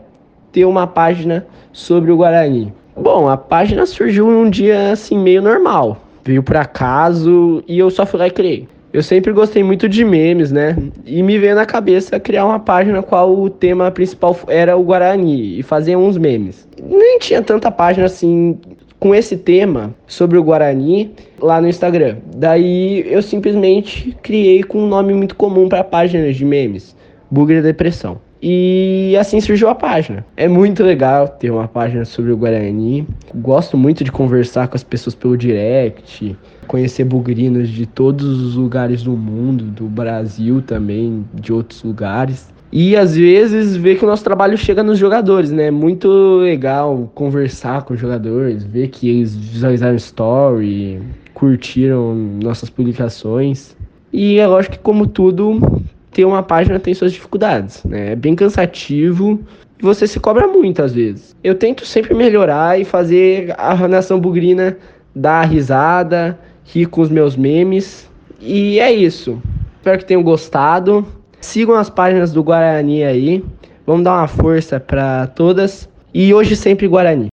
ter 0.50 0.64
uma 0.64 0.86
página 0.86 1.46
sobre 1.74 2.10
o 2.10 2.16
Guarani. 2.16 2.72
Bom, 2.96 3.28
a 3.28 3.36
página 3.36 3.84
surgiu 3.84 4.30
num 4.30 4.48
dia 4.48 4.92
assim 4.92 5.18
meio 5.18 5.42
normal. 5.42 5.98
Veio 6.24 6.42
por 6.42 6.56
acaso 6.56 7.62
e 7.68 7.78
eu 7.78 7.90
só 7.90 8.06
fui 8.06 8.18
lá 8.18 8.28
e 8.28 8.30
criei. 8.30 8.66
Eu 8.94 9.02
sempre 9.02 9.32
gostei 9.32 9.64
muito 9.64 9.88
de 9.88 10.04
memes, 10.04 10.52
né? 10.52 10.76
E 11.04 11.20
me 11.20 11.36
veio 11.36 11.56
na 11.56 11.66
cabeça 11.66 12.20
criar 12.20 12.44
uma 12.46 12.60
página 12.60 13.02
qual 13.02 13.36
o 13.36 13.50
tema 13.50 13.90
principal 13.90 14.38
era 14.46 14.76
o 14.76 14.84
Guarani 14.84 15.58
e 15.58 15.64
fazer 15.64 15.96
uns 15.96 16.16
memes. 16.16 16.68
Nem 16.80 17.18
tinha 17.18 17.42
tanta 17.42 17.72
página 17.72 18.06
assim 18.06 18.56
com 19.00 19.12
esse 19.12 19.36
tema 19.36 19.92
sobre 20.06 20.38
o 20.38 20.44
Guarani 20.44 21.10
lá 21.40 21.60
no 21.60 21.66
Instagram. 21.66 22.18
Daí 22.36 23.04
eu 23.12 23.20
simplesmente 23.20 24.16
criei 24.22 24.62
com 24.62 24.78
um 24.78 24.86
nome 24.86 25.12
muito 25.12 25.34
comum 25.34 25.68
para 25.68 25.82
páginas 25.82 26.36
de 26.36 26.44
memes, 26.44 26.94
Bugre 27.28 27.60
Depressão. 27.62 28.20
E 28.46 29.16
assim 29.18 29.40
surgiu 29.40 29.70
a 29.70 29.74
página. 29.74 30.22
É 30.36 30.46
muito 30.46 30.82
legal 30.82 31.26
ter 31.26 31.50
uma 31.50 31.66
página 31.66 32.04
sobre 32.04 32.30
o 32.30 32.36
Guarani. 32.36 33.08
Gosto 33.36 33.74
muito 33.74 34.04
de 34.04 34.12
conversar 34.12 34.68
com 34.68 34.76
as 34.76 34.84
pessoas 34.84 35.14
pelo 35.14 35.34
direct, 35.34 36.36
conhecer 36.66 37.04
bugrinos 37.04 37.70
de 37.70 37.86
todos 37.86 38.42
os 38.42 38.54
lugares 38.54 39.02
do 39.02 39.12
mundo, 39.12 39.64
do 39.64 39.86
Brasil 39.86 40.60
também, 40.60 41.24
de 41.32 41.54
outros 41.54 41.82
lugares. 41.82 42.52
E 42.70 42.94
às 42.94 43.16
vezes 43.16 43.78
ver 43.78 43.96
que 43.96 44.04
o 44.04 44.06
nosso 44.06 44.22
trabalho 44.22 44.58
chega 44.58 44.82
nos 44.82 44.98
jogadores, 44.98 45.50
né? 45.50 45.70
Muito 45.70 46.36
legal 46.42 47.10
conversar 47.14 47.84
com 47.84 47.94
os 47.94 48.00
jogadores, 48.00 48.62
ver 48.62 48.88
que 48.88 49.08
eles 49.08 49.34
visualizaram 49.34 49.96
story, 49.96 51.00
curtiram 51.32 52.14
nossas 52.42 52.68
publicações. 52.68 53.74
E 54.12 54.38
é 54.38 54.46
lógico 54.46 54.76
que, 54.76 54.82
como 54.82 55.06
tudo, 55.06 55.82
ter 56.14 56.24
uma 56.24 56.42
página 56.42 56.78
tem 56.78 56.94
suas 56.94 57.12
dificuldades, 57.12 57.82
né? 57.84 58.12
É 58.12 58.16
bem 58.16 58.34
cansativo 58.34 59.40
e 59.78 59.82
você 59.82 60.06
se 60.06 60.20
cobra 60.20 60.46
muito 60.46 60.80
às 60.82 60.92
vezes. 60.92 61.34
Eu 61.42 61.56
tento 61.56 61.84
sempre 61.84 62.14
melhorar 62.14 62.80
e 62.80 62.84
fazer 62.84 63.52
a 63.58 63.74
nação 63.88 64.20
bugrina 64.20 64.78
dar 65.14 65.42
risada, 65.42 66.38
rir 66.64 66.86
com 66.86 67.00
os 67.00 67.10
meus 67.10 67.36
memes. 67.36 68.08
E 68.40 68.78
é 68.78 68.92
isso. 68.92 69.42
Espero 69.76 69.98
que 69.98 70.04
tenham 70.04 70.22
gostado. 70.22 71.06
Sigam 71.40 71.74
as 71.74 71.90
páginas 71.90 72.32
do 72.32 72.42
Guarani 72.42 73.04
aí. 73.04 73.44
Vamos 73.86 74.04
dar 74.04 74.14
uma 74.14 74.28
força 74.28 74.80
para 74.80 75.26
todas. 75.26 75.88
E 76.14 76.32
hoje 76.32 76.56
sempre 76.56 76.86
Guarani. 76.88 77.28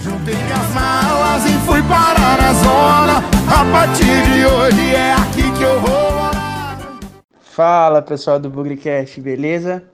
Juntei 0.00 0.34
as 0.34 0.74
malas 0.74 1.44
e 1.44 1.52
fui 1.66 1.82
parar 1.82 2.38
na 2.38 2.52
zona. 2.54 3.18
A 3.46 3.64
partir 3.70 4.22
de 4.32 4.46
hoje 4.46 4.94
é 4.94 5.12
aqui 5.12 5.52
que 5.56 5.62
eu 5.62 5.80
vou. 5.80 6.01
Fala 7.54 8.00
pessoal 8.00 8.40
do 8.40 8.48
Bugrecast, 8.48 9.20
beleza? 9.20 9.84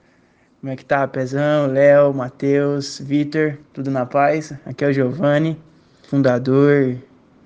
Como 0.60 0.72
é 0.72 0.76
que 0.76 0.84
tá, 0.84 1.04
Pezão, 1.08 1.66
Léo, 1.66 2.14
Matheus, 2.14 3.00
Vitor, 3.00 3.58
tudo 3.72 3.90
na 3.90 4.06
paz? 4.06 4.52
Aqui 4.64 4.84
é 4.84 4.88
o 4.88 4.92
Giovanni, 4.92 5.60
fundador, 6.04 6.96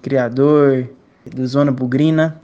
criador 0.02 0.86
do 1.24 1.46
Zona 1.46 1.72
Bugrina. 1.72 2.38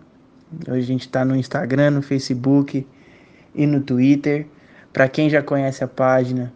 Hoje 0.67 0.79
a 0.79 0.87
gente 0.87 1.11
tá 1.11 1.27
no 1.27 1.37
Instagram, 1.37 1.91
no 1.91 2.01
Facebook 2.01 2.87
e 3.55 3.67
no 3.67 3.83
Twitter. 3.83 4.47
Para 4.91 5.07
quem 5.07 5.29
já 5.29 5.43
conhece 5.43 5.85
a 5.85 5.89
página 5.89 6.51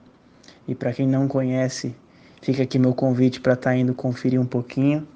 e 0.66 0.74
para 0.74 0.94
quem 0.94 1.06
não 1.06 1.28
conhece, 1.28 1.94
fica 2.40 2.62
aqui 2.62 2.78
meu 2.78 2.94
convite 2.94 3.38
para 3.38 3.52
estar 3.52 3.72
tá 3.72 3.76
indo 3.76 3.92
conferir 3.92 4.40
um 4.40 4.46
pouquinho. 4.46 5.06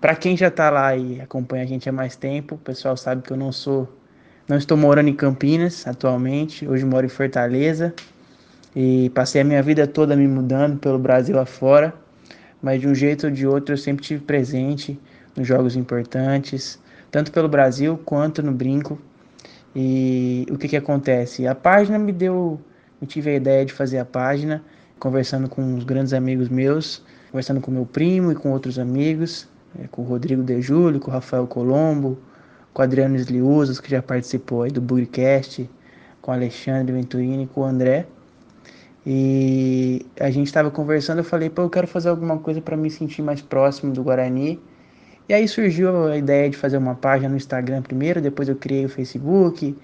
Para 0.00 0.14
quem 0.14 0.36
já 0.36 0.52
tá 0.52 0.70
lá 0.70 0.94
e 0.94 1.20
acompanha 1.20 1.64
a 1.64 1.66
gente 1.66 1.88
há 1.88 1.92
mais 1.92 2.14
tempo, 2.14 2.54
o 2.54 2.58
pessoal 2.58 2.96
sabe 2.96 3.22
que 3.22 3.32
eu 3.32 3.36
não 3.36 3.50
sou 3.50 3.92
não 4.48 4.56
estou 4.56 4.76
morando 4.76 5.08
em 5.08 5.14
Campinas 5.14 5.86
atualmente, 5.86 6.68
hoje 6.68 6.84
moro 6.84 7.04
em 7.04 7.08
Fortaleza 7.08 7.92
e 8.74 9.10
passei 9.10 9.40
a 9.40 9.44
minha 9.44 9.60
vida 9.60 9.86
toda 9.86 10.14
me 10.14 10.28
mudando 10.28 10.78
pelo 10.78 10.98
Brasil 10.98 11.38
afora, 11.38 11.92
mas 12.62 12.80
de 12.80 12.86
um 12.86 12.94
jeito 12.94 13.26
ou 13.26 13.32
de 13.32 13.44
outro 13.46 13.74
eu 13.74 13.78
sempre 13.78 14.04
tive 14.04 14.22
presente 14.22 15.00
nos 15.34 15.48
jogos 15.48 15.74
importantes, 15.74 16.78
tanto 17.10 17.32
pelo 17.32 17.48
Brasil 17.48 17.98
quanto 18.04 18.40
no 18.40 18.52
brinco. 18.52 19.00
E 19.74 20.46
o 20.50 20.56
que 20.56 20.68
que 20.68 20.76
acontece? 20.76 21.46
A 21.46 21.54
página 21.54 21.98
me 21.98 22.12
deu, 22.12 22.60
eu 23.00 23.06
tive 23.06 23.30
a 23.30 23.34
ideia 23.34 23.64
de 23.64 23.72
fazer 23.72 23.98
a 23.98 24.04
página, 24.04 24.62
conversando 24.98 25.48
com 25.48 25.60
uns 25.60 25.82
grandes 25.82 26.12
amigos 26.12 26.48
meus, 26.48 27.02
conversando 27.30 27.60
com 27.60 27.70
meu 27.70 27.84
primo 27.84 28.30
e 28.30 28.34
com 28.34 28.52
outros 28.52 28.78
amigos, 28.78 29.48
eh, 29.78 29.88
com 29.90 30.02
o 30.02 30.04
Rodrigo 30.04 30.42
De 30.42 30.62
Júlio, 30.62 31.00
com 31.00 31.10
o 31.10 31.12
Rafael 31.12 31.46
Colombo, 31.46 32.16
com 32.76 32.82
o 32.82 32.84
Adriano 32.84 33.16
Sliusas, 33.16 33.80
que 33.80 33.90
já 33.90 34.02
participou 34.02 34.64
aí 34.64 34.70
do 34.70 34.82
Bugcast, 34.82 35.66
com 36.20 36.30
o 36.30 36.34
Alexandre 36.34 36.92
Venturini 36.92 37.46
com 37.46 37.62
o 37.62 37.64
André. 37.64 38.06
E 39.06 40.04
a 40.20 40.30
gente 40.30 40.48
estava 40.48 40.70
conversando, 40.70 41.20
eu 41.20 41.24
falei, 41.24 41.48
pô, 41.48 41.62
eu 41.62 41.70
quero 41.70 41.86
fazer 41.86 42.10
alguma 42.10 42.36
coisa 42.36 42.60
para 42.60 42.76
me 42.76 42.90
sentir 42.90 43.22
mais 43.22 43.40
próximo 43.40 43.94
do 43.94 44.02
Guarani. 44.02 44.60
E 45.26 45.32
aí 45.32 45.48
surgiu 45.48 46.04
a 46.04 46.18
ideia 46.18 46.50
de 46.50 46.56
fazer 46.58 46.76
uma 46.76 46.94
página 46.94 47.30
no 47.30 47.36
Instagram 47.38 47.80
primeiro, 47.80 48.20
depois 48.20 48.46
eu 48.46 48.56
criei 48.56 48.84
o 48.84 48.90
Facebook, 48.90 49.74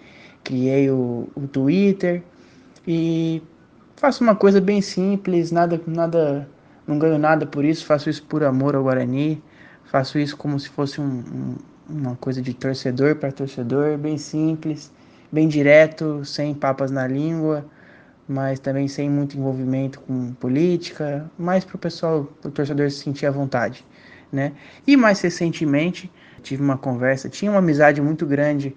criei 0.44 0.90
o, 0.90 1.30
o 1.34 1.48
Twitter 1.48 2.22
e 2.86 3.42
faço 3.96 4.22
uma 4.22 4.36
coisa 4.36 4.60
bem 4.60 4.82
simples, 4.82 5.50
nada, 5.50 5.80
nada, 5.86 6.46
não 6.86 6.98
ganho 6.98 7.16
nada 7.16 7.46
por 7.46 7.64
isso, 7.64 7.86
faço 7.86 8.10
isso 8.10 8.22
por 8.24 8.44
amor 8.44 8.76
ao 8.76 8.82
Guarani, 8.82 9.42
faço 9.86 10.18
isso 10.18 10.36
como 10.36 10.60
se 10.60 10.68
fosse 10.68 11.00
um 11.00 11.56
uma 11.88 12.16
coisa 12.16 12.40
de 12.40 12.54
torcedor 12.54 13.16
para 13.16 13.32
torcedor, 13.32 13.98
bem 13.98 14.16
simples, 14.16 14.92
bem 15.30 15.48
direto, 15.48 16.24
sem 16.24 16.54
papas 16.54 16.90
na 16.90 17.06
língua, 17.06 17.64
mas 18.28 18.60
também 18.60 18.88
sem 18.88 19.10
muito 19.10 19.36
envolvimento 19.36 20.00
com 20.00 20.32
política, 20.34 21.30
mais 21.38 21.64
para 21.64 21.76
o 21.76 21.78
pessoal, 21.78 22.28
o 22.44 22.50
torcedor 22.50 22.90
se 22.90 22.98
sentir 22.98 23.26
à 23.26 23.30
vontade, 23.30 23.84
né? 24.30 24.52
E 24.86 24.96
mais 24.96 25.20
recentemente 25.20 26.10
tive 26.42 26.62
uma 26.62 26.78
conversa, 26.78 27.28
tinha 27.28 27.50
uma 27.50 27.58
amizade 27.58 28.00
muito 28.00 28.26
grande, 28.26 28.74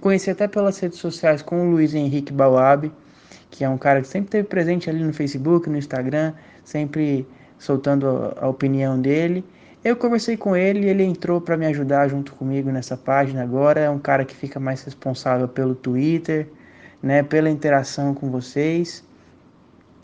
conheci 0.00 0.30
até 0.30 0.46
pelas 0.46 0.78
redes 0.78 0.98
sociais 0.98 1.42
com 1.42 1.68
o 1.68 1.70
Luiz 1.70 1.94
Henrique 1.94 2.32
Bauab, 2.32 2.92
que 3.50 3.64
é 3.64 3.68
um 3.68 3.78
cara 3.78 4.00
que 4.00 4.08
sempre 4.08 4.26
esteve 4.28 4.48
presente 4.48 4.90
ali 4.90 5.02
no 5.02 5.12
Facebook, 5.12 5.68
no 5.68 5.76
Instagram, 5.76 6.34
sempre 6.64 7.26
soltando 7.58 8.34
a 8.36 8.48
opinião 8.48 9.00
dele. 9.00 9.44
Eu 9.84 9.94
conversei 9.96 10.36
com 10.36 10.56
ele 10.56 10.88
ele 10.88 11.04
entrou 11.04 11.40
para 11.40 11.56
me 11.56 11.64
ajudar 11.66 12.08
junto 12.08 12.34
comigo 12.34 12.70
nessa 12.70 12.96
página 12.96 13.42
agora. 13.42 13.80
É 13.80 13.90
um 13.90 13.98
cara 13.98 14.24
que 14.24 14.34
fica 14.34 14.58
mais 14.58 14.82
responsável 14.82 15.46
pelo 15.46 15.74
Twitter, 15.74 16.48
né, 17.00 17.22
pela 17.22 17.48
interação 17.48 18.12
com 18.12 18.28
vocês 18.28 19.04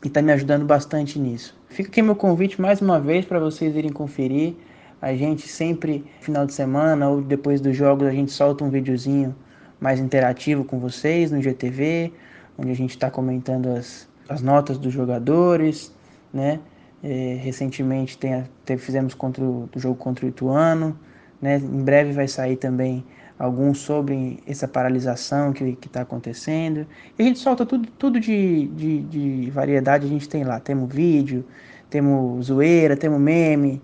e 0.05 0.07
está 0.07 0.23
me 0.23 0.31
ajudando 0.33 0.65
bastante 0.65 1.19
nisso. 1.19 1.59
Fica 1.69 1.89
aqui 1.89 2.03
meu 2.03 2.15
convite 2.15 2.61
mais 2.61 2.81
uma 2.81 3.01
vez 3.01 3.25
para 3.25 3.41
vocês 3.41 3.75
irem 3.75 3.91
conferir. 3.91 4.55
A 5.03 5.13
gente 5.15 5.49
sempre, 5.49 6.05
final 6.21 6.47
de 6.47 6.55
semana 6.55 7.09
ou 7.09 7.21
depois 7.21 7.61
dos 7.61 7.77
jogos, 7.77 8.07
a 8.07 8.13
gente 8.13 8.31
solta 8.31 8.63
um 8.63 8.71
videozinho 8.71 9.35
mais 9.81 9.99
interativo 9.99 10.65
com 10.65 10.79
vocês 10.79 11.33
no 11.33 11.43
GTV, 11.43 12.13
onde 12.57 12.71
a 12.71 12.77
gente 12.77 12.91
está 12.91 13.11
comentando 13.11 13.71
as, 13.71 14.09
as 14.29 14.41
notas 14.41 14.79
dos 14.79 14.93
jogadores, 14.93 15.93
né? 16.33 16.61
É, 17.07 17.39
recentemente 17.43 18.17
tem, 18.17 18.45
tem, 18.65 18.79
fizemos 18.79 19.13
contra 19.13 19.45
o, 19.45 19.69
o 19.77 19.79
jogo 19.79 19.95
contra 19.95 20.25
o 20.25 20.29
Ituano, 20.29 20.99
né? 21.41 21.59
Em 21.59 21.85
breve 21.85 22.13
vai 22.13 22.27
sair 22.27 22.57
também 22.57 23.05
alguns 23.39 23.79
sobre 23.79 24.43
essa 24.47 24.67
paralisação 24.67 25.53
que 25.53 25.77
está 25.85 26.01
acontecendo. 26.01 26.87
E 27.19 27.23
a 27.23 27.27
gente 27.27 27.39
solta 27.41 27.67
tudo, 27.67 27.87
tudo 27.99 28.19
de, 28.19 28.69
de, 28.69 29.03
de, 29.03 29.51
variedade, 29.51 30.07
a 30.07 30.09
gente 30.09 30.27
tem 30.27 30.45
lá. 30.45 30.59
Temos 30.59 30.91
vídeo, 30.91 31.45
temos 31.91 32.47
zoeira, 32.47 32.97
temos 32.97 33.21
meme. 33.21 33.83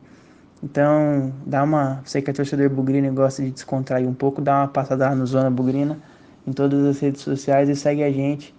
Então, 0.62 1.30
dá 1.44 1.62
uma. 1.62 2.00
Sei 2.06 2.22
que 2.22 2.30
é 2.30 2.32
torcedor 2.32 2.70
bugrino 2.70 3.06
e 3.06 3.10
gosta 3.10 3.42
de 3.42 3.50
descontrair 3.50 4.08
um 4.08 4.14
pouco, 4.14 4.40
dá 4.40 4.60
uma 4.60 4.68
passada 4.68 5.10
lá 5.10 5.14
no 5.14 5.26
Zona 5.26 5.50
Bugrina 5.50 5.98
em 6.46 6.52
todas 6.52 6.84
as 6.86 7.00
redes 7.00 7.20
sociais 7.20 7.68
e 7.68 7.76
segue 7.76 8.02
a 8.02 8.10
gente 8.10 8.54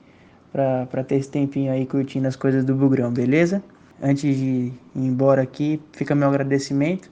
para 0.52 1.04
ter 1.04 1.16
esse 1.16 1.30
tempinho 1.30 1.72
aí 1.72 1.86
curtindo 1.86 2.28
as 2.28 2.36
coisas 2.36 2.64
do 2.64 2.76
Bugrão, 2.76 3.12
beleza? 3.12 3.64
Antes 4.04 4.36
de 4.36 4.46
ir 4.46 4.74
embora 4.96 5.44
aqui, 5.44 5.80
fica 5.92 6.16
meu 6.16 6.28
agradecimento. 6.28 7.12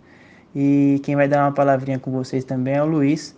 E 0.56 1.00
quem 1.04 1.16
vai 1.16 1.28
dar 1.28 1.44
uma 1.44 1.52
palavrinha 1.52 2.00
com 2.00 2.12
vocês 2.12 2.44
também 2.44 2.74
é 2.74 2.82
o 2.82 2.86
Luiz, 2.88 3.38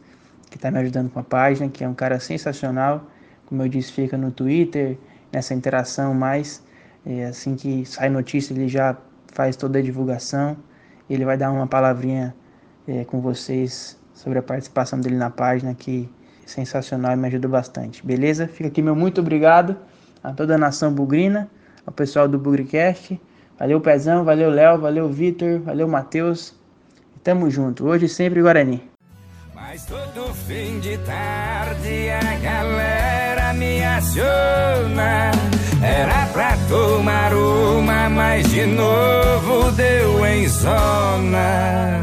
que 0.49 0.55
está 0.55 0.71
me 0.71 0.79
ajudando 0.79 1.09
com 1.09 1.19
a 1.19 1.23
página, 1.23 1.69
que 1.69 1.83
é 1.83 1.87
um 1.87 1.93
cara 1.93 2.17
sensacional. 2.19 3.05
Como 3.45 3.61
eu 3.61 3.67
disse, 3.67 3.91
fica 3.91 4.17
no 4.17 4.31
Twitter, 4.31 4.97
nessa 5.33 5.53
interação 5.53 6.13
mais. 6.13 6.63
É, 7.05 7.25
assim 7.25 7.55
que 7.55 7.85
sai 7.85 8.09
notícia, 8.09 8.53
ele 8.53 8.69
já 8.69 8.95
faz 9.33 9.57
toda 9.57 9.79
a 9.79 9.81
divulgação. 9.81 10.55
Ele 11.09 11.25
vai 11.25 11.35
dar 11.35 11.51
uma 11.51 11.67
palavrinha 11.67 12.33
é, 12.87 13.03
com 13.03 13.19
vocês 13.19 13.99
sobre 14.13 14.39
a 14.39 14.41
participação 14.41 15.01
dele 15.01 15.17
na 15.17 15.29
página, 15.29 15.73
que 15.73 16.09
é 16.41 16.47
sensacional 16.47 17.11
e 17.11 17.15
me 17.17 17.27
ajuda 17.27 17.49
bastante. 17.49 18.05
Beleza? 18.05 18.47
Fica 18.47 18.69
aqui 18.69 18.81
meu 18.81 18.95
muito 18.95 19.19
obrigado 19.19 19.75
a 20.23 20.31
toda 20.31 20.55
a 20.55 20.57
nação 20.57 20.93
bugrina, 20.93 21.49
ao 21.85 21.91
pessoal 21.91 22.29
do 22.29 22.39
Bugricast. 22.39 23.19
Valeu, 23.61 23.79
Pezão, 23.79 24.23
valeu, 24.23 24.49
Léo, 24.49 24.79
valeu, 24.79 25.07
Vitor, 25.07 25.59
valeu, 25.59 25.87
Matheus. 25.87 26.55
Tamo 27.23 27.47
junto, 27.47 27.85
hoje 27.85 28.09
sempre 28.09 28.41
Guarani. 28.41 28.81
Mas 29.53 29.85
todo 29.85 30.33
fim 30.33 30.79
de 30.79 30.97
tarde 30.97 32.09
a 32.09 32.39
galera 32.39 33.53
me 33.53 33.83
aciona. 33.83 35.29
Era 35.79 36.25
pra 36.33 36.57
tomar 36.67 37.35
uma, 37.35 38.09
mas 38.09 38.49
de 38.49 38.65
novo 38.65 39.71
deu 39.73 40.25
em 40.25 40.47
zona. 40.47 42.01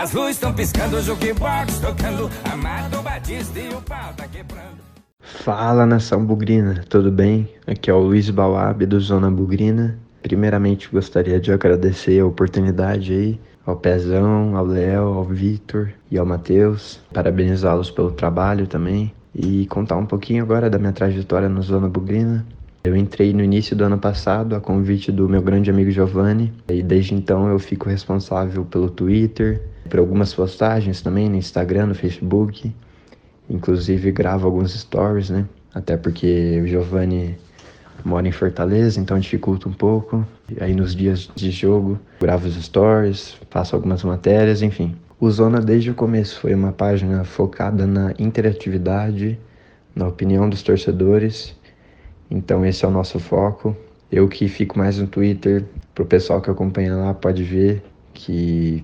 As 0.00 0.12
luzes 0.12 0.36
estão 0.36 0.52
piscando, 0.52 0.98
o 0.98 1.02
jukebox 1.02 1.80
tocando, 1.80 2.30
Amado 2.52 3.02
Batista 3.02 3.58
e 3.58 3.68
o 3.68 3.82
pau 3.82 4.12
tá 4.16 4.28
quebrando. 4.28 4.71
Fala 5.40 5.84
nação 5.86 6.24
bugrina, 6.24 6.84
tudo 6.88 7.10
bem? 7.10 7.48
Aqui 7.66 7.90
é 7.90 7.94
o 7.94 7.98
Luiz 7.98 8.30
Bawab 8.30 8.86
do 8.86 9.00
Zona 9.00 9.28
Bugrina. 9.28 9.98
Primeiramente 10.22 10.88
gostaria 10.88 11.40
de 11.40 11.50
agradecer 11.50 12.20
a 12.20 12.26
oportunidade 12.26 13.12
aí 13.12 13.40
ao 13.66 13.74
Pezão, 13.74 14.56
ao 14.56 14.64
Léo, 14.64 15.02
ao 15.02 15.24
Victor 15.24 15.90
e 16.12 16.18
ao 16.18 16.24
Matheus. 16.24 17.00
Parabenizá-los 17.12 17.90
pelo 17.90 18.12
trabalho 18.12 18.68
também. 18.68 19.12
E 19.34 19.66
contar 19.66 19.96
um 19.96 20.06
pouquinho 20.06 20.44
agora 20.44 20.70
da 20.70 20.78
minha 20.78 20.92
trajetória 20.92 21.48
no 21.48 21.62
Zona 21.62 21.88
Bugrina. 21.88 22.46
Eu 22.84 22.94
entrei 22.94 23.32
no 23.32 23.42
início 23.42 23.74
do 23.74 23.82
ano 23.82 23.98
passado 23.98 24.54
a 24.54 24.60
convite 24.60 25.10
do 25.10 25.28
meu 25.28 25.42
grande 25.42 25.70
amigo 25.70 25.90
Giovanni 25.90 26.52
e 26.68 26.82
desde 26.82 27.14
então 27.14 27.48
eu 27.48 27.58
fico 27.58 27.88
responsável 27.88 28.64
pelo 28.66 28.90
Twitter, 28.90 29.62
por 29.88 29.98
algumas 29.98 30.32
postagens 30.32 31.00
também 31.00 31.28
no 31.28 31.36
Instagram, 31.36 31.86
no 31.86 31.94
Facebook. 31.94 32.72
Inclusive 33.52 34.10
gravo 34.10 34.46
alguns 34.46 34.72
stories, 34.72 35.28
né? 35.28 35.44
Até 35.74 35.94
porque 35.94 36.58
o 36.64 36.66
Giovanni 36.66 37.38
mora 38.02 38.26
em 38.26 38.32
Fortaleza, 38.32 38.98
então 38.98 39.18
dificulta 39.18 39.68
um 39.68 39.72
pouco. 39.74 40.26
E 40.50 40.64
aí 40.64 40.74
nos 40.74 40.96
dias 40.96 41.30
de 41.34 41.50
jogo, 41.50 41.98
gravo 42.18 42.48
os 42.48 42.54
stories, 42.54 43.36
faço 43.50 43.76
algumas 43.76 44.02
matérias, 44.04 44.62
enfim. 44.62 44.96
O 45.20 45.30
Zona 45.30 45.60
desde 45.60 45.90
o 45.90 45.94
começo 45.94 46.40
foi 46.40 46.54
uma 46.54 46.72
página 46.72 47.24
focada 47.24 47.86
na 47.86 48.14
interatividade, 48.18 49.38
na 49.94 50.08
opinião 50.08 50.48
dos 50.48 50.62
torcedores. 50.62 51.54
Então 52.30 52.64
esse 52.64 52.86
é 52.86 52.88
o 52.88 52.90
nosso 52.90 53.20
foco. 53.20 53.76
Eu 54.10 54.28
que 54.28 54.48
fico 54.48 54.78
mais 54.78 54.98
no 54.98 55.06
Twitter, 55.06 55.62
pro 55.94 56.06
pessoal 56.06 56.40
que 56.40 56.50
acompanha 56.50 56.96
lá 56.96 57.12
pode 57.12 57.44
ver 57.44 57.82
que 58.14 58.82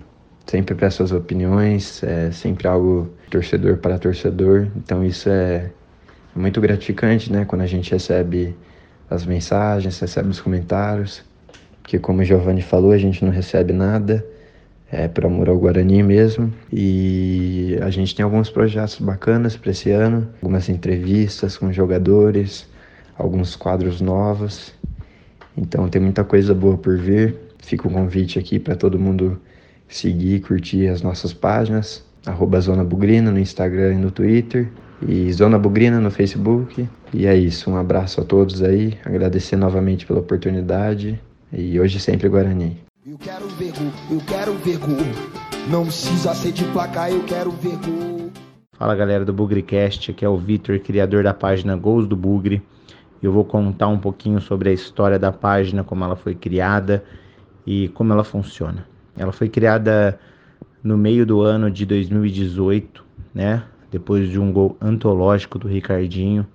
sempre 0.48 0.74
peço 0.74 1.02
as 1.02 1.12
opiniões, 1.12 2.02
é 2.02 2.32
sempre 2.32 2.66
algo 2.66 3.08
torcedor 3.30 3.76
para 3.76 3.98
torcedor. 3.98 4.68
Então 4.76 5.04
isso 5.04 5.28
é 5.28 5.70
muito 6.34 6.60
gratificante, 6.60 7.30
né, 7.30 7.44
quando 7.44 7.62
a 7.62 7.66
gente 7.66 7.92
recebe 7.92 8.56
as 9.10 9.26
mensagens, 9.26 9.98
recebe 10.00 10.30
os 10.30 10.40
comentários, 10.40 11.22
porque 11.82 11.98
como 11.98 12.22
o 12.22 12.24
Giovanni 12.24 12.62
falou, 12.62 12.92
a 12.92 12.98
gente 12.98 13.24
não 13.24 13.30
recebe 13.30 13.72
nada, 13.72 14.24
é 14.90 15.06
por 15.06 15.26
amor 15.26 15.50
ao 15.50 15.58
Guarani 15.58 16.02
mesmo. 16.02 16.52
E 16.72 17.78
a 17.82 17.90
gente 17.90 18.14
tem 18.14 18.24
alguns 18.24 18.50
projetos 18.50 18.98
bacanas 18.98 19.56
para 19.56 19.70
esse 19.70 19.90
ano, 19.90 20.28
algumas 20.42 20.68
entrevistas 20.68 21.58
com 21.58 21.70
jogadores, 21.70 22.66
alguns 23.18 23.54
quadros 23.54 24.00
novos. 24.00 24.72
Então 25.56 25.88
tem 25.88 26.00
muita 26.00 26.24
coisa 26.24 26.54
boa 26.54 26.78
por 26.78 26.96
vir. 26.96 27.36
Fica 27.58 27.86
o 27.86 27.90
convite 27.90 28.38
aqui 28.38 28.58
para 28.58 28.74
todo 28.76 28.98
mundo 28.98 29.38
seguir, 29.88 30.40
curtir 30.40 30.88
as 30.88 31.02
nossas 31.02 31.32
páginas, 31.32 32.04
arroba 32.26 32.60
Zona 32.60 32.84
Bugrina 32.84 33.30
no 33.30 33.38
Instagram 33.38 33.94
e 33.94 33.98
no 33.98 34.10
Twitter 34.10 34.68
e 35.06 35.32
Zona 35.32 35.58
Bugrina 35.58 36.00
no 36.00 36.10
Facebook. 36.10 36.88
E 37.12 37.26
é 37.26 37.36
isso, 37.36 37.70
um 37.70 37.76
abraço 37.76 38.20
a 38.20 38.24
todos 38.24 38.62
aí, 38.62 38.98
agradecer 39.04 39.56
novamente 39.56 40.06
pela 40.06 40.20
oportunidade 40.20 41.18
e 41.52 41.80
hoje 41.80 41.98
sempre 41.98 42.28
Guarani. 42.28 42.76
Eu 43.06 43.16
quero 43.16 43.48
ver 43.48 43.72
gol, 43.72 43.92
eu 44.10 44.20
quero 44.26 44.52
ver 44.54 44.78
gol. 44.78 44.96
Não 45.70 45.84
precisa 45.84 46.34
ser 46.34 46.52
de 46.52 46.64
placar, 46.66 47.10
eu 47.10 47.22
quero 47.24 47.50
ver 47.50 47.76
gol. 47.76 48.30
Fala 48.78 48.94
galera 48.94 49.24
do 49.24 49.32
Bugricast, 49.32 50.10
aqui 50.10 50.24
é 50.24 50.28
o 50.28 50.36
Vitor, 50.36 50.78
criador 50.78 51.24
da 51.24 51.34
página 51.34 51.74
Gols 51.74 52.06
do 52.06 52.14
Bugre. 52.14 52.62
Eu 53.22 53.32
vou 53.32 53.44
contar 53.44 53.88
um 53.88 53.98
pouquinho 53.98 54.40
sobre 54.40 54.68
a 54.68 54.72
história 54.72 55.18
da 55.18 55.32
página, 55.32 55.82
como 55.82 56.04
ela 56.04 56.14
foi 56.14 56.34
criada 56.34 57.02
e 57.66 57.88
como 57.88 58.12
ela 58.12 58.22
funciona. 58.22 58.86
Ela 59.18 59.32
foi 59.32 59.48
criada 59.48 60.18
no 60.82 60.96
meio 60.96 61.26
do 61.26 61.42
ano 61.42 61.70
de 61.70 61.84
2018, 61.84 63.04
né? 63.34 63.64
Depois 63.90 64.30
de 64.30 64.38
um 64.38 64.52
gol 64.52 64.76
antológico 64.80 65.58
do 65.58 65.68
Ricardinho, 65.68 66.46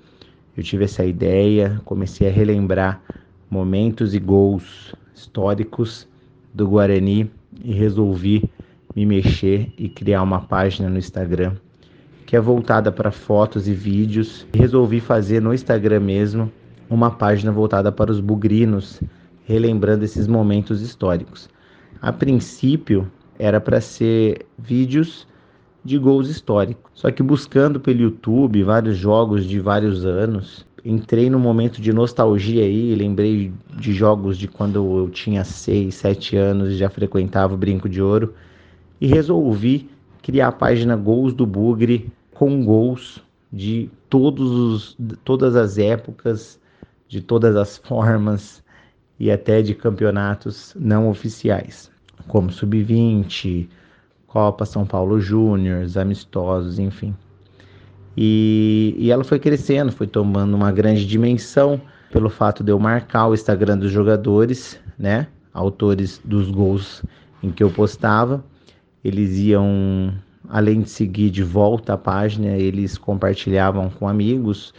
eu 0.56 0.64
tive 0.64 0.86
essa 0.86 1.04
ideia, 1.06 1.82
comecei 1.86 2.28
a 2.28 2.32
relembrar 2.32 3.02
momentos 3.50 4.16
e 4.16 4.20
gols 4.20 4.96
históricos 5.14 6.08
do 6.54 6.68
Guarani 6.68 7.30
e 7.64 7.74
resolvi 7.74 8.50
me 8.96 9.06
mexer 9.06 9.72
e 9.78 9.90
criar 9.90 10.22
uma 10.22 10.42
página 10.42 10.90
no 10.90 10.98
Instagram 10.98 11.54
que 12.34 12.38
é 12.38 12.42
voltada 12.42 12.92
para 12.92 13.12
fotos 13.12 13.68
e 13.68 13.76
vídeos. 13.76 14.48
Resolvi 14.56 15.00
fazer 15.00 15.40
no 15.40 15.54
Instagram 15.54 16.00
mesmo 16.00 16.52
uma 16.90 17.12
página 17.12 17.52
voltada 17.52 17.92
para 17.92 18.12
os 18.12 18.20
bugrinos, 18.20 19.00
relembrando 19.46 20.04
esses 20.04 20.26
momentos 20.26 20.82
históricos. 20.82 21.48
A 22.02 22.12
princípio 22.12 23.10
era 23.38 23.60
para 23.60 23.82
ser 23.82 24.46
vídeos 24.58 25.28
de 25.84 25.98
gols 25.98 26.30
históricos. 26.30 26.92
Só 26.94 27.12
que 27.12 27.22
buscando 27.22 27.80
pelo 27.80 28.02
YouTube 28.02 28.64
vários 28.64 28.98
jogos 28.98 29.46
de 29.46 29.60
vários 29.60 30.06
anos, 30.06 30.66
entrei 30.86 31.30
num 31.30 31.40
momento 31.40 31.82
de 31.82 31.92
nostalgia 31.92 32.64
aí, 32.64 32.96
lembrei 32.96 33.52
de 33.78 33.94
jogos 33.94 34.38
de 34.38 34.48
quando 34.48 35.00
eu 35.00 35.10
tinha 35.10 35.44
6, 35.44 35.94
7 35.94 36.38
anos 36.38 36.70
e 36.72 36.78
já 36.78 36.90
frequentava 36.90 37.54
o 37.54 37.58
Brinco 37.58 37.90
de 37.90 38.02
Ouro 38.02 38.34
e 39.00 39.08
resolvi 39.08 39.90
criar 40.22 40.50
a 40.50 40.52
página 40.52 40.96
Gols 40.96 41.34
do 41.34 41.46
Bugre 41.46 42.12
com 42.34 42.64
gols 42.64 43.22
de 43.52 43.90
todos 44.10 44.52
os, 44.52 44.98
todas 45.24 45.56
as 45.56 45.78
épocas, 45.78 46.60
de 47.08 47.22
todas 47.22 47.56
as 47.56 47.78
formas 47.78 48.63
e 49.24 49.32
até 49.32 49.62
de 49.62 49.74
campeonatos 49.74 50.76
não 50.78 51.10
oficiais 51.10 51.90
como 52.28 52.52
Sub-20, 52.52 53.70
Copa 54.28 54.66
São 54.66 54.86
Paulo 54.86 55.18
Júnior, 55.18 55.86
amistosos, 55.98 56.78
enfim. 56.78 57.16
E, 58.18 58.94
e 58.98 59.12
ela 59.12 59.24
foi 59.24 59.40
crescendo, 59.40 59.94
foi 59.94 60.08
tomando 60.08 60.54
uma 60.54 60.74
grande 60.74 61.06
dimensão 61.06 61.80
pelo 62.12 62.30
fato 62.30 62.66
de 62.66 62.72
eu 62.74 62.78
marcar 62.78 63.30
o 63.30 63.34
Instagram 63.34 63.78
dos 63.78 63.92
jogadores, 63.92 64.78
né? 65.00 65.28
Autores 65.54 66.20
dos 66.26 66.52
gols 66.52 67.02
em 67.42 67.50
que 67.50 67.64
eu 67.64 67.70
postava. 67.70 68.44
Eles 69.06 69.38
iam, 69.38 70.14
além 70.50 70.82
de 70.82 70.90
seguir 70.90 71.30
de 71.30 71.44
volta 71.44 71.94
a 71.94 71.98
página, 71.98 72.50
eles 72.58 72.98
compartilhavam 72.98 73.90
com 73.90 74.06
amigos 74.06 74.74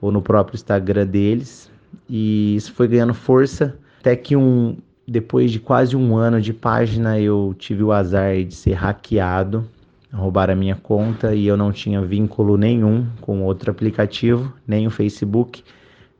ou 0.00 0.12
no 0.12 0.22
próprio 0.22 0.54
Instagram 0.54 1.06
deles. 1.06 1.68
E 2.08 2.54
isso 2.54 2.72
foi 2.72 2.86
ganhando 2.86 3.12
força 3.12 3.76
até 3.98 4.16
que 4.16 4.36
um 4.36 4.76
depois 5.06 5.50
de 5.50 5.58
quase 5.58 5.96
um 5.96 6.16
ano 6.16 6.40
de 6.40 6.52
página 6.52 7.18
eu 7.18 7.54
tive 7.58 7.82
o 7.82 7.92
azar 7.92 8.44
de 8.44 8.54
ser 8.54 8.74
hackeado, 8.74 9.66
roubar 10.12 10.50
a 10.50 10.54
minha 10.54 10.76
conta 10.76 11.34
e 11.34 11.46
eu 11.46 11.56
não 11.56 11.72
tinha 11.72 12.02
vínculo 12.02 12.58
nenhum 12.58 13.06
com 13.22 13.42
outro 13.42 13.70
aplicativo, 13.70 14.52
nem 14.66 14.86
o 14.86 14.90
Facebook. 14.90 15.64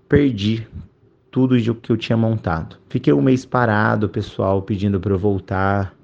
Perdi 0.09 0.67
tudo 1.31 1.55
o 1.55 1.75
que 1.75 1.93
eu 1.93 1.99
tinha 1.99 2.17
montado. 2.17 2.77
Fiquei 2.89 3.13
um 3.13 3.21
mês 3.21 3.45
parado, 3.45 4.09
pessoal 4.09 4.63
pedindo 4.63 4.99
para 4.99 5.13
eu 5.13 5.19
voltar, 5.19 5.95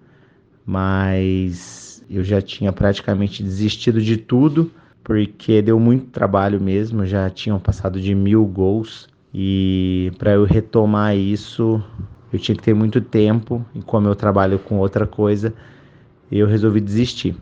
mas 0.66 2.04
eu 2.10 2.22
já 2.22 2.42
tinha 2.42 2.70
praticamente 2.70 3.42
desistido 3.42 4.00
de 4.00 4.18
tudo 4.18 4.70
porque 5.02 5.62
deu 5.62 5.80
muito 5.80 6.06
trabalho 6.06 6.60
mesmo. 6.60 7.06
Já 7.06 7.30
tinham 7.30 7.58
passado 7.58 7.98
de 7.98 8.14
mil 8.14 8.44
gols 8.44 9.08
e 9.34 10.12
para 10.16 10.32
eu 10.32 10.44
retomar 10.44 11.16
isso 11.16 11.82
eu 12.32 12.38
tinha 12.38 12.56
que 12.56 12.62
ter 12.62 12.74
muito 12.74 13.00
tempo 13.00 13.64
e 13.74 13.82
como 13.82 14.08
eu 14.08 14.14
trabalho 14.14 14.58
com 14.58 14.78
outra 14.78 15.06
coisa, 15.06 15.52
eu 16.30 16.46
resolvi 16.46 16.80
desistir. 16.80 17.36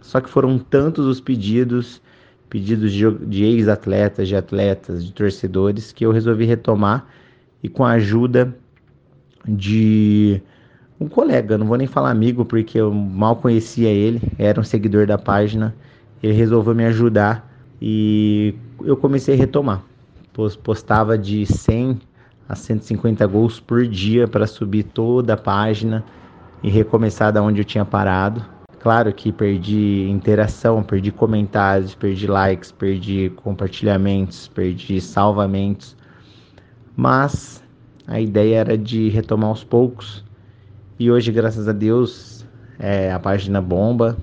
Só 0.00 0.20
que 0.20 0.28
foram 0.28 0.58
tantos 0.58 1.04
os 1.06 1.20
pedidos, 1.20 2.00
pedidos 2.48 2.92
de, 2.92 3.44
ex-atletas, 3.44 4.26
de 4.26 4.34
atletas, 4.34 5.04
de 5.04 5.12
torcedores, 5.12 5.92
que 5.92 6.04
eu 6.04 6.12
resolvi 6.12 6.46
retomar 6.46 7.06
e 7.62 7.68
com 7.68 7.84
a 7.84 7.92
ajuda 7.92 8.54
de 9.46 10.40
um 10.98 11.08
colega, 11.08 11.58
não 11.58 11.66
vou 11.66 11.76
nem 11.76 11.86
falar 11.86 12.10
amigo 12.10 12.44
porque 12.44 12.78
eu 12.80 12.92
mal 12.92 13.36
conhecia 13.36 13.88
ele, 13.88 14.20
era 14.38 14.60
um 14.60 14.64
seguidor 14.64 15.06
da 15.06 15.18
página, 15.18 15.74
ele 16.22 16.32
resolveu 16.32 16.74
me 16.74 16.84
ajudar 16.86 17.52
e 17.80 18.54
eu 18.82 18.96
comecei 18.96 19.34
a 19.34 19.38
retomar. 19.38 19.84
Postava 20.62 21.18
de 21.18 21.44
100 21.44 21.98
a 22.48 22.54
150 22.54 23.26
gols 23.26 23.58
por 23.58 23.86
dia 23.86 24.28
para 24.28 24.46
subir 24.46 24.84
toda 24.84 25.34
a 25.34 25.36
página 25.36 26.04
e 26.62 26.70
recomeçar 26.70 27.32
da 27.32 27.42
onde 27.42 27.60
eu 27.60 27.64
tinha 27.64 27.84
parado. 27.84 28.44
Claro 28.78 29.12
que 29.12 29.32
perdi 29.32 30.08
interação, 30.08 30.82
perdi 30.82 31.10
comentários, 31.10 31.94
perdi 31.94 32.28
likes, 32.28 32.70
perdi 32.70 33.30
compartilhamentos, 33.36 34.46
perdi 34.46 35.00
salvamentos, 35.00 35.96
mas 36.96 37.62
a 38.06 38.20
ideia 38.20 38.58
era 38.58 38.78
de 38.78 39.08
retomar 39.08 39.50
aos 39.50 39.64
poucos. 39.64 40.24
E 40.98 41.10
hoje, 41.10 41.32
graças 41.32 41.68
a 41.68 41.72
Deus, 41.72 42.46
é, 42.78 43.12
a 43.12 43.18
página 43.18 43.60
bomba. 43.60 44.16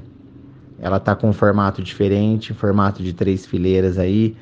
Ela 0.80 1.00
tá 1.00 1.16
com 1.16 1.30
um 1.30 1.34
formato 1.34 1.82
diferente, 1.82 2.54
formato 2.54 3.04
de 3.04 3.14
três 3.14 3.46
fileiras 3.46 3.98
aí. 3.98 4.36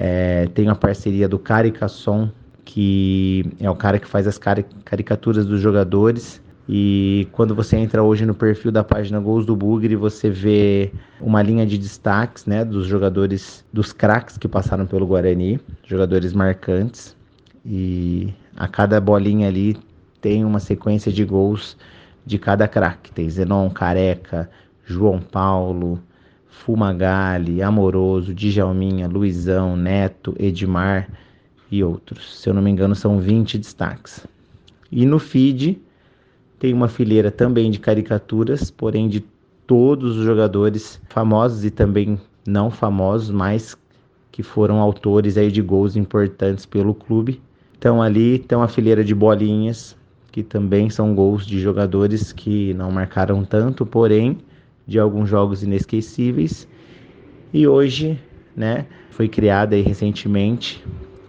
É, 0.00 0.46
tem 0.54 0.68
a 0.68 0.76
parceria 0.76 1.28
do 1.28 1.40
Caricasson, 1.40 2.30
que 2.64 3.44
é 3.58 3.68
o 3.68 3.74
cara 3.74 3.98
que 3.98 4.06
faz 4.06 4.28
as 4.28 4.38
caricaturas 4.38 5.44
dos 5.44 5.60
jogadores. 5.60 6.40
E 6.68 7.26
quando 7.32 7.52
você 7.52 7.76
entra 7.76 8.02
hoje 8.02 8.24
no 8.24 8.34
perfil 8.34 8.70
da 8.70 8.84
página 8.84 9.18
Gols 9.18 9.44
do 9.44 9.56
Bugre, 9.56 9.96
você 9.96 10.30
vê 10.30 10.92
uma 11.20 11.42
linha 11.42 11.66
de 11.66 11.76
destaques, 11.76 12.46
né, 12.46 12.64
dos 12.64 12.86
jogadores, 12.86 13.64
dos 13.72 13.92
craques 13.92 14.38
que 14.38 14.46
passaram 14.46 14.86
pelo 14.86 15.04
Guarani, 15.04 15.58
jogadores 15.84 16.32
marcantes. 16.32 17.16
E 17.66 18.32
a 18.56 18.68
cada 18.68 19.00
bolinha 19.00 19.48
ali 19.48 19.76
tem 20.20 20.44
uma 20.44 20.60
sequência 20.60 21.10
de 21.10 21.24
gols 21.24 21.76
de 22.24 22.38
cada 22.38 22.68
craque. 22.68 23.10
Tem 23.10 23.28
Zenon, 23.28 23.68
Careca, 23.70 24.48
João 24.84 25.18
Paulo, 25.20 25.98
Fumagalli, 26.68 27.62
Amoroso, 27.62 28.34
Djalminha, 28.34 29.08
Luizão, 29.08 29.74
Neto, 29.74 30.34
Edmar 30.38 31.08
e 31.70 31.82
outros. 31.82 32.38
Se 32.38 32.50
eu 32.50 32.52
não 32.52 32.60
me 32.60 32.70
engano, 32.70 32.94
são 32.94 33.18
20 33.18 33.56
destaques. 33.56 34.26
E 34.92 35.06
no 35.06 35.18
feed 35.18 35.80
tem 36.58 36.74
uma 36.74 36.86
fileira 36.86 37.30
também 37.30 37.70
de 37.70 37.78
caricaturas, 37.78 38.70
porém 38.70 39.08
de 39.08 39.24
todos 39.66 40.18
os 40.18 40.26
jogadores 40.26 41.00
famosos 41.08 41.64
e 41.64 41.70
também 41.70 42.20
não 42.46 42.70
famosos, 42.70 43.30
mas 43.30 43.74
que 44.30 44.42
foram 44.42 44.78
autores 44.78 45.38
aí 45.38 45.50
de 45.50 45.62
gols 45.62 45.96
importantes 45.96 46.66
pelo 46.66 46.92
clube. 46.92 47.40
Então 47.78 48.02
ali 48.02 48.40
tem 48.40 48.58
uma 48.58 48.68
fileira 48.68 49.02
de 49.02 49.14
bolinhas, 49.14 49.96
que 50.30 50.42
também 50.42 50.90
são 50.90 51.14
gols 51.14 51.46
de 51.46 51.60
jogadores 51.60 52.30
que 52.30 52.74
não 52.74 52.92
marcaram 52.92 53.42
tanto, 53.42 53.86
porém 53.86 54.36
de 54.88 54.98
alguns 54.98 55.28
jogos 55.28 55.62
inesquecíveis. 55.62 56.66
E 57.52 57.68
hoje, 57.68 58.18
né, 58.56 58.86
foi 59.10 59.28
criada 59.28 59.76
recentemente 59.76 60.82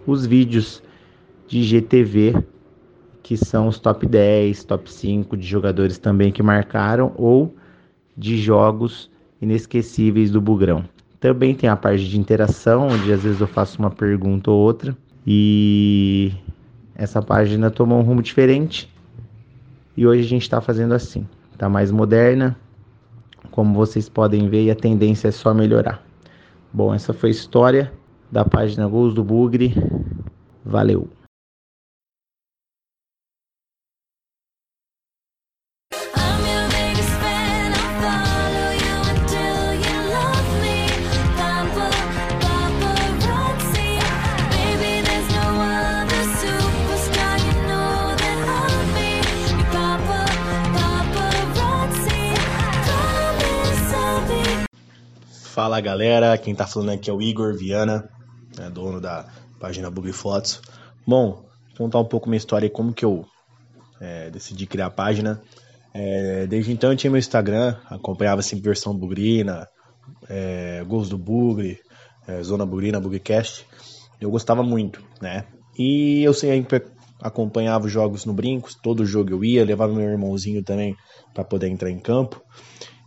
os 0.06 0.24
vídeos 0.24 0.82
de 1.46 1.62
GTV, 1.62 2.42
que 3.22 3.36
são 3.36 3.68
os 3.68 3.78
top 3.78 4.06
10, 4.06 4.64
top 4.64 4.90
5 4.90 5.36
de 5.36 5.46
jogadores 5.46 5.98
também 5.98 6.32
que 6.32 6.42
marcaram 6.42 7.12
ou 7.16 7.54
de 8.16 8.38
jogos 8.38 9.10
inesquecíveis 9.42 10.30
do 10.30 10.40
Bugrão. 10.40 10.84
Também 11.20 11.54
tem 11.54 11.68
a 11.68 11.76
parte 11.76 12.08
de 12.08 12.18
interação, 12.18 12.88
onde 12.88 13.12
às 13.12 13.22
vezes 13.22 13.42
eu 13.42 13.46
faço 13.46 13.78
uma 13.78 13.90
pergunta 13.90 14.50
ou 14.50 14.58
outra. 14.58 14.96
E 15.26 16.32
essa 16.94 17.20
página 17.20 17.70
tomou 17.70 17.98
um 17.98 18.02
rumo 18.02 18.22
diferente. 18.22 18.90
E 19.94 20.06
hoje 20.06 20.22
a 20.22 20.28
gente 20.28 20.42
está 20.42 20.62
fazendo 20.62 20.94
assim. 20.94 21.26
Está 21.52 21.68
mais 21.68 21.90
moderna, 21.90 22.56
como 23.50 23.74
vocês 23.74 24.08
podem 24.08 24.48
ver, 24.48 24.70
a 24.70 24.74
tendência 24.74 25.28
é 25.28 25.32
só 25.32 25.52
melhorar. 25.52 26.02
Bom, 26.72 26.94
essa 26.94 27.12
foi 27.12 27.30
a 27.30 27.32
história 27.32 27.92
da 28.30 28.44
página 28.44 28.86
Gols 28.86 29.14
do 29.14 29.24
Bugre. 29.24 29.74
Valeu! 30.64 31.08
Galera, 55.80 56.36
quem 56.36 56.54
tá 56.54 56.66
falando 56.66 56.90
aqui 56.90 57.08
é 57.08 57.12
o 57.12 57.22
Igor 57.22 57.56
Viana, 57.56 58.08
né, 58.56 58.68
dono 58.70 59.00
da 59.00 59.26
página 59.58 59.90
Bugre 59.90 60.12
Fotos. 60.12 60.60
Bom, 61.06 61.44
contar 61.76 61.98
um 61.98 62.04
pouco 62.04 62.28
minha 62.28 62.36
história 62.36 62.66
e 62.66 62.70
como 62.70 62.92
que 62.92 63.04
eu 63.04 63.24
é, 64.00 64.30
decidi 64.30 64.66
criar 64.66 64.86
a 64.86 64.90
página. 64.90 65.40
É, 65.92 66.46
desde 66.46 66.72
então 66.72 66.90
eu 66.90 66.96
tinha 66.96 67.10
meu 67.10 67.18
Instagram, 67.18 67.76
acompanhava 67.88 68.42
sempre 68.42 68.64
versão 68.64 68.96
bugrina, 68.96 69.66
é, 70.28 70.84
gols 70.86 71.08
do 71.08 71.18
bugre, 71.18 71.78
é, 72.26 72.42
zona 72.42 72.66
bugrina, 72.66 73.00
bugrecast. 73.00 73.66
Eu 74.20 74.30
gostava 74.30 74.62
muito, 74.62 75.02
né? 75.20 75.44
E 75.78 76.22
eu 76.22 76.34
sempre 76.34 76.84
acompanhava 77.20 77.86
os 77.86 77.92
jogos 77.92 78.24
no 78.24 78.32
Brincos, 78.32 78.74
todo 78.74 79.04
jogo 79.04 79.30
eu 79.30 79.44
ia, 79.44 79.64
levava 79.64 79.92
meu 79.92 80.08
irmãozinho 80.08 80.62
também 80.62 80.96
para 81.34 81.44
poder 81.44 81.68
entrar 81.68 81.90
em 81.90 81.98
campo. 81.98 82.42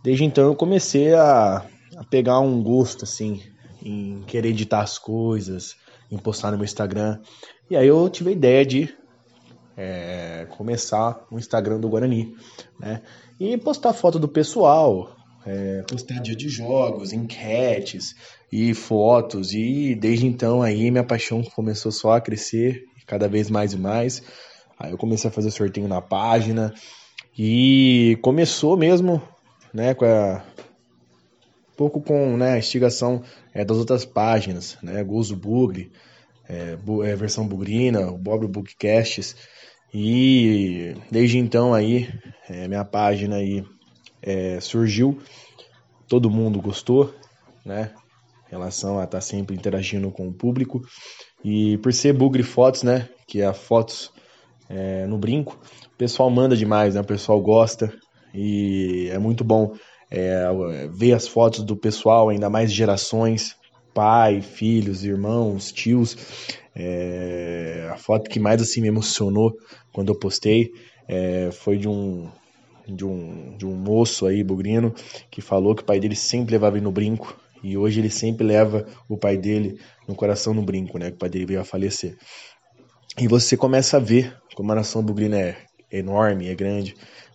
Desde 0.02 0.24
então 0.24 0.44
eu 0.44 0.54
comecei 0.54 1.14
a 1.14 1.64
a 1.96 2.04
pegar 2.04 2.40
um 2.40 2.62
gosto, 2.62 3.04
assim, 3.04 3.42
em 3.82 4.22
querer 4.26 4.50
editar 4.50 4.80
as 4.80 4.98
coisas, 4.98 5.76
em 6.10 6.18
postar 6.18 6.50
no 6.50 6.56
meu 6.56 6.64
Instagram. 6.64 7.20
E 7.70 7.76
aí 7.76 7.86
eu 7.86 8.08
tive 8.08 8.30
a 8.30 8.32
ideia 8.32 8.64
de 8.64 8.94
é, 9.76 10.46
começar 10.50 11.24
o 11.30 11.38
Instagram 11.38 11.80
do 11.80 11.88
Guarani, 11.88 12.34
né? 12.78 13.02
E 13.38 13.56
postar 13.58 13.92
foto 13.92 14.18
do 14.18 14.28
pessoal, 14.28 15.16
é, 15.44 15.82
postar 15.82 16.20
dia 16.20 16.36
de 16.36 16.48
jogos, 16.48 17.12
enquetes 17.12 18.14
e 18.50 18.72
fotos. 18.74 19.52
E 19.52 19.94
desde 19.94 20.26
então 20.26 20.62
aí 20.62 20.90
minha 20.90 21.04
paixão 21.04 21.42
começou 21.42 21.90
só 21.90 22.12
a 22.12 22.20
crescer, 22.20 22.84
cada 23.06 23.28
vez 23.28 23.50
mais 23.50 23.72
e 23.72 23.78
mais. 23.78 24.22
Aí 24.78 24.92
eu 24.92 24.98
comecei 24.98 25.28
a 25.28 25.32
fazer 25.32 25.50
sorteio 25.50 25.88
na 25.88 26.00
página 26.00 26.72
e 27.36 28.18
começou 28.22 28.76
mesmo, 28.76 29.22
né, 29.72 29.94
com 29.94 30.04
a, 30.04 30.44
pouco 31.76 32.00
com 32.00 32.36
né, 32.36 32.54
a 32.54 32.58
instigação 32.58 33.22
é, 33.52 33.64
das 33.64 33.76
outras 33.76 34.04
páginas, 34.04 34.76
né, 34.82 35.02
Gozo 35.02 35.36
Bugre, 35.36 35.90
é, 36.48 36.76
bu, 36.76 37.02
é, 37.02 37.14
versão 37.16 37.46
bugrina, 37.46 38.10
o 38.10 38.18
Bob 38.18 38.46
Bookcasts, 38.46 39.36
e 39.92 40.94
desde 41.10 41.38
então 41.38 41.72
aí 41.72 42.08
é, 42.48 42.66
minha 42.68 42.84
página 42.84 43.36
aí 43.36 43.64
é, 44.22 44.60
surgiu, 44.60 45.20
todo 46.08 46.30
mundo 46.30 46.60
gostou, 46.60 47.14
né, 47.64 47.92
em 48.48 48.50
relação 48.50 48.98
a 48.98 49.04
estar 49.04 49.18
tá 49.18 49.20
sempre 49.20 49.56
interagindo 49.56 50.10
com 50.10 50.28
o 50.28 50.32
público, 50.32 50.82
e 51.44 51.78
por 51.78 51.92
ser 51.92 52.12
Bugre 52.12 52.42
Fotos, 52.42 52.82
né, 52.82 53.08
que 53.26 53.40
é 53.40 53.46
a 53.46 53.54
fotos 53.54 54.12
é, 54.68 55.06
no 55.06 55.18
brinco, 55.18 55.60
o 55.92 55.96
pessoal 55.96 56.30
manda 56.30 56.56
demais, 56.56 56.94
né, 56.94 57.00
o 57.00 57.04
pessoal 57.04 57.40
gosta, 57.40 57.92
E 58.34 59.08
é 59.12 59.18
muito 59.18 59.44
bom 59.44 59.76
é, 60.14 60.88
ver 60.92 61.12
as 61.12 61.26
fotos 61.26 61.64
do 61.64 61.76
pessoal, 61.76 62.28
ainda 62.28 62.48
mais 62.48 62.72
gerações, 62.72 63.56
pai, 63.92 64.40
filhos, 64.40 65.04
irmãos, 65.04 65.72
tios. 65.72 66.16
É, 66.74 67.88
a 67.92 67.96
foto 67.96 68.30
que 68.30 68.38
mais 68.38 68.62
assim 68.62 68.80
me 68.80 68.88
emocionou 68.88 69.52
quando 69.92 70.10
eu 70.12 70.18
postei 70.18 70.72
é, 71.08 71.50
foi 71.52 71.78
de 71.78 71.88
um, 71.88 72.28
de 72.86 73.04
um 73.04 73.56
de 73.56 73.66
um 73.66 73.74
moço 73.74 74.26
aí, 74.26 74.42
bugrino, 74.42 74.94
que 75.30 75.40
falou 75.40 75.74
que 75.74 75.82
o 75.82 75.86
pai 75.86 76.00
dele 76.00 76.16
sempre 76.16 76.52
levava 76.52 76.76
ele 76.76 76.84
no 76.84 76.92
brinco 76.92 77.36
e 77.62 77.76
hoje 77.76 78.00
ele 78.00 78.10
sempre 78.10 78.46
leva 78.46 78.86
o 79.08 79.16
pai 79.16 79.36
dele 79.36 79.78
no 80.06 80.14
coração 80.14 80.52
no 80.52 80.62
brinco, 80.62 80.98
né? 80.98 81.10
Que 81.10 81.16
o 81.16 81.18
pai 81.18 81.28
dele 81.28 81.46
veio 81.46 81.60
a 81.60 81.64
falecer. 81.64 82.16
E 83.18 83.26
você 83.26 83.56
começa 83.56 83.96
a 83.96 84.00
ver 84.00 84.36
como 84.54 84.70
a 84.72 84.74
nação 84.74 85.02
bugrina 85.02 85.40
é 85.40 85.56
enorme, 85.90 86.48
é 86.48 86.54
grande, 86.54 86.94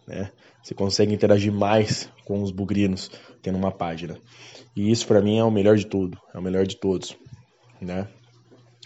né? 0.09 0.31
Você 0.61 0.73
consegue 0.73 1.13
interagir 1.13 1.53
mais 1.53 2.09
com 2.25 2.41
os 2.41 2.51
bugrinos 2.51 3.09
tendo 3.41 3.57
uma 3.57 3.71
página. 3.71 4.17
E 4.75 4.91
isso 4.91 5.07
para 5.07 5.21
mim 5.21 5.37
é 5.37 5.43
o 5.43 5.51
melhor 5.51 5.77
de 5.77 5.85
tudo, 5.85 6.17
é 6.33 6.39
o 6.39 6.41
melhor 6.41 6.65
de 6.65 6.75
todos, 6.75 7.15
né? 7.79 8.07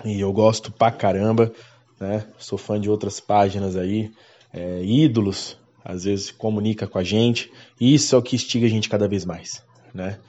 E 0.03 0.19
eu 0.19 0.31
gosto 0.33 0.71
pra 0.71 0.91
caramba, 0.91 1.51
né? 1.99 2.27
Sou 2.37 2.57
fã 2.57 2.79
de 2.79 2.89
outras 2.89 3.19
páginas 3.19 3.75
aí, 3.75 4.11
é, 4.51 4.83
ídolos, 4.83 5.57
às 5.83 6.03
vezes 6.03 6.31
comunica 6.31 6.87
com 6.87 6.97
a 6.97 7.03
gente, 7.03 7.51
e 7.79 7.93
isso 7.93 8.15
é 8.15 8.17
o 8.17 8.21
que 8.21 8.35
instiga 8.35 8.65
a 8.65 8.69
gente 8.69 8.89
cada 8.89 9.07
vez 9.07 9.25
mais, 9.25 9.63
né? 9.93 10.19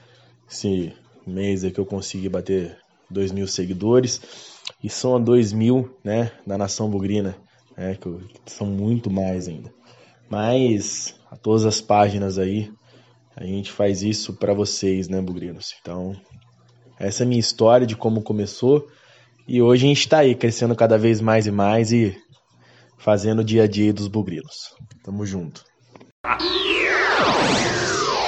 Esse 0.49 0.93
mês 1.27 1.63
é 1.63 1.71
que 1.71 1.79
eu 1.79 1.85
consegui 1.85 2.29
bater 2.29 2.77
2 3.09 3.31
mil 3.31 3.47
seguidores, 3.47 4.21
e 4.83 4.89
são 4.89 5.15
a 5.15 5.19
2 5.19 5.53
mil, 5.53 5.95
né, 6.03 6.31
da 6.45 6.57
Nação 6.57 6.89
Bugrina, 6.89 7.35
né, 7.77 7.95
que 7.95 8.09
são 8.51 8.67
muito 8.67 9.09
mais 9.09 9.47
ainda. 9.47 9.71
Mas, 10.29 11.15
a 11.29 11.35
todas 11.35 11.65
as 11.65 11.81
páginas 11.81 12.37
aí, 12.37 12.71
a 13.35 13.43
gente 13.43 13.71
faz 13.71 14.01
isso 14.01 14.33
para 14.33 14.53
vocês, 14.53 15.07
né, 15.07 15.21
Bugrinos? 15.21 15.75
Então, 15.81 16.15
essa 16.99 17.23
é 17.23 17.25
a 17.25 17.27
minha 17.27 17.39
história 17.39 17.85
de 17.85 17.95
como 17.95 18.21
começou, 18.21 18.87
e 19.47 19.61
hoje 19.61 19.85
a 19.85 19.89
gente 19.89 19.99
está 19.99 20.19
aí 20.19 20.33
crescendo 20.33 20.75
cada 20.75 20.97
vez 20.97 21.21
mais 21.21 21.45
e 21.45 21.51
mais 21.51 21.91
e 21.91 22.17
fazendo 22.97 23.39
o 23.39 23.43
dia 23.43 23.63
a 23.63 23.67
dia 23.67 23.93
dos 23.93 24.07
bugrinos. 24.07 24.73
Tamo 25.03 25.25
junto. 25.25 25.63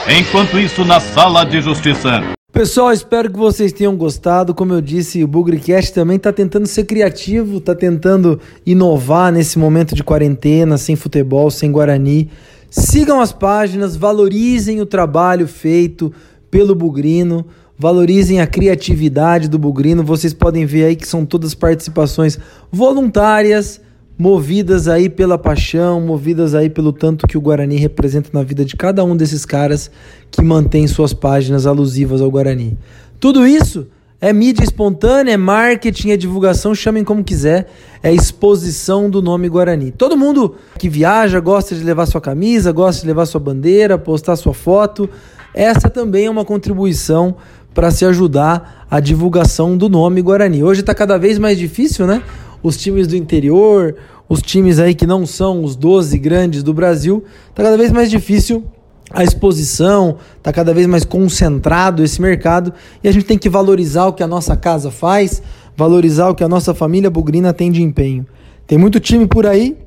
Enquanto 0.08 0.60
isso, 0.60 0.86
na 0.86 1.00
sala 1.00 1.44
de 1.44 1.62
justiça. 1.62 2.37
Pessoal, 2.58 2.92
espero 2.92 3.30
que 3.30 3.38
vocês 3.38 3.72
tenham 3.72 3.96
gostado. 3.96 4.52
Como 4.52 4.74
eu 4.74 4.82
disse, 4.82 5.24
o 5.24 5.28
Bugrecast 5.28 5.94
também 5.94 6.18
está 6.18 6.34
tentando 6.34 6.66
ser 6.66 6.86
criativo, 6.86 7.60
está 7.60 7.76
tentando 7.76 8.40
inovar 8.66 9.32
nesse 9.32 9.60
momento 9.60 9.94
de 9.94 10.04
quarentena, 10.04 10.76
sem 10.76 10.96
futebol, 10.96 11.52
sem 11.52 11.72
Guarani. 11.72 12.32
Sigam 12.68 13.22
as 13.22 13.32
páginas, 13.32 13.96
valorizem 13.96 14.82
o 14.82 14.88
trabalho 14.88 15.48
feito 15.48 16.12
pelo 16.50 16.74
Bugrino, 16.74 17.46
valorizem 17.78 18.42
a 18.42 18.48
criatividade 18.48 19.48
do 19.48 19.60
Bugrino. 19.60 20.04
Vocês 20.04 20.34
podem 20.34 20.66
ver 20.66 20.86
aí 20.86 20.96
que 20.96 21.08
são 21.08 21.28
todas 21.28 21.54
participações 21.54 22.40
voluntárias 22.72 23.80
movidas 24.18 24.88
aí 24.88 25.10
pela 25.10 25.38
paixão, 25.38 26.02
movidas 26.02 26.56
aí 26.56 26.70
pelo 26.70 26.92
tanto 26.92 27.28
que 27.28 27.38
o 27.38 27.42
Guarani 27.42 27.76
representa 27.78 28.30
na 28.34 28.42
vida 28.42 28.66
de 28.66 28.76
cada 28.76 29.04
um 29.04 29.16
desses 29.16 29.46
caras 29.46 29.92
que 30.32 30.42
mantém 30.42 30.88
suas 30.88 31.14
páginas 31.14 31.68
alusivas 31.68 32.22
ao 32.22 32.32
Guarani. 32.32 32.78
Tudo 33.20 33.46
isso 33.46 33.88
é 34.20 34.34
mídia 34.34 34.64
espontânea, 34.64 35.34
é 35.34 35.38
marketing, 35.38 36.10
é 36.10 36.18
divulgação, 36.18 36.74
chamem 36.74 37.04
como 37.04 37.24
quiser, 37.24 37.68
é 38.02 38.12
exposição 38.12 39.08
do 39.08 39.22
nome 39.22 39.48
Guarani. 39.48 39.92
Todo 39.92 40.18
mundo 40.18 40.56
que 40.80 40.90
viaja 40.90 41.40
gosta 41.40 41.76
de 41.76 41.84
levar 41.84 42.08
sua 42.08 42.20
camisa, 42.20 42.72
gosta 42.72 43.02
de 43.02 43.08
levar 43.08 43.28
sua 43.28 43.40
bandeira, 43.40 44.00
postar 44.00 44.36
sua 44.36 44.54
foto. 44.54 45.08
Essa 45.54 45.90
também 45.90 46.26
é 46.26 46.30
uma 46.30 46.44
contribuição 46.44 47.36
para 47.76 47.92
se 47.92 48.04
ajudar 48.06 48.88
a 48.90 49.00
divulgação 49.00 49.78
do 49.78 49.88
nome 49.88 50.20
Guarani. 50.24 50.64
Hoje 50.64 50.82
está 50.82 50.96
cada 50.96 51.20
vez 51.20 51.38
mais 51.38 51.60
difícil, 51.60 52.08
né? 52.08 52.24
Os 52.62 52.78
times 52.78 53.08
do 53.08 53.16
interior, 53.16 53.96
os 54.30 54.42
times 54.42 54.80
aí 54.80 54.94
que 54.94 55.06
não 55.06 55.26
são 55.26 55.64
os 55.64 55.76
12 55.76 56.18
grandes 56.18 56.64
do 56.64 56.74
Brasil, 56.74 57.24
tá 57.56 57.64
cada 57.64 57.78
vez 57.78 57.92
mais 57.92 58.10
difícil 58.10 58.66
a 59.12 59.24
exposição, 59.24 60.18
tá 60.44 60.52
cada 60.52 60.74
vez 60.74 60.86
mais 60.86 61.06
concentrado 61.06 62.04
esse 62.04 62.22
mercado 62.22 62.74
e 63.04 63.08
a 63.08 63.12
gente 63.12 63.26
tem 63.26 63.38
que 63.38 63.48
valorizar 63.48 64.08
o 64.08 64.14
que 64.14 64.22
a 64.22 64.28
nossa 64.28 64.56
casa 64.58 64.92
faz, 64.92 65.42
valorizar 65.76 66.30
o 66.30 66.36
que 66.36 66.44
a 66.44 66.50
nossa 66.50 66.74
família 66.74 67.10
bugrina 67.10 67.54
tem 67.54 67.72
de 67.72 67.82
empenho. 67.82 68.26
Tem 68.66 68.78
muito 68.78 69.00
time 69.00 69.26
por 69.26 69.46
aí 69.46 69.78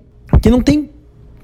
que 0.40 0.48
não 0.48 0.62
tem 0.62 0.90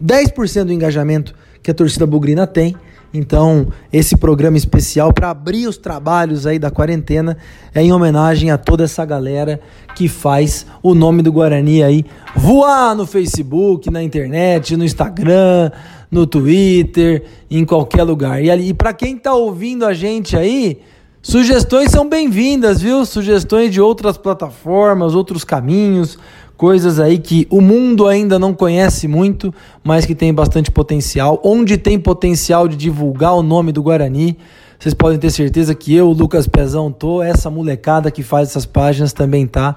10% 0.02 0.64
do 0.64 0.72
engajamento 0.72 1.34
que 1.62 1.70
a 1.70 1.74
torcida 1.74 2.06
bugrina 2.06 2.46
tem 2.46 2.74
então, 3.12 3.68
esse 3.92 4.16
programa 4.16 4.56
especial 4.56 5.12
para 5.12 5.30
abrir 5.30 5.66
os 5.66 5.78
trabalhos 5.78 6.46
aí 6.46 6.58
da 6.58 6.70
quarentena 6.70 7.36
é 7.74 7.82
em 7.82 7.92
homenagem 7.92 8.50
a 8.50 8.58
toda 8.58 8.84
essa 8.84 9.04
galera 9.04 9.60
que 9.94 10.08
faz 10.08 10.66
o 10.82 10.94
nome 10.94 11.22
do 11.22 11.32
Guarani 11.32 11.82
aí 11.82 12.04
voar 12.34 12.94
no 12.94 13.06
Facebook, 13.06 13.90
na 13.90 14.02
internet, 14.02 14.76
no 14.76 14.84
Instagram, 14.84 15.70
no 16.10 16.26
Twitter, 16.26 17.24
em 17.50 17.64
qualquer 17.64 18.02
lugar. 18.02 18.42
E, 18.42 18.50
e 18.50 18.74
para 18.74 18.92
quem 18.92 19.16
está 19.16 19.34
ouvindo 19.34 19.86
a 19.86 19.94
gente 19.94 20.36
aí, 20.36 20.80
sugestões 21.22 21.90
são 21.90 22.08
bem-vindas, 22.08 22.82
viu? 22.82 23.04
Sugestões 23.06 23.72
de 23.72 23.80
outras 23.80 24.18
plataformas, 24.18 25.14
outros 25.14 25.44
caminhos, 25.44 26.18
coisas 26.56 26.98
aí 26.98 27.18
que 27.18 27.46
o 27.50 27.60
mundo 27.60 28.06
ainda 28.06 28.38
não 28.38 28.54
conhece 28.54 29.06
muito, 29.06 29.52
mas 29.84 30.06
que 30.06 30.14
tem 30.14 30.32
bastante 30.32 30.70
potencial. 30.70 31.40
Onde 31.44 31.76
tem 31.76 31.98
potencial 31.98 32.66
de 32.66 32.76
divulgar 32.76 33.34
o 33.34 33.42
nome 33.42 33.72
do 33.72 33.82
Guarani, 33.82 34.38
vocês 34.78 34.94
podem 34.94 35.18
ter 35.18 35.30
certeza 35.30 35.74
que 35.74 35.94
eu, 35.94 36.10
Lucas 36.10 36.46
Pezão, 36.46 36.90
tô, 36.90 37.22
essa 37.22 37.50
molecada 37.50 38.10
que 38.10 38.22
faz 38.22 38.48
essas 38.48 38.66
páginas 38.66 39.12
também 39.12 39.46
tá. 39.46 39.76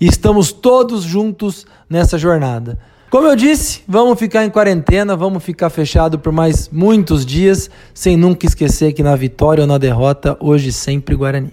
E 0.00 0.06
estamos 0.06 0.52
todos 0.52 1.04
juntos 1.04 1.66
nessa 1.88 2.18
jornada. 2.18 2.78
Como 3.10 3.26
eu 3.26 3.36
disse, 3.36 3.82
vamos 3.86 4.18
ficar 4.18 4.44
em 4.44 4.50
quarentena, 4.50 5.14
vamos 5.14 5.44
ficar 5.44 5.68
fechado 5.68 6.18
por 6.18 6.32
mais 6.32 6.70
muitos 6.70 7.26
dias, 7.26 7.70
sem 7.92 8.16
nunca 8.16 8.46
esquecer 8.46 8.94
que 8.94 9.02
na 9.02 9.14
vitória 9.14 9.60
ou 9.60 9.68
na 9.68 9.76
derrota, 9.76 10.36
hoje 10.40 10.72
sempre 10.72 11.14
Guarani. 11.14 11.52